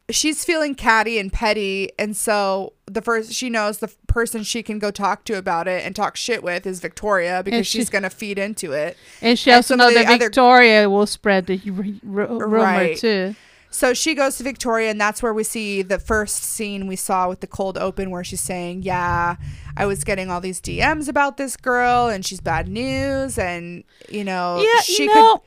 she's 0.10 0.44
feeling 0.46 0.76
catty 0.76 1.20
and 1.20 1.32
petty, 1.32 1.92
and 2.00 2.16
so 2.16 2.74
the 2.86 3.02
first 3.02 3.34
she 3.34 3.50
knows 3.50 3.78
the 3.80 3.90
person 4.08 4.44
she 4.44 4.64
can 4.64 4.80
go 4.80 4.92
talk 4.92 5.24
to 5.26 5.38
about 5.38 5.68
it 5.68 5.86
and 5.86 5.96
talk 5.96 6.16
shit 6.18 6.44
with 6.44 6.66
is 6.66 6.80
Victoria 6.80 7.42
because 7.44 7.68
she- 7.68 7.80
she's 7.80 7.90
gonna 7.90 8.10
feed 8.10 8.38
into 8.40 8.72
it. 8.72 8.98
And 9.22 9.38
she 9.38 9.52
And 9.52 9.58
also 9.58 9.76
knows 9.76 9.94
that 9.94 10.08
other- 10.08 10.26
Victoria 10.26 10.90
will 10.90 11.06
spread 11.08 11.46
the 11.48 11.60
r- 11.68 12.28
r- 12.28 12.48
rumor 12.48 12.58
Right. 12.64 12.98
too. 12.98 13.36
So 13.72 13.94
she 13.94 14.16
goes 14.16 14.38
to 14.38 14.44
Victoria, 14.44 14.90
and 14.90 15.00
that's 15.00 15.22
where 15.22 15.32
we 15.34 15.44
see 15.44 15.84
the 15.84 16.00
first 16.00 16.44
scene 16.44 16.88
we 16.88 16.96
saw 16.96 17.30
with 17.30 17.40
the 17.42 17.46
cold 17.46 17.78
open, 17.78 18.10
where 18.10 18.24
she's 18.24 18.42
saying, 18.42 18.82
"Yeah, 18.82 19.36
I 19.78 19.86
was 19.86 20.04
getting 20.04 20.32
all 20.32 20.42
these 20.42 20.60
DMs 20.60 21.08
about 21.08 21.38
this 21.38 21.56
girl, 21.56 22.08
and 22.08 22.26
she's 22.26 22.42
bad 22.42 22.68
news, 22.68 23.38
and 23.38 23.84
you 24.10 24.24
know, 24.24 24.60
yeah, 24.60 24.82
she 24.82 25.04
you 25.04 25.14
know, 25.14 25.44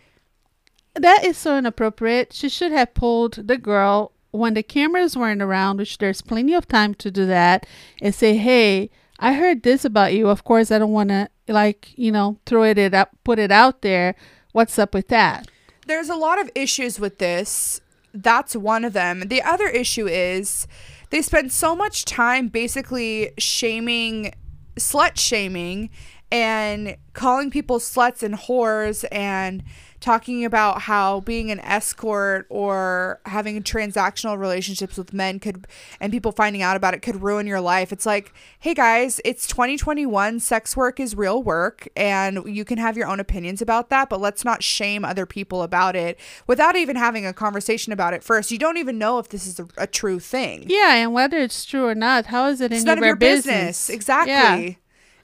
that 0.94 1.24
is 1.24 1.36
so 1.36 1.56
inappropriate. 1.58 2.32
She 2.32 2.48
should 2.48 2.70
have 2.70 2.94
pulled 2.94 3.48
the 3.48 3.56
girl 3.58 4.12
when 4.32 4.54
the 4.54 4.62
cameras 4.62 5.16
weren't 5.16 5.42
around, 5.42 5.78
which 5.78 5.98
there's 5.98 6.20
plenty 6.20 6.54
of 6.54 6.66
time 6.66 6.94
to 6.94 7.10
do 7.10 7.24
that, 7.26 7.66
and 8.00 8.14
say, 8.14 8.36
"Hey, 8.36 8.90
I 9.18 9.34
heard 9.34 9.62
this 9.62 9.84
about 9.84 10.14
you. 10.14 10.28
Of 10.28 10.44
course, 10.44 10.70
I 10.70 10.78
don't 10.78 10.92
want 10.92 11.10
to 11.10 11.28
like 11.48 11.96
you 11.96 12.10
know 12.10 12.38
throw 12.44 12.64
it, 12.64 12.78
it 12.78 12.94
up, 12.94 13.10
put 13.24 13.38
it 13.38 13.52
out 13.52 13.82
there. 13.82 14.14
What's 14.52 14.78
up 14.78 14.92
with 14.94 15.08
that?" 15.08 15.48
there's 15.86 16.08
a 16.08 16.16
lot 16.16 16.40
of 16.40 16.50
issues 16.54 16.98
with 16.98 17.18
this. 17.18 17.80
That's 18.14 18.54
one 18.54 18.84
of 18.84 18.92
them. 18.92 19.20
The 19.26 19.42
other 19.42 19.66
issue 19.66 20.06
is 20.06 20.66
they 21.10 21.22
spend 21.22 21.52
so 21.52 21.74
much 21.74 22.04
time 22.04 22.48
basically 22.48 23.32
shaming, 23.38 24.32
slut 24.76 25.18
shaming, 25.18 25.90
and 26.30 26.96
calling 27.12 27.50
people 27.50 27.78
sluts 27.78 28.22
and 28.22 28.34
whores 28.34 29.04
and 29.10 29.62
talking 30.02 30.44
about 30.44 30.82
how 30.82 31.20
being 31.20 31.50
an 31.50 31.60
escort 31.60 32.44
or 32.50 33.20
having 33.24 33.62
transactional 33.62 34.36
relationships 34.36 34.98
with 34.98 35.12
men 35.14 35.38
could 35.38 35.66
and 36.00 36.12
people 36.12 36.32
finding 36.32 36.60
out 36.60 36.76
about 36.76 36.92
it 36.92 37.00
could 37.00 37.22
ruin 37.22 37.46
your 37.46 37.60
life. 37.60 37.92
It's 37.92 38.04
like, 38.04 38.34
hey 38.60 38.74
guys, 38.74 39.20
it's 39.24 39.46
2021. 39.46 40.40
Sex 40.40 40.76
work 40.76 41.00
is 41.00 41.14
real 41.16 41.42
work 41.42 41.88
and 41.96 42.44
you 42.46 42.64
can 42.64 42.78
have 42.78 42.96
your 42.96 43.06
own 43.06 43.20
opinions 43.20 43.62
about 43.62 43.88
that, 43.90 44.10
but 44.10 44.20
let's 44.20 44.44
not 44.44 44.62
shame 44.62 45.04
other 45.04 45.24
people 45.24 45.62
about 45.62 45.96
it 45.96 46.18
without 46.46 46.76
even 46.76 46.96
having 46.96 47.24
a 47.24 47.32
conversation 47.32 47.92
about 47.92 48.12
it 48.12 48.22
first. 48.22 48.50
You 48.50 48.58
don't 48.58 48.76
even 48.76 48.98
know 48.98 49.18
if 49.20 49.28
this 49.28 49.46
is 49.46 49.60
a, 49.60 49.68
a 49.78 49.86
true 49.86 50.18
thing. 50.18 50.64
Yeah, 50.66 50.94
and 50.96 51.12
whether 51.14 51.38
it's 51.38 51.64
true 51.64 51.86
or 51.86 51.94
not, 51.94 52.26
how 52.26 52.48
is 52.48 52.60
it 52.60 52.72
It's 52.72 52.80
any 52.82 52.86
none 52.86 52.98
of 52.98 53.02
of 53.04 53.06
your 53.06 53.16
business? 53.16 53.86
business. 53.86 53.88
Exactly. 53.90 54.32
Yeah. 54.32 54.74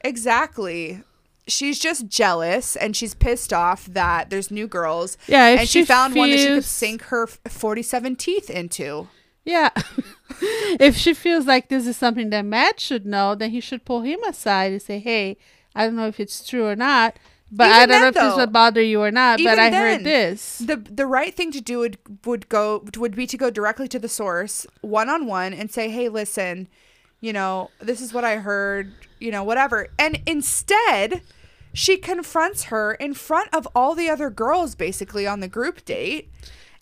Exactly. 0.04 1.02
She's 1.48 1.78
just 1.78 2.08
jealous 2.08 2.76
and 2.76 2.94
she's 2.94 3.14
pissed 3.14 3.52
off 3.52 3.86
that 3.86 4.30
there's 4.30 4.50
new 4.50 4.68
girls. 4.68 5.16
Yeah, 5.26 5.46
and 5.46 5.60
she, 5.60 5.80
she 5.80 5.84
found 5.84 6.14
one 6.14 6.30
that 6.30 6.38
she 6.38 6.46
could 6.46 6.64
sink 6.64 7.02
her 7.04 7.26
47 7.26 8.16
teeth 8.16 8.50
into. 8.50 9.08
Yeah. 9.48 9.70
if 10.78 10.94
she 10.94 11.14
feels 11.14 11.46
like 11.46 11.68
this 11.68 11.86
is 11.86 11.96
something 11.96 12.28
that 12.30 12.44
Matt 12.44 12.78
should 12.80 13.06
know, 13.06 13.34
then 13.34 13.50
he 13.50 13.60
should 13.60 13.86
pull 13.86 14.02
him 14.02 14.22
aside 14.24 14.72
and 14.72 14.82
say, 14.82 14.98
"Hey, 14.98 15.38
I 15.74 15.86
don't 15.86 15.96
know 15.96 16.06
if 16.06 16.20
it's 16.20 16.46
true 16.46 16.66
or 16.66 16.76
not, 16.76 17.16
but 17.50 17.64
Even 17.64 17.74
I 17.74 17.78
don't 17.78 17.88
then, 17.88 18.02
know 18.02 18.08
if 18.08 18.14
this 18.14 18.36
would 18.36 18.52
bother 18.52 18.82
you 18.82 19.00
or 19.00 19.10
not, 19.10 19.40
but 19.42 19.58
I 19.58 19.70
then, 19.70 19.96
heard 19.96 20.04
this." 20.04 20.58
The 20.58 20.76
the 20.76 21.06
right 21.06 21.34
thing 21.34 21.50
to 21.52 21.62
do 21.62 21.78
would 21.78 21.96
would 22.26 22.50
go 22.50 22.84
would 22.98 23.16
be 23.16 23.26
to 23.26 23.38
go 23.38 23.48
directly 23.48 23.88
to 23.88 23.98
the 23.98 24.08
source, 24.08 24.66
one 24.82 25.08
on 25.08 25.24
one, 25.24 25.54
and 25.54 25.70
say, 25.70 25.88
"Hey, 25.88 26.10
listen, 26.10 26.68
you 27.22 27.32
know, 27.32 27.70
this 27.80 28.02
is 28.02 28.12
what 28.12 28.24
I 28.24 28.36
heard, 28.36 28.92
you 29.18 29.30
know, 29.30 29.44
whatever." 29.44 29.88
And 29.98 30.20
instead, 30.26 31.22
she 31.72 31.96
confronts 31.96 32.64
her 32.64 32.94
in 32.94 33.14
front 33.14 33.52
of 33.54 33.68
all 33.74 33.94
the 33.94 34.08
other 34.08 34.30
girls, 34.30 34.74
basically 34.74 35.26
on 35.26 35.40
the 35.40 35.48
group 35.48 35.84
date. 35.84 36.30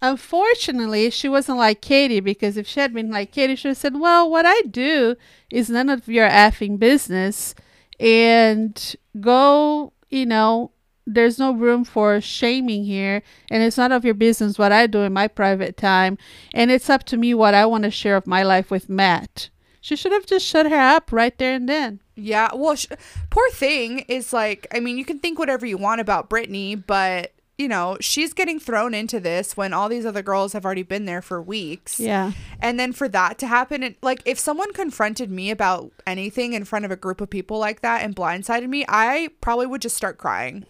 Unfortunately, 0.03 1.11
she 1.11 1.29
wasn't 1.29 1.59
like 1.59 1.81
Katie 1.81 2.21
because 2.21 2.57
if 2.57 2.67
she 2.67 2.81
had 2.81 2.93
been 2.93 3.11
like 3.11 3.33
Katie, 3.33 3.57
she 3.57 3.69
would 3.69 3.73
have 3.73 3.79
said, 3.79 3.99
Well, 3.99 4.31
what 4.31 4.45
I 4.47 4.61
do 4.63 5.17
is 5.51 5.71
none 5.71 5.89
of 5.89 6.07
your 6.09 6.29
effing 6.29 6.79
business. 6.79 7.55
And 7.99 8.95
go, 9.21 9.95
you 10.11 10.27
know, 10.27 10.73
there's 11.07 11.39
no 11.39 11.53
room 11.53 11.85
for 11.85 12.21
shaming 12.21 12.85
here. 12.85 13.23
And 13.51 13.63
it's 13.63 13.79
none 13.79 13.93
of 13.93 14.05
your 14.05 14.15
business 14.15 14.59
what 14.59 14.73
I 14.73 14.87
do 14.87 15.01
in 15.01 15.13
my 15.13 15.29
private 15.29 15.77
time. 15.77 16.19
And 16.53 16.71
it's 16.71 16.91
up 16.91 17.05
to 17.05 17.17
me 17.17 17.33
what 17.33 17.55
I 17.55 17.65
want 17.65 17.85
to 17.85 17.91
share 17.91 18.17
of 18.17 18.27
my 18.27 18.43
life 18.43 18.71
with 18.71 18.91
Matt. 18.91 19.49
She 19.81 19.97
should 19.97 20.13
have 20.13 20.27
just 20.27 20.45
shut 20.45 20.71
her 20.71 20.77
up 20.77 21.13
right 21.13 21.37
there 21.39 21.55
and 21.55 21.69
then. 21.69 22.01
Yeah, 22.17 22.49
well, 22.55 22.75
sh- 22.77 22.87
poor 23.31 23.49
thing 23.51 24.01
is 24.09 24.33
like, 24.33 24.67
I 24.75 24.81
mean, 24.81 24.97
you 24.99 25.05
can 25.05 25.19
think 25.19 25.39
whatever 25.39 25.67
you 25.67 25.77
want 25.77 26.01
about 26.01 26.29
Brittany, 26.31 26.75
but 26.75 27.33
you 27.59 27.69
know, 27.69 27.97
she's 28.03 28.35
getting 28.35 28.59
thrown 28.61 28.93
into 28.93 29.19
this 29.19 29.57
when 29.57 29.73
all 29.73 29.89
these 29.89 30.05
other 30.05 30.23
girls 30.23 30.53
have 30.53 30.67
already 30.67 30.83
been 30.83 31.07
there 31.07 31.23
for 31.23 31.41
weeks. 31.41 31.99
Yeah. 31.99 32.33
And 32.61 32.79
then 32.79 32.93
for 32.93 33.09
that 33.09 33.39
to 33.39 33.47
happen, 33.47 33.83
and 33.83 33.95
like 34.03 34.21
if 34.27 34.39
someone 34.39 34.73
confronted 34.75 35.31
me 35.31 35.51
about 35.51 35.91
anything 36.07 36.53
in 36.53 36.65
front 36.67 36.85
of 36.85 36.91
a 36.91 36.97
group 36.97 37.21
of 37.23 37.31
people 37.31 37.59
like 37.59 37.81
that 37.81 38.03
and 38.03 38.15
blindsided 38.15 38.69
me, 38.69 38.85
I 38.89 39.31
probably 39.41 39.67
would 39.67 39.81
just 39.81 39.97
start 39.97 40.19
crying 40.19 40.67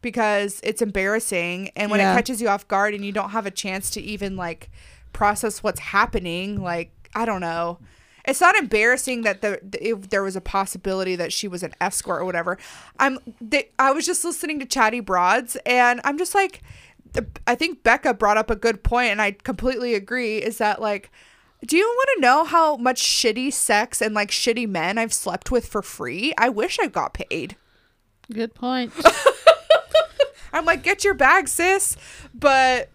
because 0.00 0.60
it's 0.62 0.80
embarrassing. 0.80 1.70
And 1.74 1.90
when 1.90 1.98
Yeah. 1.98 2.12
it 2.12 2.16
catches 2.16 2.40
you 2.40 2.48
off 2.48 2.68
guard 2.68 2.94
and 2.94 3.04
you 3.04 3.10
don't 3.10 3.30
have 3.30 3.46
a 3.46 3.50
chance 3.50 3.90
to 3.90 4.00
even 4.00 4.36
like 4.36 4.70
process 5.12 5.60
what's 5.62 5.80
happening, 5.80 6.62
like, 6.62 6.92
I 7.16 7.24
don't 7.24 7.40
know. 7.40 7.78
It's 8.28 8.40
not 8.40 8.56
embarrassing 8.56 9.22
that 9.22 9.40
the, 9.40 9.58
the 9.62 9.88
if 9.88 10.10
there 10.10 10.22
was 10.22 10.36
a 10.36 10.40
possibility 10.40 11.16
that 11.16 11.32
she 11.32 11.48
was 11.48 11.62
an 11.62 11.74
escort 11.80 12.20
or 12.20 12.24
whatever. 12.24 12.58
I'm 12.98 13.18
they, 13.40 13.70
I 13.78 13.90
was 13.92 14.04
just 14.06 14.24
listening 14.24 14.58
to 14.60 14.66
Chatty 14.66 15.00
Broads 15.00 15.56
and 15.64 16.00
I'm 16.04 16.18
just 16.18 16.34
like 16.34 16.62
I 17.46 17.54
think 17.54 17.82
Becca 17.82 18.14
brought 18.14 18.36
up 18.36 18.50
a 18.50 18.56
good 18.56 18.82
point 18.82 19.10
and 19.10 19.22
I 19.22 19.32
completely 19.32 19.94
agree 19.94 20.38
is 20.38 20.58
that 20.58 20.80
like 20.80 21.10
do 21.66 21.76
you 21.76 21.84
want 21.84 22.10
to 22.16 22.20
know 22.20 22.44
how 22.44 22.76
much 22.76 23.02
shitty 23.02 23.52
sex 23.52 24.00
and 24.00 24.14
like 24.14 24.30
shitty 24.30 24.68
men 24.68 24.98
I've 24.98 25.14
slept 25.14 25.50
with 25.50 25.66
for 25.66 25.82
free? 25.82 26.32
I 26.38 26.50
wish 26.50 26.78
I 26.80 26.86
got 26.86 27.14
paid. 27.14 27.56
Good 28.32 28.54
point. 28.54 28.92
I'm 30.52 30.64
like, 30.64 30.82
get 30.82 31.02
your 31.02 31.14
bag, 31.14 31.48
sis. 31.48 31.96
But 32.32 32.90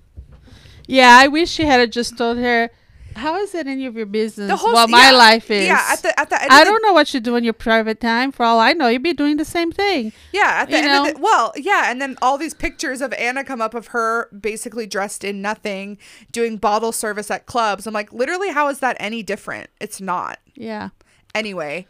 yeah, 0.88 1.18
I 1.20 1.28
wish 1.28 1.50
she 1.50 1.66
had 1.66 1.92
just 1.92 2.18
told 2.18 2.38
her, 2.38 2.70
"How 3.16 3.38
is 3.38 3.54
it 3.56 3.68
any 3.68 3.86
of 3.86 3.96
your 3.96 4.06
business?" 4.06 4.48
the 4.48 4.56
whole 4.56 4.74
well, 4.74 4.88
my 4.88 5.12
yeah, 5.12 5.18
life 5.18 5.50
is. 5.52 5.68
Yeah, 5.68 5.86
at 5.90 6.02
the 6.02 6.20
at 6.20 6.30
the 6.30 6.42
end 6.42 6.52
I 6.52 6.64
don't 6.64 6.82
know 6.82 6.94
what 6.94 7.14
you 7.14 7.20
do 7.20 7.36
in 7.36 7.44
your 7.44 7.54
private 7.54 8.00
time. 8.00 8.32
For 8.32 8.44
all 8.46 8.60
I 8.60 8.74
know, 8.74 8.88
you'd 8.88 9.04
be 9.04 9.14
doing 9.14 9.38
the 9.38 9.46
same 9.46 9.72
thing. 9.72 10.12
Yeah, 10.32 10.60
at 10.62 10.66
the 10.70 10.78
You 10.78 10.78
end 10.84 10.88
know? 10.88 11.10
of 11.10 11.16
the 11.16 11.22
well, 11.22 11.54
yeah, 11.56 11.90
and 11.92 12.02
then 12.02 12.18
all 12.22 12.38
these 12.38 12.54
pictures 12.54 13.02
of 13.02 13.14
Anna 13.14 13.44
come 13.44 13.62
up 13.62 13.74
of 13.74 13.88
her 13.88 14.30
basically 14.30 14.88
dressed 14.88 15.24
in 15.24 15.42
nothing, 15.42 15.98
doing 16.32 16.58
bottle 16.58 16.92
service 16.92 17.30
at 17.32 17.46
clubs. 17.46 17.88
I'm 17.88 17.94
like, 17.94 18.12
literally, 18.14 18.52
how 18.52 18.70
is 18.70 18.80
that 18.80 18.98
any 19.00 19.24
different? 19.24 19.70
It's 19.80 20.00
not. 20.02 20.40
Yeah. 20.56 20.90
Anyway, 21.36 21.88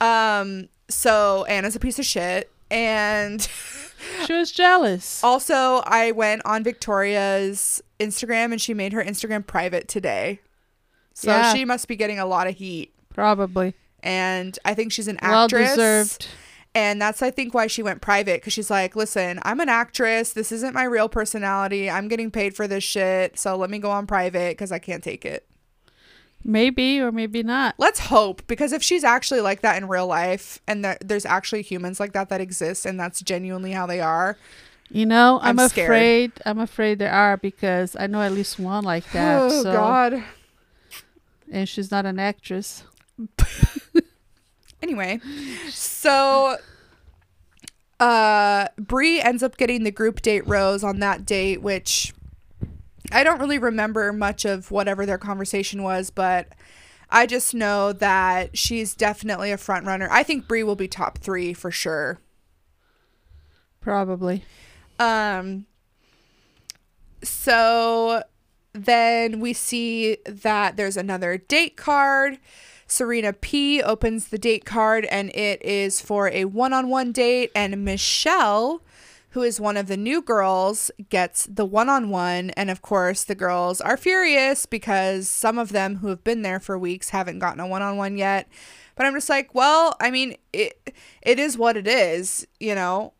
um, 0.00 0.68
so 0.88 1.44
Anna's 1.46 1.74
a 1.76 1.80
piece 1.80 1.98
of 1.98 2.04
shit, 2.04 2.50
and 2.70 3.46
She 4.26 4.32
was 4.34 4.52
jealous. 4.52 5.22
also 5.24 5.82
I 5.86 6.10
went 6.12 6.42
on 6.44 6.62
Victoria's 6.62 7.82
Instagram 7.98 8.52
and 8.52 8.60
she 8.60 8.74
made 8.74 8.92
her 8.92 9.02
Instagram 9.02 9.46
private 9.46 9.88
today, 9.88 10.40
so 11.14 11.30
Yeah. 11.30 11.54
she 11.54 11.64
must 11.64 11.88
be 11.88 11.96
getting 11.96 12.18
a 12.18 12.26
lot 12.26 12.46
of 12.46 12.56
heat. 12.56 12.92
Probably. 13.14 13.72
And 14.02 14.58
I 14.66 14.74
think 14.74 14.92
she's 14.92 15.08
an 15.08 15.16
actress. 15.22 15.52
Well 15.52 15.76
deserved. 15.76 16.28
And 16.76 17.00
that's, 17.00 17.22
I 17.22 17.30
think, 17.30 17.54
why 17.54 17.68
she 17.68 17.82
went 17.84 18.00
private 18.02 18.40
because 18.40 18.52
she's 18.52 18.68
like, 18.68 18.96
listen, 18.96 19.38
I'm 19.42 19.60
an 19.60 19.68
actress. 19.68 20.32
This 20.32 20.50
isn't 20.50 20.74
my 20.74 20.82
real 20.84 21.08
personality. 21.08 21.88
I'm 21.88 22.08
getting 22.08 22.32
paid 22.32 22.56
for 22.56 22.66
this 22.66 22.82
shit. 22.82 23.38
So 23.38 23.56
let 23.56 23.70
me 23.70 23.78
go 23.78 23.90
on 23.92 24.06
private 24.08 24.50
because 24.58 24.72
I 24.72 24.80
can't 24.80 25.02
take 25.02 25.24
it. 25.24 25.46
Maybe 26.46 27.00
or 27.00 27.10
maybe 27.10 27.42
not. 27.42 27.76
Let's 27.78 28.00
hope 28.00 28.46
because 28.46 28.72
if 28.72 28.82
she's 28.82 29.02
actually 29.04 29.40
like 29.40 29.62
that 29.62 29.76
in 29.80 29.88
real 29.88 30.06
life 30.06 30.60
and 30.66 30.84
that 30.84 30.98
there's 31.08 31.24
actually 31.24 31.62
humans 31.62 31.98
like 31.98 32.12
that 32.12 32.28
that 32.28 32.40
exist 32.40 32.84
and 32.84 33.00
that's 33.00 33.22
genuinely 33.22 33.72
how 33.72 33.86
they 33.86 34.00
are. 34.00 34.36
You 34.90 35.06
know, 35.06 35.38
I'm, 35.42 35.58
I'm 35.58 35.66
afraid. 35.66 36.32
I'm 36.44 36.58
afraid 36.58 36.98
there 36.98 37.10
are 37.12 37.38
because 37.38 37.96
I 37.98 38.06
know 38.08 38.20
at 38.20 38.32
least 38.32 38.58
one 38.58 38.84
like 38.84 39.10
that. 39.12 39.42
oh, 39.42 39.62
so, 39.62 39.72
God. 39.72 40.22
And 41.50 41.68
she's 41.68 41.90
not 41.90 42.06
an 42.06 42.18
actress. 42.18 42.84
Anyway, 44.84 45.18
so 45.70 46.58
uh 47.98 48.68
Bri 48.76 49.18
ends 49.18 49.42
up 49.42 49.56
getting 49.56 49.82
the 49.82 49.90
group 49.90 50.20
date 50.20 50.46
rose 50.46 50.84
on 50.84 51.00
that 51.00 51.24
date, 51.24 51.62
which 51.62 52.12
I 53.10 53.24
don't 53.24 53.40
really 53.40 53.56
remember 53.56 54.12
much 54.12 54.44
of 54.44 54.70
whatever 54.70 55.06
their 55.06 55.16
conversation 55.16 55.82
was, 55.82 56.10
but 56.10 56.48
I 57.08 57.24
just 57.24 57.54
know 57.54 57.94
that 57.94 58.58
she's 58.58 58.94
definitely 58.94 59.50
a 59.52 59.56
front 59.56 59.86
runner. 59.86 60.06
I 60.10 60.22
think 60.22 60.46
Bri 60.46 60.62
will 60.62 60.76
be 60.76 60.86
top 60.86 61.16
three 61.16 61.54
for 61.54 61.70
sure. 61.70 62.18
Probably. 63.80 64.44
Um 64.98 65.64
so 67.22 68.22
then 68.74 69.40
we 69.40 69.52
see 69.52 70.18
that 70.26 70.76
there's 70.76 70.96
another 70.96 71.38
date 71.38 71.76
card. 71.76 72.38
Serena 72.86 73.32
P 73.32 73.82
opens 73.82 74.28
the 74.28 74.38
date 74.38 74.64
card 74.64 75.06
and 75.06 75.34
it 75.34 75.64
is 75.64 76.00
for 76.00 76.28
a 76.28 76.44
one-on-one 76.44 77.12
date 77.12 77.50
and 77.54 77.84
Michelle 77.84 78.82
who 79.30 79.42
is 79.42 79.60
one 79.60 79.76
of 79.76 79.88
the 79.88 79.96
new 79.96 80.20
girls 80.20 80.90
gets 81.08 81.46
the 81.46 81.64
one-on-one 81.64 82.50
and 82.50 82.70
of 82.70 82.82
course 82.82 83.24
the 83.24 83.34
girls 83.34 83.80
are 83.80 83.96
furious 83.96 84.66
because 84.66 85.28
some 85.28 85.58
of 85.58 85.70
them 85.70 85.96
who 85.96 86.08
have 86.08 86.22
been 86.22 86.42
there 86.42 86.60
for 86.60 86.78
weeks 86.78 87.08
haven't 87.08 87.38
gotten 87.38 87.58
a 87.60 87.66
one-on-one 87.66 88.16
yet. 88.16 88.48
But 88.96 89.06
I'm 89.06 89.14
just 89.14 89.28
like, 89.28 89.54
well, 89.54 89.96
I 90.00 90.12
mean, 90.12 90.36
it 90.52 90.94
it 91.22 91.40
is 91.40 91.58
what 91.58 91.76
it 91.76 91.88
is, 91.88 92.46
you 92.60 92.74
know 92.74 93.12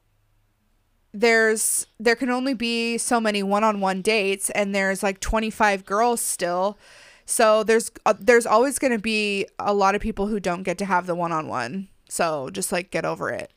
there's 1.15 1.87
there 2.01 2.17
can 2.17 2.29
only 2.29 2.55
be 2.55 2.99
so 2.99 3.21
many 3.21 3.41
one-on-one 3.43 4.03
dates 4.03 4.51
and 4.51 4.75
there's 4.75 5.01
like 5.01 5.21
25 5.21 5.85
girls 5.85 6.21
still 6.21 6.77
so 7.25 7.63
there's 7.63 7.93
uh, 8.05 8.15
there's 8.19 8.45
always 8.45 8.79
going 8.81 8.93
to 8.93 8.99
be 8.99 9.47
a 9.61 9.73
lot 9.73 9.95
of 9.95 10.03
people 10.03 10.27
who 10.27 10.41
don't 10.41 10.65
get 10.65 10.77
to 10.77 10.85
have 10.85 11.07
the 11.07 11.15
one-on-one 11.15 11.89
so 12.09 12.51
just 12.51 12.73
like 12.73 12.91
get 12.91 13.05
over 13.05 13.31
it 13.31 13.53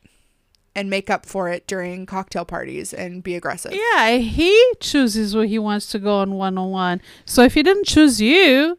and 0.76 0.92
make 0.92 1.10
up 1.10 1.26
for 1.26 1.50
it 1.50 1.66
during 1.66 2.06
cocktail 2.06 2.46
parties 2.46 2.94
and 2.94 3.24
be 3.24 3.34
aggressive 3.34 3.74
Yeah, 3.74 4.18
he 4.18 4.74
chooses 4.80 5.36
where 5.36 5.48
he 5.48 5.58
wants 5.58 5.88
to 5.88 6.00
go 6.00 6.18
on 6.18 6.36
one 6.36 6.56
on 6.60 6.70
one. 6.70 7.02
So 7.26 7.42
if 7.42 7.56
he 7.56 7.64
didn't 7.64 7.88
choose 7.88 8.22
you, 8.22 8.78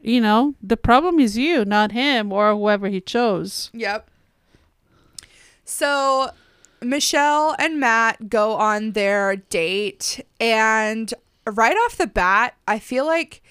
you 0.00 0.20
know, 0.20 0.54
the 0.62 0.76
problem 0.76 1.18
is 1.18 1.36
you, 1.36 1.64
not 1.64 1.90
him 1.90 2.32
or 2.32 2.54
whoever 2.54 2.88
he 2.88 3.00
chose. 3.00 3.70
Yep. 3.74 4.08
So 5.64 6.30
Michelle 6.82 7.54
and 7.58 7.80
Matt 7.80 8.28
go 8.28 8.54
on 8.54 8.92
their 8.92 9.36
date, 9.36 10.24
and 10.40 11.12
right 11.46 11.76
off 11.76 11.96
the 11.96 12.06
bat, 12.06 12.54
I 12.66 12.78
feel 12.78 13.06
like 13.06 13.42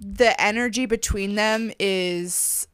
the 0.00 0.38
energy 0.40 0.86
between 0.86 1.36
them 1.36 1.72
is 1.78 2.66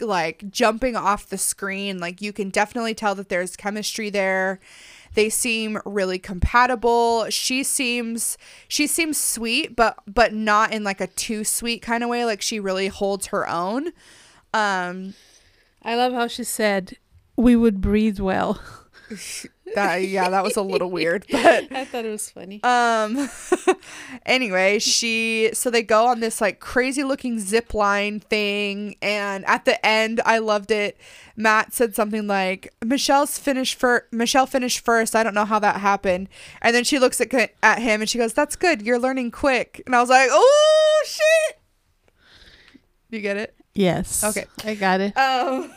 like 0.00 0.50
jumping 0.50 0.96
off 0.96 1.28
the 1.28 1.38
screen. 1.38 1.98
Like 1.98 2.20
you 2.20 2.32
can 2.32 2.50
definitely 2.50 2.94
tell 2.94 3.14
that 3.14 3.28
there's 3.28 3.56
chemistry 3.56 4.10
there. 4.10 4.60
They 5.14 5.30
seem 5.30 5.78
really 5.86 6.18
compatible. 6.18 7.30
She 7.30 7.62
seems 7.62 8.36
she 8.68 8.86
seems 8.86 9.18
sweet, 9.18 9.74
but 9.74 9.98
but 10.06 10.34
not 10.34 10.72
in 10.72 10.84
like 10.84 11.00
a 11.00 11.06
too 11.06 11.44
sweet 11.44 11.80
kind 11.80 12.04
of 12.04 12.10
way. 12.10 12.24
Like 12.24 12.42
she 12.42 12.60
really 12.60 12.88
holds 12.88 13.28
her 13.28 13.48
own. 13.48 13.92
Um 14.52 15.14
I 15.82 15.94
love 15.94 16.12
how 16.12 16.26
she 16.26 16.44
said 16.44 16.98
we 17.36 17.56
would 17.56 17.80
breathe 17.80 18.20
well. 18.20 18.60
that 19.74 19.96
yeah 19.96 20.28
that 20.30 20.42
was 20.42 20.56
a 20.56 20.62
little 20.62 20.90
weird 20.90 21.24
but 21.30 21.70
I 21.72 21.84
thought 21.84 22.04
it 22.04 22.10
was 22.10 22.28
funny. 22.30 22.60
um 22.64 23.28
anyway 24.26 24.78
she 24.78 25.50
so 25.52 25.70
they 25.70 25.82
go 25.82 26.06
on 26.06 26.20
this 26.20 26.40
like 26.40 26.60
crazy 26.60 27.04
looking 27.04 27.38
zip 27.38 27.74
line 27.74 28.20
thing 28.20 28.96
and 29.02 29.44
at 29.46 29.64
the 29.64 29.84
end 29.84 30.20
i 30.24 30.38
loved 30.38 30.70
it 30.70 30.96
matt 31.36 31.72
said 31.74 31.94
something 31.94 32.26
like 32.26 32.72
michelle's 32.84 33.38
finished 33.38 33.78
for 33.78 34.06
michelle 34.10 34.46
finished 34.46 34.84
first 34.84 35.14
i 35.14 35.22
don't 35.22 35.34
know 35.34 35.44
how 35.44 35.58
that 35.58 35.80
happened 35.80 36.28
and 36.62 36.74
then 36.74 36.82
she 36.84 36.98
looks 36.98 37.20
at 37.20 37.32
at 37.62 37.78
him 37.80 38.00
and 38.00 38.08
she 38.10 38.18
goes 38.18 38.32
that's 38.32 38.56
good 38.56 38.82
you're 38.82 38.98
learning 38.98 39.30
quick 39.30 39.82
and 39.86 39.94
i 39.94 40.00
was 40.00 40.10
like 40.10 40.28
oh 40.32 41.04
shit 41.06 41.58
you 43.10 43.20
get 43.20 43.36
it 43.36 43.54
yes. 43.74 44.24
Okay. 44.24 44.46
I 44.64 44.74
got 44.74 45.00
it. 45.00 45.16
um 45.16 45.70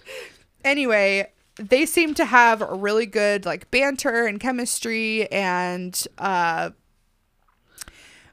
anyway 0.64 1.30
they 1.58 1.84
seem 1.84 2.14
to 2.14 2.24
have 2.24 2.62
a 2.62 2.74
really 2.74 3.06
good 3.06 3.44
like 3.44 3.70
banter 3.70 4.26
and 4.26 4.40
chemistry 4.40 5.30
and 5.32 6.06
uh 6.18 6.70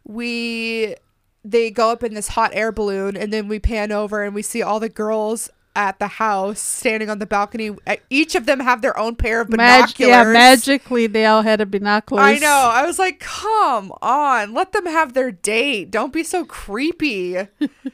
we 0.04 0.96
they 1.44 1.72
go 1.72 1.92
up 1.92 2.04
in 2.04 2.14
this 2.14 2.30
hot 2.30 2.52
air 2.54 2.72
balloon 2.72 3.18
and 3.18 3.34
then 3.34 3.48
we 3.48 3.60
pan 3.60 3.92
over 3.92 4.24
and 4.24 4.36
we 4.36 4.42
see 4.42 4.62
all 4.62 4.80
the 4.80 4.90
girls 4.90 5.50
at 5.76 6.00
the 6.00 6.08
house 6.08 6.60
standing 6.60 7.10
on 7.10 7.20
the 7.20 7.26
balcony 7.26 7.72
each 8.10 8.34
of 8.36 8.46
them 8.46 8.60
have 8.62 8.82
their 8.82 8.98
own 8.98 9.16
pair 9.16 9.42
of 9.42 9.50
Mag- 9.50 9.58
binoculars 9.58 10.28
yeah, 10.28 10.32
magically 10.32 11.08
they 11.08 11.26
all 11.26 11.42
had 11.42 11.60
a 11.60 11.66
binoculars. 11.66 12.24
I 12.24 12.38
know. 12.38 12.70
I 12.74 12.86
was 12.86 12.98
like, 12.98 13.20
come 13.20 13.92
on, 14.02 14.54
let 14.54 14.72
them 14.72 14.86
have 14.86 15.14
their 15.14 15.32
date. 15.32 15.92
Don't 15.92 16.14
be 16.14 16.24
so 16.24 16.46
creepy. 16.46 17.38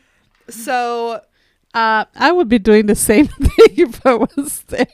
so 0.49 1.21
Uh, 1.73 2.05
I 2.15 2.31
would 2.31 2.49
be 2.49 2.59
doing 2.59 2.85
the 2.87 2.95
same 2.95 3.27
thing 3.27 3.67
if 3.77 4.05
I 4.05 4.15
was 4.15 4.63
there. 4.63 4.87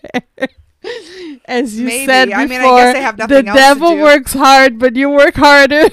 As 1.46 1.78
you 1.80 1.86
Maybe. 1.86 2.06
said 2.06 2.26
before, 2.30 2.42
I 2.42 2.46
mean, 2.48 2.62
I 2.62 2.64
guess 2.78 2.94
they 2.94 3.02
have 3.02 3.18
the 3.28 3.28
nothing 3.28 3.48
else 3.48 3.58
devil 3.58 3.96
do. 3.96 4.02
works 4.02 4.34
hard, 4.34 4.80
but 4.80 4.96
you 4.96 5.10
work 5.10 5.36
harder. 5.36 5.90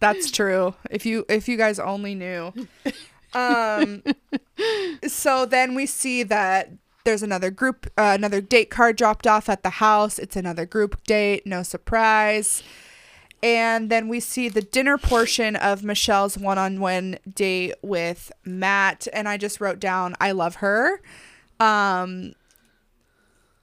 That's 0.00 0.30
true. 0.30 0.74
If 0.90 1.04
you 1.04 1.24
if 1.28 1.48
you 1.48 1.56
guys 1.56 1.78
only 1.78 2.14
knew. 2.14 2.52
Um 3.34 4.02
so 5.06 5.44
then 5.44 5.74
we 5.74 5.86
see 5.86 6.22
that 6.24 6.70
there's 7.04 7.22
another 7.22 7.50
group 7.50 7.86
uh, 7.98 8.12
another 8.16 8.40
date 8.40 8.70
card 8.70 8.96
dropped 8.96 9.26
off 9.26 9.48
at 9.48 9.62
the 9.62 9.70
house. 9.70 10.18
It's 10.18 10.36
another 10.36 10.66
group 10.66 11.02
date, 11.04 11.46
no 11.46 11.62
surprise. 11.62 12.62
And 13.42 13.90
then 13.90 14.08
we 14.08 14.20
see 14.20 14.48
the 14.48 14.62
dinner 14.62 14.98
portion 14.98 15.54
of 15.54 15.84
Michelle's 15.84 16.36
one-on-one 16.36 17.18
date 17.32 17.74
with 17.82 18.32
Matt 18.44 19.06
and 19.12 19.28
I 19.28 19.36
just 19.36 19.60
wrote 19.60 19.78
down 19.78 20.16
I 20.20 20.32
love 20.32 20.56
her. 20.56 21.00
Um 21.60 22.34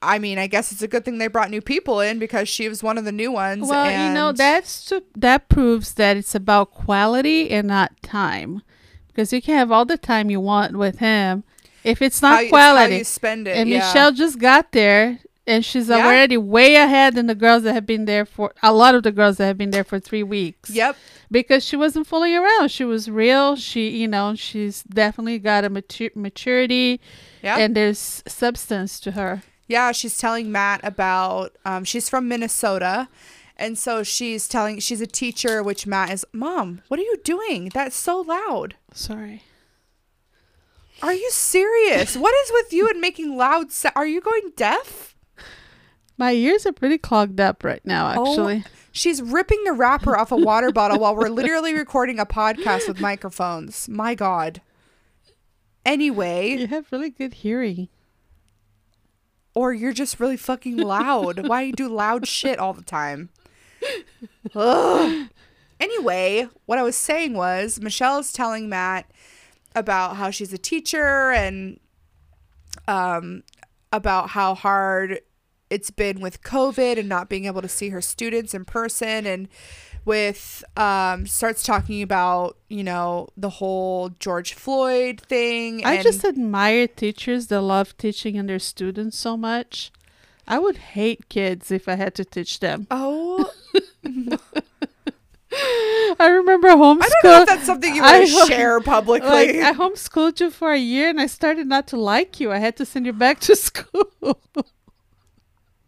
I 0.01 0.19
mean, 0.19 0.38
I 0.38 0.45
guess 0.47 0.71
it's 0.71 0.84
a 0.84 0.88
good 0.88 1.03
thing 1.03 1.17
they 1.17 1.28
brought 1.28 1.49
new 1.49 1.61
people 1.61 1.99
in 1.99 2.19
because 2.19 2.47
she 2.47 2.69
was 2.69 2.84
one 2.84 2.97
of 2.97 3.05
the 3.05 3.11
new 3.11 3.32
ones. 3.32 3.67
Well, 3.67 3.89
you 3.89 4.13
know 4.13 4.32
that's 4.32 4.93
that 5.15 5.49
proves 5.49 5.95
that 5.95 6.15
it's 6.15 6.36
about 6.36 6.71
quality 6.71 7.49
and 7.49 7.67
not 7.67 7.91
time, 8.03 8.61
because 9.07 9.34
you 9.34 9.41
can 9.41 9.57
have 9.57 9.71
all 9.71 9.86
the 9.86 9.97
time 9.97 10.30
you 10.30 10.39
want 10.39 10.78
with 10.78 10.99
him. 10.99 11.43
If 11.84 12.03
it's 12.03 12.19
how 12.19 12.32
not 12.32 12.39
you, 12.41 12.45
how 12.47 12.51
quality, 12.51 12.97
you 12.97 13.03
spend 13.03 13.47
it. 13.47 13.57
and 13.57 13.67
yeah. 13.67 13.80
Michelle 13.80 14.11
just 14.11 14.38
got 14.38 14.73
there, 14.73 15.19
and 15.47 15.63
she's 15.63 15.89
Yeah. 15.89 16.05
already 16.05 16.37
way 16.37 16.75
ahead 16.75 17.15
than 17.15 17.27
the 17.27 17.35
girls 17.35 17.63
that 17.63 17.73
have 17.73 17.85
been 17.85 18.05
there 18.05 18.25
for 18.25 18.53
a 18.63 18.73
lot 18.73 18.95
of 18.95 19.03
the 19.03 19.11
girls 19.11 19.37
that 19.37 19.45
have 19.45 19.57
been 19.57 19.71
there 19.71 19.83
for 19.83 19.99
three 19.99 20.23
weeks. 20.23 20.69
Yep. 20.69 20.95
because 21.31 21.65
she 21.65 21.75
wasn't 21.75 22.05
fooling 22.07 22.35
around. 22.35 22.69
She 22.69 22.85
was 22.85 23.09
real. 23.09 23.55
She, 23.55 23.89
you 23.89 24.07
know, 24.07 24.35
she's 24.35 24.83
definitely 24.83 25.39
got 25.39 25.65
a 25.65 25.69
maturity, 25.69 27.01
Yep. 27.43 27.57
and 27.57 27.75
there's 27.75 28.23
substance 28.27 28.99
to 29.01 29.11
her. 29.11 29.41
Yeah, 29.67 29.91
she's 29.91 30.17
telling 30.17 30.51
Matt 30.51 30.81
about 30.83 31.55
um 31.65 31.83
she's 31.83 32.09
from 32.09 32.27
Minnesota. 32.27 33.07
And 33.57 33.77
so 33.77 34.03
she's 34.03 34.49
telling 34.49 34.79
she's 34.79 34.99
a 34.99 35.07
teacher, 35.07 35.63
which 35.63 35.87
Matt 35.87 36.11
is, 36.11 36.25
Mom, 36.33 36.81
what 36.89 36.99
are 36.99 37.03
you 37.03 37.15
doing? 37.23 37.71
That's 37.73 37.95
so 37.95 38.19
loud. 38.19 38.75
Sorry. 38.93 39.43
Are 41.01 41.13
you 41.13 41.29
serious? 41.31 42.15
what 42.17 42.33
is 42.43 42.51
with 42.51 42.73
you 42.73 42.89
and 42.89 42.99
making 43.01 43.35
loud 43.37 43.67
Are 43.95 44.05
you 44.07 44.21
going 44.21 44.51
deaf? 44.55 45.14
My 46.18 46.32
ears 46.32 46.66
are 46.66 46.72
pretty 46.72 46.97
clogged 46.97 47.39
up 47.41 47.63
right 47.63 47.86
now, 47.86 48.13
Oh, 48.18 48.30
actually. 48.32 48.63
She's 48.91 49.22
ripping 49.22 49.61
the 49.66 49.74
wrapper 49.74 50.18
off 50.18 50.32
a 50.32 50.38
water 50.38 50.72
bottle 50.72 50.99
while 50.99 51.16
we're 51.16 51.28
literally 51.30 51.74
recording 51.74 52.20
a 52.20 52.26
podcast 52.26 52.88
with 52.88 53.01
microphones. 53.01 53.89
My 53.89 54.16
God. 54.16 54.61
Anyway, 55.86 56.51
You 56.55 56.68
have 56.68 56.91
really 56.91 57.09
good 57.09 57.34
hearing. 57.36 57.89
or 59.53 59.74
you're 59.74 59.93
just 59.93 60.20
really 60.20 60.38
fucking 60.38 60.78
loud. 60.78 61.47
Why 61.47 61.61
do 61.63 61.68
you 61.68 61.74
do 61.74 61.88
loud 61.89 62.28
shit 62.28 62.57
all 62.59 62.74
the 62.74 62.82
time? 62.84 63.30
Ugh. 64.55 65.28
Anyway, 65.80 66.47
what 66.66 66.80
I 66.80 66.84
was 66.84 66.95
saying 66.95 67.34
was 67.34 67.82
Michelle's 67.82 68.32
telling 68.32 68.70
Matt 68.70 69.11
about 69.76 70.16
how 70.16 70.30
she's 70.32 70.53
a 70.53 70.57
teacher 70.57 71.32
and 71.32 71.80
um 72.88 73.43
about 73.91 74.30
how 74.30 74.55
hard 74.55 75.20
it's 75.76 75.91
been 75.91 76.21
with 76.21 76.41
COVID 76.41 76.97
and 76.97 77.09
not 77.09 77.28
being 77.28 77.45
able 77.45 77.61
to 77.61 77.67
see 77.67 77.89
her 77.89 78.01
students 78.01 78.53
in 78.53 78.63
person 78.63 79.26
and 79.26 79.49
with 80.05 80.63
um 80.78 81.26
starts 81.26 81.63
talking 81.63 82.01
about, 82.01 82.57
you 82.69 82.84
know, 82.84 83.28
the 83.36 83.49
whole 83.59 84.09
George 84.26 84.53
Floyd 84.53 85.19
thing 85.19 85.84
I 85.84 86.01
just 86.01 86.23
admire 86.23 86.88
teachers 86.88 87.47
that 87.47 87.61
love 87.61 87.97
teaching 87.97 88.38
and 88.38 88.47
their 88.47 88.59
students 88.59 89.17
so 89.17 89.36
much. 89.36 89.91
I 90.47 90.59
would 90.59 90.78
hate 90.95 91.28
kids 91.28 91.71
if 91.71 91.89
I 91.89 91.95
had 91.95 92.13
to 92.15 92.23
teach 92.23 92.59
them. 92.59 92.86
Oh, 92.91 93.51
I 96.19 96.28
remember 96.28 96.69
homeschool. 96.69 97.01
I 97.01 97.09
don't 97.21 97.23
know 97.23 97.41
if 97.41 97.47
that's 97.47 97.65
something 97.65 97.95
you 97.95 98.01
want 98.03 98.28
to 98.28 98.45
share 98.45 98.80
publicly. 98.82 99.30
like 99.30 99.55
I 99.55 99.73
homeschooled 99.73 100.39
you 100.39 100.51
for 100.51 100.71
a 100.71 100.78
year 100.78 101.09
and 101.09 101.19
I 101.19 101.28
started 101.28 101.67
not 101.67 101.88
to 101.88 101.97
like 101.97 102.39
you. 102.39 102.51
I 102.51 102.59
had 102.59 102.78
to 102.78 102.86
send 102.86 103.05
you 103.07 103.13
back 103.13 103.39
to 103.41 103.55
school. 103.69 104.11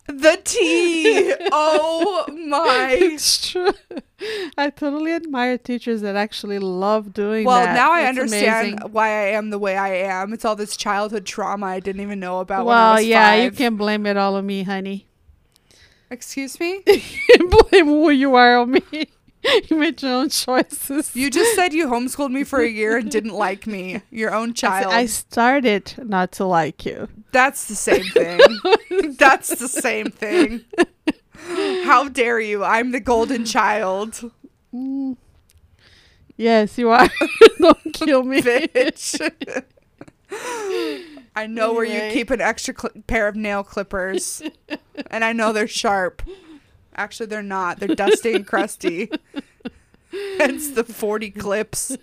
The 0.08 0.40
tea. 0.44 1.34
Oh 1.52 2.26
my. 2.30 2.98
it's 3.00 3.50
true. 3.52 3.72
I 4.58 4.70
totally 4.70 5.12
admire 5.14 5.58
teachers 5.58 6.02
that 6.02 6.16
actually 6.16 6.60
love 6.60 7.14
doing 7.14 7.46
Well, 7.46 7.64
that. 7.64 7.74
now 7.76 7.92
I 7.92 8.06
understand 8.06 8.70
amazing. 8.74 8.92
why 8.92 9.08
I 9.10 9.28
am 9.32 9.50
the 9.52 9.60
way 9.60 9.78
I 9.78 9.90
am. 9.96 10.34
It's 10.34 10.44
all 10.46 10.56
this 10.56 10.76
childhood 10.76 11.26
trauma 11.26 11.66
I 11.68 11.80
didn't 11.80 12.02
even 12.02 12.20
know 12.20 12.40
about 12.40 12.66
when 12.66 12.76
I 12.76 12.94
Well, 12.94 13.02
yeah, 13.02 13.36
you 13.36 13.50
five. 13.50 13.58
can 13.58 13.76
blame 13.76 14.06
it 14.06 14.18
all 14.18 14.36
on 14.36 14.46
me, 14.46 14.64
honey. 14.64 15.08
Excuse 16.10 16.60
me? 16.60 16.84
blame 17.70 17.86
who 17.86 18.10
you 18.10 18.34
are 18.36 18.58
on 18.60 18.72
me. 18.72 19.08
you 19.70 19.78
made 19.78 20.02
your 20.02 20.14
own 20.14 20.30
choices. 20.30 21.16
You 21.16 21.30
just 21.30 21.56
said 21.56 21.74
you 21.74 21.88
homeschooled 21.90 22.32
me 22.32 22.44
for 22.44 22.60
a 22.60 22.68
year 22.68 22.98
and 22.98 23.10
didn't 23.10 23.34
like 23.34 23.68
me. 23.68 24.02
Your 24.12 24.34
own 24.34 24.54
child. 24.54 24.94
I 24.94 25.06
started 25.06 25.94
not 25.98 26.32
to 26.34 26.46
like 26.46 26.86
you. 26.86 27.08
That's 27.32 27.68
the 27.68 27.76
same 27.76 28.04
thing. 28.06 28.40
That's 29.18 29.50
the 29.58 29.68
same 29.68 30.12
thing. 30.12 30.62
How 31.84 32.08
dare 32.10 32.40
you? 32.40 32.64
I'm 32.64 32.92
the 32.92 33.00
golden 33.00 33.46
child. 33.46 34.32
Mm. 34.74 35.18
Yes, 36.36 36.78
you 36.78 36.90
are. 36.90 37.10
Don't 37.60 37.94
kill 37.94 38.24
me. 38.24 38.42
bitch. 38.42 39.64
I 41.36 41.48
know 41.48 41.74
where 41.74 41.86
you 41.86 42.12
keep 42.14 42.32
an 42.32 42.42
extra 42.42 42.74
cl- 42.78 43.04
pair 43.06 43.28
of 43.28 43.36
nail 43.36 43.64
clippers, 43.64 44.42
and 45.12 45.24
I 45.24 45.34
know 45.34 45.54
they're 45.54 45.68
sharp. 45.68 46.22
Actually, 46.98 47.28
they're 47.28 47.44
not. 47.44 47.80
They're 47.80 47.96
dusty 47.96 48.34
and 48.34 48.48
crusty. 48.48 49.10
Hence 50.40 50.72
the 50.72 50.84
40 50.84 51.32
clips 51.32 51.98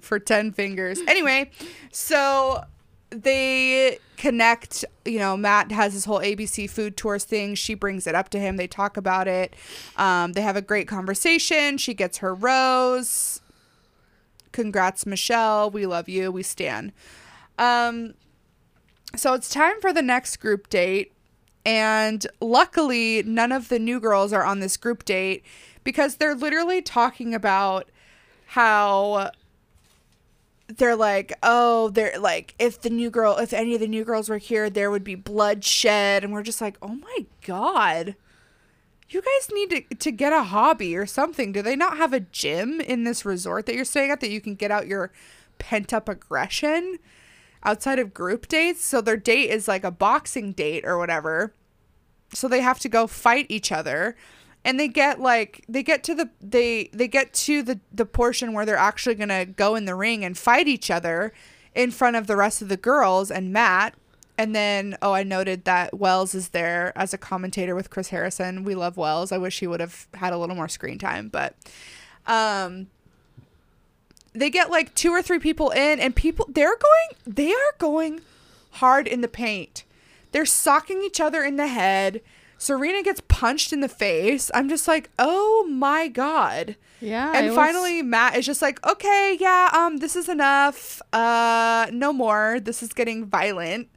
for 0.00 0.18
10 0.18 0.52
fingers. 0.52 1.00
Anyway, 1.08 1.50
so 1.90 2.64
they 3.10 3.98
connect. 4.16 4.84
You 5.04 5.18
know, 5.18 5.36
Matt 5.36 5.72
has 5.72 5.92
his 5.92 6.04
whole 6.04 6.20
ABC 6.20 6.68
food 6.68 6.96
tours 6.96 7.24
thing. 7.24 7.54
She 7.54 7.74
brings 7.74 8.06
it 8.06 8.14
up 8.14 8.28
to 8.30 8.38
him. 8.38 8.56
They 8.56 8.66
talk 8.66 8.96
about 8.96 9.26
it. 9.26 9.54
Um, 9.96 10.32
they 10.32 10.42
have 10.42 10.56
a 10.56 10.62
great 10.62 10.86
conversation. 10.86 11.78
She 11.78 11.94
gets 11.94 12.18
her 12.18 12.34
rose. 12.34 13.40
Congrats, 14.52 15.06
Michelle. 15.06 15.70
We 15.70 15.86
love 15.86 16.08
you. 16.08 16.30
We 16.30 16.42
stand. 16.42 16.92
Um, 17.58 18.14
so 19.14 19.34
it's 19.34 19.48
time 19.48 19.80
for 19.80 19.92
the 19.92 20.02
next 20.02 20.36
group 20.38 20.68
date. 20.68 21.12
And 21.66 22.24
luckily, 22.40 23.24
none 23.24 23.50
of 23.50 23.68
the 23.68 23.80
new 23.80 23.98
girls 23.98 24.32
are 24.32 24.44
on 24.44 24.60
this 24.60 24.76
group 24.76 25.04
date 25.04 25.44
because 25.82 26.14
they're 26.16 26.36
literally 26.36 26.80
talking 26.80 27.34
about 27.34 27.88
how 28.46 29.32
they're 30.68 30.94
like, 30.94 31.32
oh, 31.42 31.90
they're 31.90 32.20
like, 32.20 32.54
if 32.60 32.80
the 32.80 32.90
new 32.90 33.10
girl, 33.10 33.36
if 33.38 33.52
any 33.52 33.74
of 33.74 33.80
the 33.80 33.88
new 33.88 34.04
girls 34.04 34.28
were 34.28 34.38
here, 34.38 34.70
there 34.70 34.92
would 34.92 35.02
be 35.02 35.16
bloodshed. 35.16 36.22
And 36.22 36.32
we're 36.32 36.44
just 36.44 36.60
like, 36.60 36.76
oh 36.82 36.94
my 36.94 37.26
God. 37.44 38.14
You 39.08 39.20
guys 39.20 39.50
need 39.52 39.70
to, 39.70 39.94
to 39.96 40.12
get 40.12 40.32
a 40.32 40.44
hobby 40.44 40.96
or 40.96 41.04
something. 41.06 41.50
Do 41.50 41.62
they 41.62 41.74
not 41.74 41.96
have 41.96 42.12
a 42.12 42.20
gym 42.20 42.80
in 42.80 43.02
this 43.02 43.24
resort 43.24 43.66
that 43.66 43.74
you're 43.74 43.84
staying 43.84 44.12
at 44.12 44.20
that 44.20 44.30
you 44.30 44.40
can 44.40 44.54
get 44.54 44.70
out 44.70 44.86
your 44.86 45.10
pent 45.58 45.92
up 45.92 46.08
aggression 46.08 46.98
outside 47.66 47.98
of 47.98 48.14
group 48.14 48.48
dates? 48.48 48.84
So 48.84 49.00
their 49.00 49.16
date 49.16 49.50
is 49.50 49.68
like 49.68 49.84
a 49.84 49.90
boxing 49.90 50.52
date 50.52 50.86
or 50.86 50.96
whatever. 50.96 51.52
So 52.32 52.48
they 52.48 52.60
have 52.60 52.78
to 52.80 52.88
go 52.88 53.06
fight 53.06 53.46
each 53.48 53.70
other. 53.70 54.16
And 54.64 54.80
they 54.80 54.88
get 54.88 55.20
like 55.20 55.64
they 55.68 55.82
get 55.82 56.02
to 56.04 56.14
the 56.14 56.30
they 56.40 56.90
they 56.92 57.06
get 57.06 57.32
to 57.34 57.62
the 57.62 57.78
the 57.92 58.06
portion 58.06 58.52
where 58.52 58.64
they're 58.66 58.76
actually 58.76 59.14
going 59.14 59.28
to 59.28 59.44
go 59.44 59.76
in 59.76 59.84
the 59.84 59.94
ring 59.94 60.24
and 60.24 60.36
fight 60.36 60.66
each 60.66 60.90
other 60.90 61.32
in 61.74 61.90
front 61.90 62.16
of 62.16 62.26
the 62.26 62.36
rest 62.36 62.62
of 62.62 62.68
the 62.68 62.76
girls 62.76 63.30
and 63.30 63.52
Matt 63.52 63.94
and 64.38 64.54
then, 64.54 64.96
oh, 65.00 65.12
I 65.12 65.22
noted 65.22 65.64
that 65.64 65.98
Wells 65.98 66.34
is 66.34 66.50
there 66.50 66.92
as 66.96 67.14
a 67.14 67.18
commentator 67.18 67.74
with 67.74 67.88
Chris 67.88 68.08
Harrison. 68.10 68.64
We 68.64 68.74
love 68.74 68.98
Wells. 68.98 69.32
I 69.32 69.38
wish 69.38 69.60
he 69.60 69.66
would 69.66 69.80
have 69.80 70.08
had 70.12 70.34
a 70.34 70.38
little 70.38 70.56
more 70.56 70.68
screen 70.68 70.98
time, 70.98 71.28
but 71.28 71.54
um 72.26 72.88
they 74.38 74.50
get 74.50 74.70
like 74.70 74.94
two 74.94 75.10
or 75.10 75.22
three 75.22 75.38
people 75.38 75.70
in 75.70 75.98
and 76.00 76.14
people 76.14 76.46
they're 76.48 76.76
going 76.76 77.34
they 77.34 77.52
are 77.52 77.74
going 77.78 78.20
hard 78.72 79.06
in 79.06 79.20
the 79.20 79.28
paint. 79.28 79.84
They're 80.32 80.46
socking 80.46 81.02
each 81.02 81.20
other 81.20 81.42
in 81.42 81.56
the 81.56 81.66
head. 81.68 82.20
Serena 82.58 83.02
gets 83.02 83.20
punched 83.28 83.72
in 83.72 83.80
the 83.80 83.88
face. 83.88 84.50
I'm 84.54 84.68
just 84.68 84.88
like, 84.88 85.10
"Oh 85.18 85.66
my 85.70 86.08
god." 86.08 86.76
Yeah. 87.00 87.32
and 87.34 87.48
was- 87.48 87.56
finally 87.56 88.00
Matt 88.02 88.36
is 88.36 88.46
just 88.46 88.62
like, 88.62 88.84
"Okay, 88.86 89.36
yeah, 89.40 89.70
um 89.72 89.98
this 89.98 90.16
is 90.16 90.28
enough. 90.28 91.00
Uh 91.12 91.86
no 91.92 92.12
more. 92.12 92.58
This 92.60 92.82
is 92.82 92.92
getting 92.92 93.26
violent." 93.26 93.88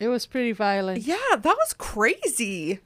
it 0.00 0.08
was 0.08 0.26
pretty 0.26 0.50
violent. 0.50 1.02
Yeah, 1.02 1.36
that 1.38 1.56
was 1.56 1.74
crazy. 1.78 2.80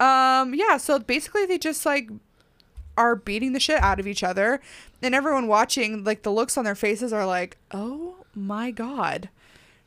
Um, 0.00 0.54
yeah, 0.54 0.78
so 0.78 0.98
basically 0.98 1.46
they 1.46 1.58
just 1.58 1.84
like 1.86 2.08
are 2.96 3.16
beating 3.16 3.52
the 3.52 3.60
shit 3.60 3.82
out 3.82 4.00
of 4.00 4.06
each 4.06 4.22
other. 4.22 4.60
And 5.02 5.14
everyone 5.14 5.46
watching, 5.46 6.04
like 6.04 6.22
the 6.22 6.32
looks 6.32 6.56
on 6.56 6.64
their 6.64 6.74
faces 6.74 7.12
are 7.12 7.26
like, 7.26 7.56
oh 7.70 8.16
my 8.34 8.70
god. 8.70 9.28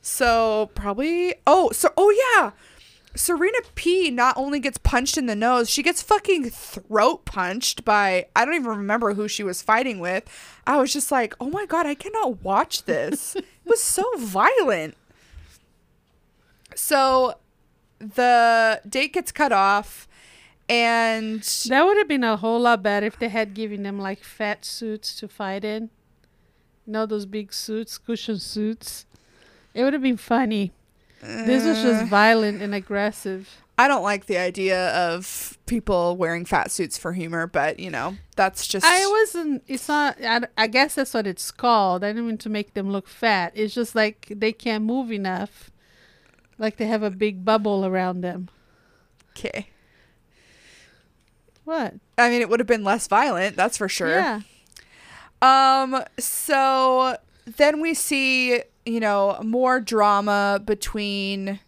So 0.02 0.70
probably 0.76 1.36
oh, 1.48 1.72
so 1.72 1.92
oh 1.98 2.10
yeah. 2.10 2.52
Serena 3.16 3.60
P 3.76 4.12
not 4.12 4.36
only 4.38 4.60
gets 4.60 4.78
punched 4.78 5.18
in 5.18 5.26
the 5.26 5.36
nose, 5.36 5.70
she 5.70 5.82
gets 5.82 6.02
fucking 6.02 6.50
throat 6.50 7.24
punched 7.24 7.86
by 7.86 8.28
I 8.36 8.44
don't 8.44 8.56
even 8.56 8.68
remember 8.68 9.14
who 9.14 9.28
she 9.28 9.44
was 9.44 9.62
fighting 9.62 10.00
with. 10.00 10.26
I 10.68 10.78
was 10.78 10.92
just 10.92 11.12
like, 11.12 11.34
"Oh 11.40 11.50
my 11.50 11.66
god, 11.66 11.86
I 11.86 11.96
cannot 11.96 12.44
watch 12.44 12.84
this." 12.84 13.36
it 13.36 13.46
was 13.66 13.82
so 13.82 14.04
violent. 14.18 14.96
So 16.76 17.36
the 18.00 18.82
date 18.88 19.14
gets 19.14 19.32
cut 19.32 19.54
off 19.54 20.08
and 20.70 21.42
That 21.70 21.86
would 21.86 21.98
have 21.98 22.08
been 22.08 22.24
a 22.24 22.38
whole 22.38 22.60
lot 22.60 22.82
better 22.84 23.06
if 23.06 23.20
they 23.20 23.30
had 23.30 23.54
given 23.54 23.84
them 23.84 24.00
like 24.00 24.24
fat 24.24 24.66
suits 24.66 25.16
to 25.18 25.28
fight 25.28 25.64
in. 25.64 25.90
You 26.86 26.94
know 26.94 27.06
those 27.06 27.26
big 27.26 27.54
suits, 27.54 27.98
cushion 27.98 28.40
suits. 28.40 29.06
It 29.74 29.84
would 29.84 29.94
have 29.94 30.02
been 30.04 30.18
funny. 30.18 30.72
This 31.22 31.66
was 31.66 31.78
Uh, 31.80 31.84
just 31.84 32.06
violent 32.10 32.62
and 32.62 32.74
aggressive. 32.76 33.62
I 33.78 33.88
don't 33.90 34.04
like 34.04 34.28
the 34.28 34.38
idea 34.38 34.90
of 34.96 35.58
people 35.66 36.16
wearing 36.16 36.46
fat 36.46 36.72
suits 36.72 36.98
for 36.98 37.12
humor, 37.14 37.46
but 37.46 37.78
you 37.80 37.90
know, 37.90 38.16
that's 38.38 38.68
just 38.68 38.86
I 38.86 39.06
wasn't. 39.08 39.64
It's 39.68 39.88
not. 39.90 40.18
I, 40.24 40.42
I 40.58 40.68
guess 40.68 40.96
that's 40.96 41.14
what 41.14 41.28
it's 41.28 41.52
called. 41.52 42.04
I 42.04 42.10
didn't 42.10 42.28
mean 42.28 42.38
to 42.40 42.50
make 42.50 42.74
them 42.74 42.90
look 42.90 43.08
fat. 43.08 43.52
It's 43.56 43.74
just 43.74 43.94
like 43.96 44.32
they 44.34 44.54
can't 44.54 44.84
move 44.86 45.12
enough. 45.12 45.72
Like 46.58 46.78
they 46.78 46.86
have 46.86 47.04
a 47.04 47.12
big 47.12 47.44
bubble 47.44 47.86
around 47.86 48.22
them. 48.22 48.50
okay. 49.32 49.68
What? 51.66 51.96
I 52.18 52.30
mean, 52.30 52.42
it 52.42 52.50
would 52.50 52.60
have 52.60 52.68
been 52.68 52.84
less 52.84 53.08
violent, 53.08 53.56
that's 53.56 53.78
for 53.78 53.90
sure. 53.90 54.10
Yeah. 54.10 54.42
Um, 55.42 56.04
so 56.18 57.18
then 57.46 57.82
we 57.82 57.94
see, 57.94 58.62
you 58.86 59.00
know, 59.00 59.40
more 59.44 59.80
drama 59.80 60.62
between 60.64 61.60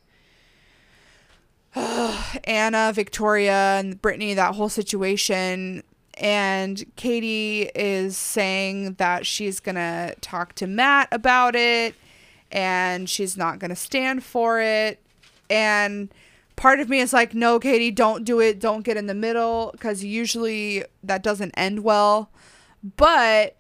Anna, 2.43 2.91
Victoria, 2.93 3.77
and 3.79 4.01
Brittany, 4.01 4.33
that 4.35 4.55
whole 4.55 4.69
situation. 4.69 5.83
And 6.19 6.83
Katie 6.95 7.69
is 7.75 8.17
saying 8.17 8.93
that 8.93 9.25
she's 9.25 9.59
going 9.59 9.75
to 9.75 10.15
talk 10.21 10.53
to 10.55 10.67
Matt 10.67 11.09
about 11.11 11.55
it 11.55 11.93
and 12.51 13.09
she's 13.09 13.37
not 13.37 13.59
going 13.59 13.69
to 13.69 13.75
stand 13.75 14.23
for 14.23 14.59
it. 14.59 14.99
And 15.49 16.09
part 16.57 16.81
of 16.81 16.89
me 16.89 16.99
is 16.99 17.13
like, 17.13 17.33
no, 17.33 17.59
Katie, 17.59 17.91
don't 17.91 18.25
do 18.25 18.41
it. 18.41 18.59
Don't 18.59 18.83
get 18.83 18.97
in 18.97 19.05
the 19.05 19.13
middle 19.13 19.69
because 19.71 20.03
usually 20.03 20.83
that 21.01 21.23
doesn't 21.23 21.51
end 21.55 21.85
well. 21.85 22.29
But 22.97 23.55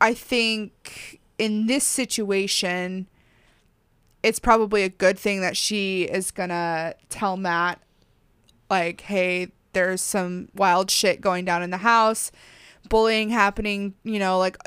I 0.00 0.12
think 0.12 1.20
in 1.38 1.66
this 1.66 1.84
situation, 1.84 3.06
it's 4.22 4.38
probably 4.38 4.82
a 4.82 4.90
good 4.90 5.18
thing 5.18 5.40
that 5.40 5.56
she 5.56 6.02
is 6.02 6.30
gonna 6.30 6.94
tell 7.08 7.38
Matt, 7.38 7.80
like, 8.68 9.02
hey, 9.02 9.48
there's 9.72 10.02
some 10.02 10.48
wild 10.54 10.90
shit 10.90 11.20
going 11.20 11.44
down 11.44 11.62
in 11.62 11.70
the 11.70 11.78
house, 11.78 12.30
bullying 12.90 13.30
happening, 13.30 13.94
you 14.04 14.18
know, 14.18 14.36
like 14.38 14.58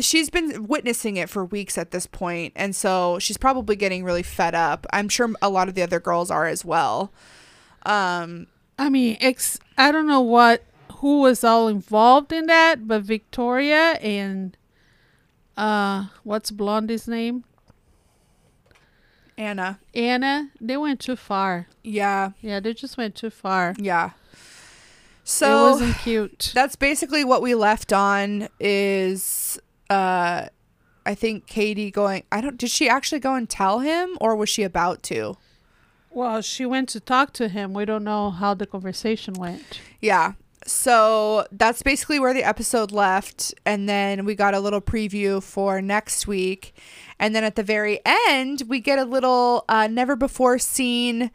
she's 0.00 0.30
been 0.30 0.66
witnessing 0.66 1.18
it 1.18 1.28
for 1.28 1.44
weeks 1.44 1.76
at 1.76 1.90
this 1.90 2.06
point, 2.06 2.54
and 2.56 2.74
so 2.74 3.18
she's 3.18 3.36
probably 3.36 3.76
getting 3.76 4.02
really 4.04 4.22
fed 4.22 4.54
up. 4.54 4.86
I'm 4.94 5.10
sure 5.10 5.28
a 5.42 5.50
lot 5.50 5.68
of 5.68 5.74
the 5.74 5.82
other 5.82 6.00
girls 6.00 6.30
are 6.30 6.46
as 6.46 6.64
well. 6.64 7.12
Um, 7.84 8.46
I 8.78 8.88
mean, 8.88 9.18
ex- 9.20 9.58
I 9.76 9.92
don't 9.92 10.06
know 10.06 10.22
what 10.22 10.64
who 10.94 11.20
was 11.20 11.44
all 11.44 11.68
involved 11.68 12.32
in 12.32 12.46
that, 12.46 12.88
but 12.88 13.02
Victoria 13.02 13.98
and 14.00 14.56
uh, 15.56 16.06
what's 16.24 16.50
Blondie's 16.50 17.06
name? 17.06 17.44
Anna, 19.36 19.78
Anna. 19.94 20.50
They 20.60 20.76
went 20.76 21.00
too 21.00 21.16
far. 21.16 21.66
yeah, 21.82 22.32
Yeah, 22.42 22.60
they 22.60 22.74
just 22.74 22.96
went 22.98 23.14
too 23.14 23.30
far. 23.30 23.74
yeah. 23.78 24.10
It 25.30 25.36
So 25.46 25.70
wasn't 25.72 25.96
cute. 25.98 26.52
that's 26.54 26.76
basically 26.76 27.24
what 27.24 27.42
we 27.42 27.54
left 27.54 27.92
on 27.92 28.48
is 28.58 29.58
uh 29.88 30.46
I 31.06 31.14
think 31.14 31.46
Katie 31.46 31.90
going 31.90 32.24
I 32.30 32.40
don't 32.40 32.56
did 32.56 32.70
she 32.70 32.88
actually 32.88 33.20
go 33.20 33.34
and 33.34 33.48
tell 33.48 33.78
him 33.80 34.16
or 34.20 34.36
was 34.36 34.48
she 34.48 34.62
about 34.62 35.02
to? 35.04 35.36
Well, 36.10 36.42
she 36.42 36.66
went 36.66 36.88
to 36.90 36.98
talk 37.00 37.32
to 37.34 37.48
him. 37.48 37.72
We 37.72 37.84
don't 37.84 38.02
know 38.02 38.30
how 38.30 38.54
the 38.54 38.66
conversation 38.66 39.34
went. 39.34 39.80
Yeah. 40.00 40.32
So 40.66 41.46
that's 41.52 41.82
basically 41.82 42.18
where 42.20 42.34
the 42.34 42.42
episode 42.44 42.90
left 42.92 43.54
and 43.64 43.88
then 43.88 44.24
we 44.24 44.34
got 44.34 44.52
a 44.54 44.60
little 44.60 44.80
preview 44.80 45.42
for 45.42 45.80
next 45.80 46.26
week 46.26 46.74
and 47.18 47.34
then 47.34 47.44
at 47.44 47.54
the 47.56 47.62
very 47.62 48.00
end 48.04 48.62
we 48.68 48.80
get 48.80 48.98
a 48.98 49.04
little 49.04 49.64
uh 49.68 49.86
never 49.86 50.16
before 50.16 50.58
seen 50.58 51.30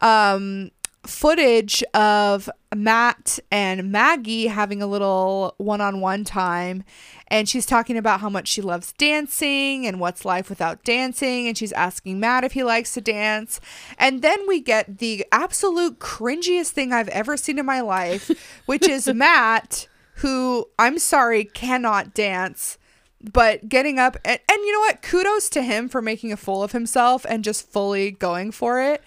um 0.00 0.70
footage 1.08 1.82
of 1.94 2.50
Matt 2.74 3.38
and 3.50 3.90
Magi 3.90 4.46
having 4.46 4.82
a 4.82 4.86
little 4.86 5.54
one-on-one 5.56 6.24
time 6.24 6.84
and 7.28 7.48
she's 7.48 7.64
talking 7.64 7.96
about 7.96 8.20
how 8.20 8.28
much 8.28 8.46
she 8.46 8.60
loves 8.60 8.92
dancing 8.92 9.86
and 9.86 10.00
what's 10.00 10.24
life 10.24 10.50
without 10.50 10.84
dancing 10.84 11.48
and 11.48 11.56
she's 11.56 11.72
asking 11.72 12.20
Matt 12.20 12.44
if 12.44 12.52
he 12.52 12.62
likes 12.62 12.92
to 12.94 13.00
dance. 13.00 13.60
And 13.98 14.22
then 14.22 14.46
we 14.46 14.60
get 14.60 14.98
the 14.98 15.26
absolute 15.32 15.98
cringiest 15.98 16.70
thing 16.70 16.92
I've 16.92 17.08
ever 17.08 17.36
seen 17.36 17.58
in 17.58 17.66
my 17.66 17.80
life 17.80 18.30
which 18.66 18.86
is 18.86 19.08
Matt 19.08 19.88
who 20.16 20.68
I'm 20.78 20.98
sorry 20.98 21.44
cannot 21.44 22.12
dance 22.12 22.76
but 23.20 23.68
getting 23.68 23.98
up 23.98 24.16
and, 24.24 24.38
and 24.48 24.58
you 24.60 24.72
know 24.72 24.80
what? 24.80 25.02
Kudos 25.02 25.48
to 25.50 25.62
him 25.62 25.88
for 25.88 26.02
making 26.02 26.32
a 26.32 26.36
fool 26.36 26.62
of 26.62 26.72
himself 26.72 27.24
and 27.28 27.42
just 27.42 27.70
fully 27.70 28.10
going 28.10 28.52
for 28.52 28.80
it 28.80 29.02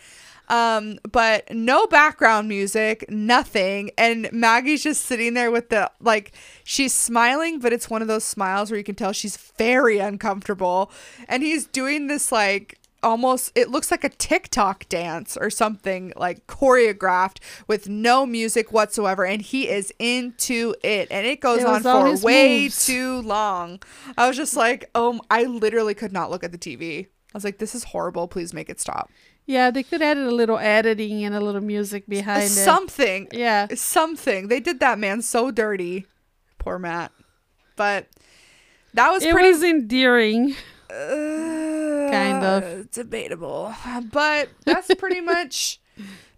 um 0.49 0.97
but 1.11 1.49
no 1.53 1.87
background 1.87 2.47
music 2.47 3.05
nothing 3.09 3.89
and 3.97 4.29
magi's 4.31 4.83
just 4.83 5.05
sitting 5.05 5.33
there 5.33 5.51
with 5.51 5.69
the 5.69 5.89
like 5.99 6.31
she's 6.63 6.93
smiling 6.93 7.59
but 7.59 7.71
it's 7.73 7.89
one 7.89 8.01
of 8.01 8.07
those 8.07 8.23
smiles 8.23 8.69
where 8.71 8.77
you 8.77 8.83
can 8.83 8.95
tell 8.95 9.11
she's 9.13 9.37
very 9.57 9.99
uncomfortable 9.99 10.91
and 11.27 11.43
he's 11.43 11.65
doing 11.67 12.07
this 12.07 12.31
like 12.31 12.77
almost 13.03 13.51
it 13.55 13.69
looks 13.69 13.89
like 13.89 14.03
a 14.03 14.09
TikTok 14.09 14.87
dance 14.87 15.35
or 15.35 15.49
something 15.49 16.13
like 16.15 16.45
choreographed 16.45 17.37
with 17.67 17.89
no 17.89 18.27
music 18.27 18.71
whatsoever 18.71 19.25
and 19.25 19.41
he 19.41 19.67
is 19.67 19.91
into 19.97 20.75
it 20.83 21.07
and 21.09 21.25
it 21.25 21.39
goes 21.41 21.61
It 21.61 21.65
on 21.67 21.81
for 21.81 22.15
way 22.23 22.63
moves. 22.65 22.85
too 22.85 23.21
long. 23.21 23.81
I 24.17 24.27
was 24.27 24.37
just 24.37 24.55
like, 24.55 24.87
"Oh, 24.93 25.19
I 25.31 25.45
literally 25.45 25.95
could 25.95 26.13
not 26.13 26.29
look 26.29 26.43
at 26.43 26.51
the 26.51 26.59
TV." 26.59 27.07
I 27.07 27.07
was 27.33 27.43
like, 27.43 27.57
"This 27.57 27.73
is 27.73 27.85
horrible. 27.85 28.27
Please 28.27 28.53
make 28.53 28.69
it 28.69 28.79
stop." 28.79 29.09
Yeah, 29.45 29.71
they 29.71 29.83
could 29.83 30.01
add 30.01 30.17
a 30.17 30.31
little 30.31 30.57
editing 30.59 31.23
and 31.25 31.35
a 31.35 31.39
little 31.41 31.61
music 31.61 32.07
behind 32.07 32.43
it. 32.43 32.49
Something. 32.49 33.27
Yeah. 33.31 33.67
Something. 33.75 34.47
They 34.47 34.59
did 34.59 34.79
that 34.79 34.97
man 34.99 35.21
so 35.21 35.51
dirty. 35.51 36.05
Poor 36.59 36.77
Matt. 36.79 37.11
But 37.75 38.07
that 38.93 39.09
was 39.11 39.23
It 39.23 39.31
pretty 39.33 39.49
was 39.51 39.63
endearing. 39.63 40.55
kind 40.89 42.43
of. 42.43 42.91
debatable. 42.91 43.73
But 44.11 44.49
that's 44.65 44.93
pretty 44.95 45.21
much 45.33 45.79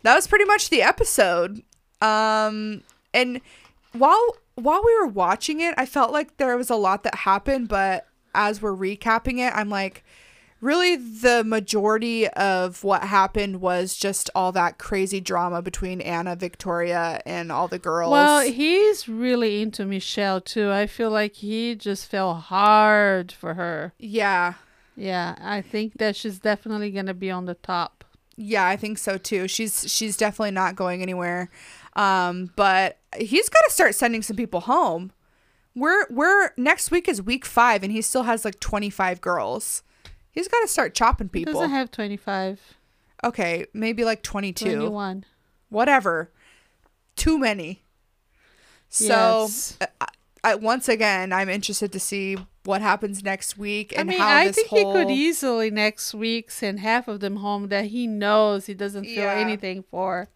that 0.04 0.16
was 0.16 0.28
pretty 0.28 0.46
much 0.46 0.70
the 0.70 0.82
episode. 0.82 1.64
Um 2.02 2.84
and 3.14 3.42
while 3.94 4.38
while 4.56 4.82
we 4.86 4.96
were 5.00 5.08
watching 5.08 5.60
it, 5.62 5.74
I 5.78 5.86
felt 5.86 6.12
like 6.12 6.38
there 6.38 6.56
was 6.58 6.70
a 6.70 6.76
lot 6.76 7.04
that 7.04 7.16
happened, 7.16 7.68
but 7.68 8.08
as 8.36 8.62
we're 8.62 8.76
recapping 8.76 9.40
it, 9.40 9.52
I'm 9.56 9.70
like 9.70 10.04
really 10.64 10.96
the 10.96 11.44
majority 11.44 12.28
of 12.30 12.84
what 12.84 13.04
happened 13.04 13.62
was 13.62 13.96
just 13.96 14.30
all 14.34 14.52
that 14.54 14.78
crazy 14.78 15.20
drama 15.20 15.62
between 15.62 16.00
Anna, 16.02 16.36
Victoria, 16.36 17.22
and 17.26 17.52
all 17.52 17.68
the 17.68 17.80
girls. 17.80 18.12
Well, 18.12 18.42
he's 18.42 19.08
really 19.08 19.62
into 19.62 19.86
Michelle 19.86 20.40
too. 20.42 20.72
I 20.72 20.88
feel 20.88 21.12
like 21.12 21.36
he 21.36 21.76
just 21.76 22.10
fell 22.10 22.36
hard 22.36 23.32
for 23.32 23.54
her. 23.56 23.94
yeah. 24.00 24.54
Yeah, 24.96 25.36
I 25.42 25.62
think 25.62 25.98
that 25.98 26.16
she's 26.16 26.38
definitely 26.38 26.92
gonna 26.92 27.16
be 27.16 27.32
on 27.32 27.46
the 27.46 27.56
top. 27.56 28.06
Yeah, 28.36 28.68
I 28.68 28.76
think 28.76 29.00
so 29.00 29.18
too. 29.18 29.48
She's 29.48 29.92
she's 29.92 30.18
definitely 30.18 30.52
not 30.52 30.76
going 30.76 31.02
anywhere. 31.02 31.50
Um, 31.96 32.52
but 32.56 33.00
he's 33.18 33.50
got 33.50 33.62
to 33.66 33.72
start 33.72 33.96
sending 33.96 34.22
some 34.22 34.36
people 34.36 34.62
home. 34.62 35.12
We're 35.76 36.06
we're 36.12 36.52
next 36.58 36.92
week 36.92 37.08
is 37.08 37.22
week 37.24 37.44
five, 37.44 37.82
and 37.82 37.92
he 37.92 38.04
still 38.04 38.24
has 38.24 38.46
like 38.46 38.60
twenty 38.60 38.92
five 38.92 39.20
girls. 39.20 39.82
He's 40.34 40.48
got 40.50 40.60
to 40.62 40.68
start 40.68 40.94
chopping 40.96 41.28
He 41.32 41.40
people. 41.46 41.54
doesn't 41.54 41.70
have 41.70 41.92
25, 41.92 42.60
okay, 43.24 43.66
maybe 43.74 44.04
like 44.04 44.22
twenty 44.24 44.52
two, 44.52 44.76
21. 44.76 45.24
whatever. 45.70 46.32
Too 47.16 47.38
many. 47.40 47.84
So 48.90 49.44
Yes. 49.44 49.78
I, 50.02 50.08
I, 50.44 50.56
once 50.56 50.90
again, 50.90 51.32
I'm 51.32 51.50
interested 51.50 51.92
to 51.94 52.00
see 52.00 52.38
what 52.66 52.82
happens 52.82 53.24
next 53.24 53.58
week 53.58 53.94
I 53.98 54.04
mean, 54.04 54.22
I 54.22 54.52
think 54.52 54.68
whole. 54.70 54.94
he 54.96 55.00
could 55.06 55.12
easily 55.12 55.70
next 55.70 56.14
week 56.14 56.50
send 56.50 56.80
half 56.80 57.08
of 57.08 57.20
them 57.20 57.38
home 57.38 57.68
that 57.70 57.86
he 57.86 58.08
knows 58.08 58.66
he 58.68 58.74
doesn't 58.74 59.04
feel 59.06 59.24
Yeah. 59.26 59.34
anything 59.34 59.84
for. 59.84 60.30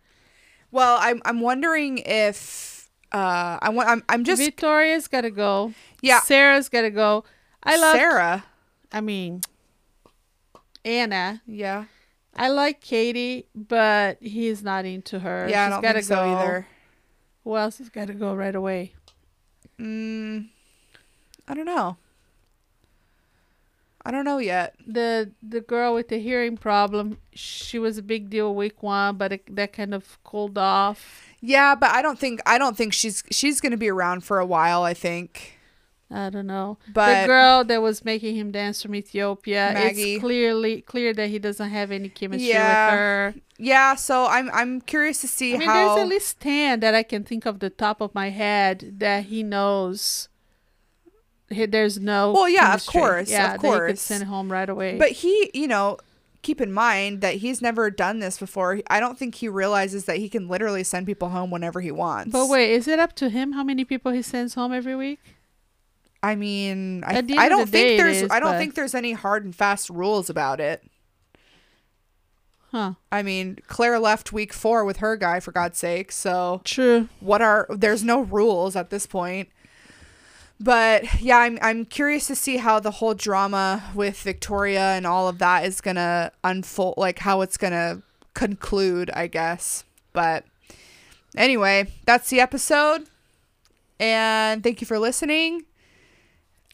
well, 0.71 0.97
I'm 1.01 1.21
I'm 1.25 1.39
wondering 1.41 1.99
if 1.99 2.89
uh 3.13 3.57
I 3.61 3.69
want 3.69 3.89
I'm 3.89 4.03
I'm 4.09 4.23
just 4.25 4.41
Victoria's 4.41 5.07
got 5.07 5.21
to 5.21 5.31
go. 5.31 5.73
Yeah. 6.01 6.19
Sarah's 6.21 6.67
got 6.69 6.81
to 6.81 6.89
go. 6.91 7.23
I 7.63 7.77
love. 7.77 7.95
Sarah. 7.95 8.43
I 8.91 9.01
mean, 9.01 9.41
Anna. 10.88 11.41
Yeah. 11.45 11.85
I 12.35 12.49
like 12.49 12.81
Katie, 12.81 13.47
but 13.55 14.17
he's 14.21 14.63
not 14.63 14.85
into 14.85 15.19
her. 15.19 15.47
Yeah, 15.49 15.63
I 15.63 15.65
She's 15.67 15.73
don't 15.73 15.81
gotta 15.81 15.93
think 15.95 16.05
so 16.05 16.15
go. 16.15 16.35
either. 16.38 16.67
Who 17.43 17.57
else 17.57 17.77
has 17.79 17.89
got 17.89 18.07
to 18.07 18.13
go 18.13 18.33
right 18.35 18.53
away? 18.55 18.93
Mm, 19.79 20.47
I 21.47 21.53
don't 21.53 21.65
know. 21.65 21.97
I 24.05 24.11
don't 24.11 24.23
know 24.23 24.38
yet. 24.38 24.75
The 24.85 25.31
the 25.43 25.59
girl 25.59 25.93
with 25.93 26.07
the 26.07 26.19
hearing 26.19 26.55
problem, 26.57 27.17
she 27.33 27.77
was 27.77 27.97
a 27.97 28.01
big 28.01 28.29
deal 28.29 28.55
week 28.55 28.81
one, 28.81 29.17
but 29.17 29.33
it, 29.33 29.55
that 29.55 29.73
kind 29.73 29.93
of 29.93 30.17
cooled 30.23 30.57
off. 30.57 31.25
Yeah, 31.41 31.75
but 31.75 31.89
I 31.91 32.01
don't 32.01 32.17
think 32.17 32.39
I 32.45 32.57
don't 32.57 32.77
think 32.77 32.93
she's 32.93 33.23
she's 33.31 33.59
gonna 33.59 33.77
be 33.77 33.89
around 33.89 34.23
for 34.23 34.39
a 34.39 34.45
while. 34.45 34.83
I 34.83 34.93
think. 34.93 35.56
I 36.09 36.29
don't 36.29 36.47
know. 36.47 36.77
But 36.93 37.21
the 37.23 37.27
girl 37.27 37.63
that 37.65 37.81
was 37.81 38.05
making 38.05 38.35
him 38.37 38.51
dance 38.51 38.81
from 38.81 38.95
Ethiopia, 38.95 39.71
Magi. 39.73 39.99
it's 39.99 40.21
clearly 40.21 40.81
clear 40.81 41.13
that 41.13 41.29
he 41.29 41.37
doesn't 41.37 41.69
have 41.69 41.91
any 41.91 42.07
chemistry 42.07 42.47
Yeah. 42.49 42.85
with 42.91 42.99
her. 42.99 43.35
yeah, 43.57 43.95
so 43.95 44.25
I'm 44.25 44.49
I'm 44.53 44.79
curious 44.79 45.19
to 45.21 45.27
see 45.27 45.55
I 45.55 45.57
mean, 45.57 45.67
how 45.67 45.95
there's 45.95 46.03
at 46.05 46.07
least 46.07 46.39
ten 46.39 46.79
that 46.79 46.95
I 46.95 47.03
can 47.03 47.23
think 47.25 47.45
of 47.45 47.59
the 47.59 47.69
top 47.69 47.99
of 47.99 48.15
my 48.15 48.29
head 48.29 48.95
that 48.99 49.25
he 49.25 49.43
knows. 49.43 50.29
He, 51.49 51.65
there's 51.65 51.99
no. 51.99 52.31
Well, 52.33 52.49
yeah, 52.49 52.73
of 52.73 52.85
chemistry. 52.85 52.99
course, 53.01 53.27
of 53.27 53.31
yeah, 53.31 53.47
that 53.47 53.61
he 53.61 53.67
could 53.67 53.77
course. 53.77 54.01
send 54.01 54.23
home 54.25 54.51
right 54.51 54.69
away. 54.69 54.97
But 54.97 55.11
he, 55.11 55.49
you 55.53 55.67
know, 55.67 55.97
keep 56.41 56.59
in 56.61 56.71
mind 56.71 57.19
that 57.21 57.35
he's 57.35 57.61
never 57.61 57.89
done 57.89 58.19
this 58.19 58.37
before. 58.37 58.79
I 58.89 58.99
don't 58.99 59.17
think 59.17 59.35
he 59.35 59.47
realizes 59.49 60.05
that 60.05 60.17
he 60.17 60.27
can 60.29 60.47
literally 60.47 60.83
send 60.83 61.05
people 61.05 61.29
home 61.29 61.49
whenever 61.51 61.79
he 61.81 61.91
wants. 61.91 62.31
But 62.31 62.47
wait, 62.47 62.71
is 62.71 62.87
it 62.87 62.99
up 62.99 63.13
to 63.17 63.29
him 63.29 63.53
how 63.53 63.63
many 63.63 63.83
people 63.85 64.11
he 64.13 64.21
sends 64.21 64.53
home 64.55 64.71
every 64.73 64.95
week? 64.95 65.19
I 66.28 66.36
mean, 66.36 67.03
I, 67.05 67.17
I 67.17 67.21
don't 67.49 67.61
the 67.65 67.71
think 67.71 67.99
there's 68.01 68.21
is, 68.23 68.30
I 68.32 68.39
don't 68.39 68.51
but- 68.53 68.57
think 68.57 68.75
there's 68.75 68.93
any 68.95 69.13
hard 69.13 69.45
and 69.45 69.55
fast 69.55 69.89
rules 69.89 70.30
about 70.30 70.59
it. 70.59 70.84
Huh. 72.71 72.93
I 73.11 73.23
mean, 73.23 73.59
Clare 73.67 73.97
left 73.97 74.34
week 74.34 74.51
4 74.51 74.84
with 74.84 74.97
her 74.97 75.15
guy 75.15 75.39
for 75.39 75.53
God's 75.53 75.78
sake. 75.78 76.11
So, 76.11 76.61
True. 76.65 77.07
what 77.21 77.41
are 77.41 77.65
there's 77.69 78.03
no 78.03 78.21
rules 78.21 78.75
at 78.75 78.89
this 78.89 79.05
point. 79.07 79.47
But 80.59 81.21
yeah, 81.21 81.38
I'm 81.38 81.57
I'm 81.61 81.86
curious 81.86 82.28
to 82.28 82.36
see 82.36 82.57
how 82.57 82.80
the 82.80 82.91
whole 82.91 83.13
drama 83.13 83.84
with 83.95 84.19
Victoria 84.21 84.93
and 84.95 85.07
all 85.07 85.30
of 85.30 85.38
that 85.38 85.65
is 85.65 85.80
going 85.82 85.95
to 85.95 86.32
unfold 86.43 86.95
like 86.97 87.19
how 87.19 87.41
it's 87.41 87.57
going 87.57 87.73
to 87.73 88.01
conclude, 88.34 89.09
I 89.11 89.28
guess. 89.28 89.86
But 90.13 90.43
anyway, 91.38 91.88
that's 92.05 92.30
the 92.30 92.41
episode. 92.41 93.03
And 93.99 94.61
thank 94.63 94.82
you 94.82 94.88
for 94.88 94.99
listening. 94.99 95.63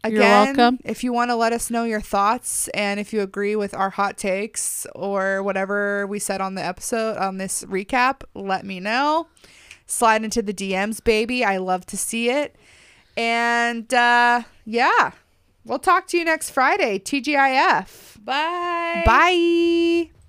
You're 0.06 0.20
Again, 0.22 0.58
welcome. 0.58 0.80
if 0.84 1.04
you 1.04 1.14
want 1.14 1.32
to 1.32 1.36
let 1.36 1.54
us 1.54 1.70
know 1.70 1.86
your 1.86 2.02
thoughts 2.02 2.68
and 2.70 3.00
if 3.00 3.14
you 3.14 3.22
agree 3.22 3.56
with 3.56 3.74
our 3.74 3.90
hot 3.90 4.18
takes 4.18 4.86
or 4.94 5.42
whatever 5.42 6.06
we 6.08 6.20
said 6.20 6.42
on 6.42 6.56
the 6.56 6.64
episode 6.64 7.18
on 7.18 7.38
this 7.38 7.64
recap, 7.64 8.24
let 8.34 8.66
me 8.66 8.82
know. 8.82 9.28
Slide 9.86 10.24
into 10.24 10.42
the 10.42 10.54
DMs, 10.54 11.02
baby. 11.04 11.46
I 11.46 11.58
love 11.58 11.86
to 11.88 11.98
see 11.98 12.30
it. 12.30 12.56
And 13.16 13.94
uh 13.94 14.44
yeah. 14.66 15.12
We'll 15.66 15.80
talk 15.80 16.08
to 16.08 16.18
you 16.18 16.26
next 16.26 16.50
Friday. 16.50 17.00
TGIF. 17.00 18.24
Bye. 18.26 19.04
Bye. 19.06 20.23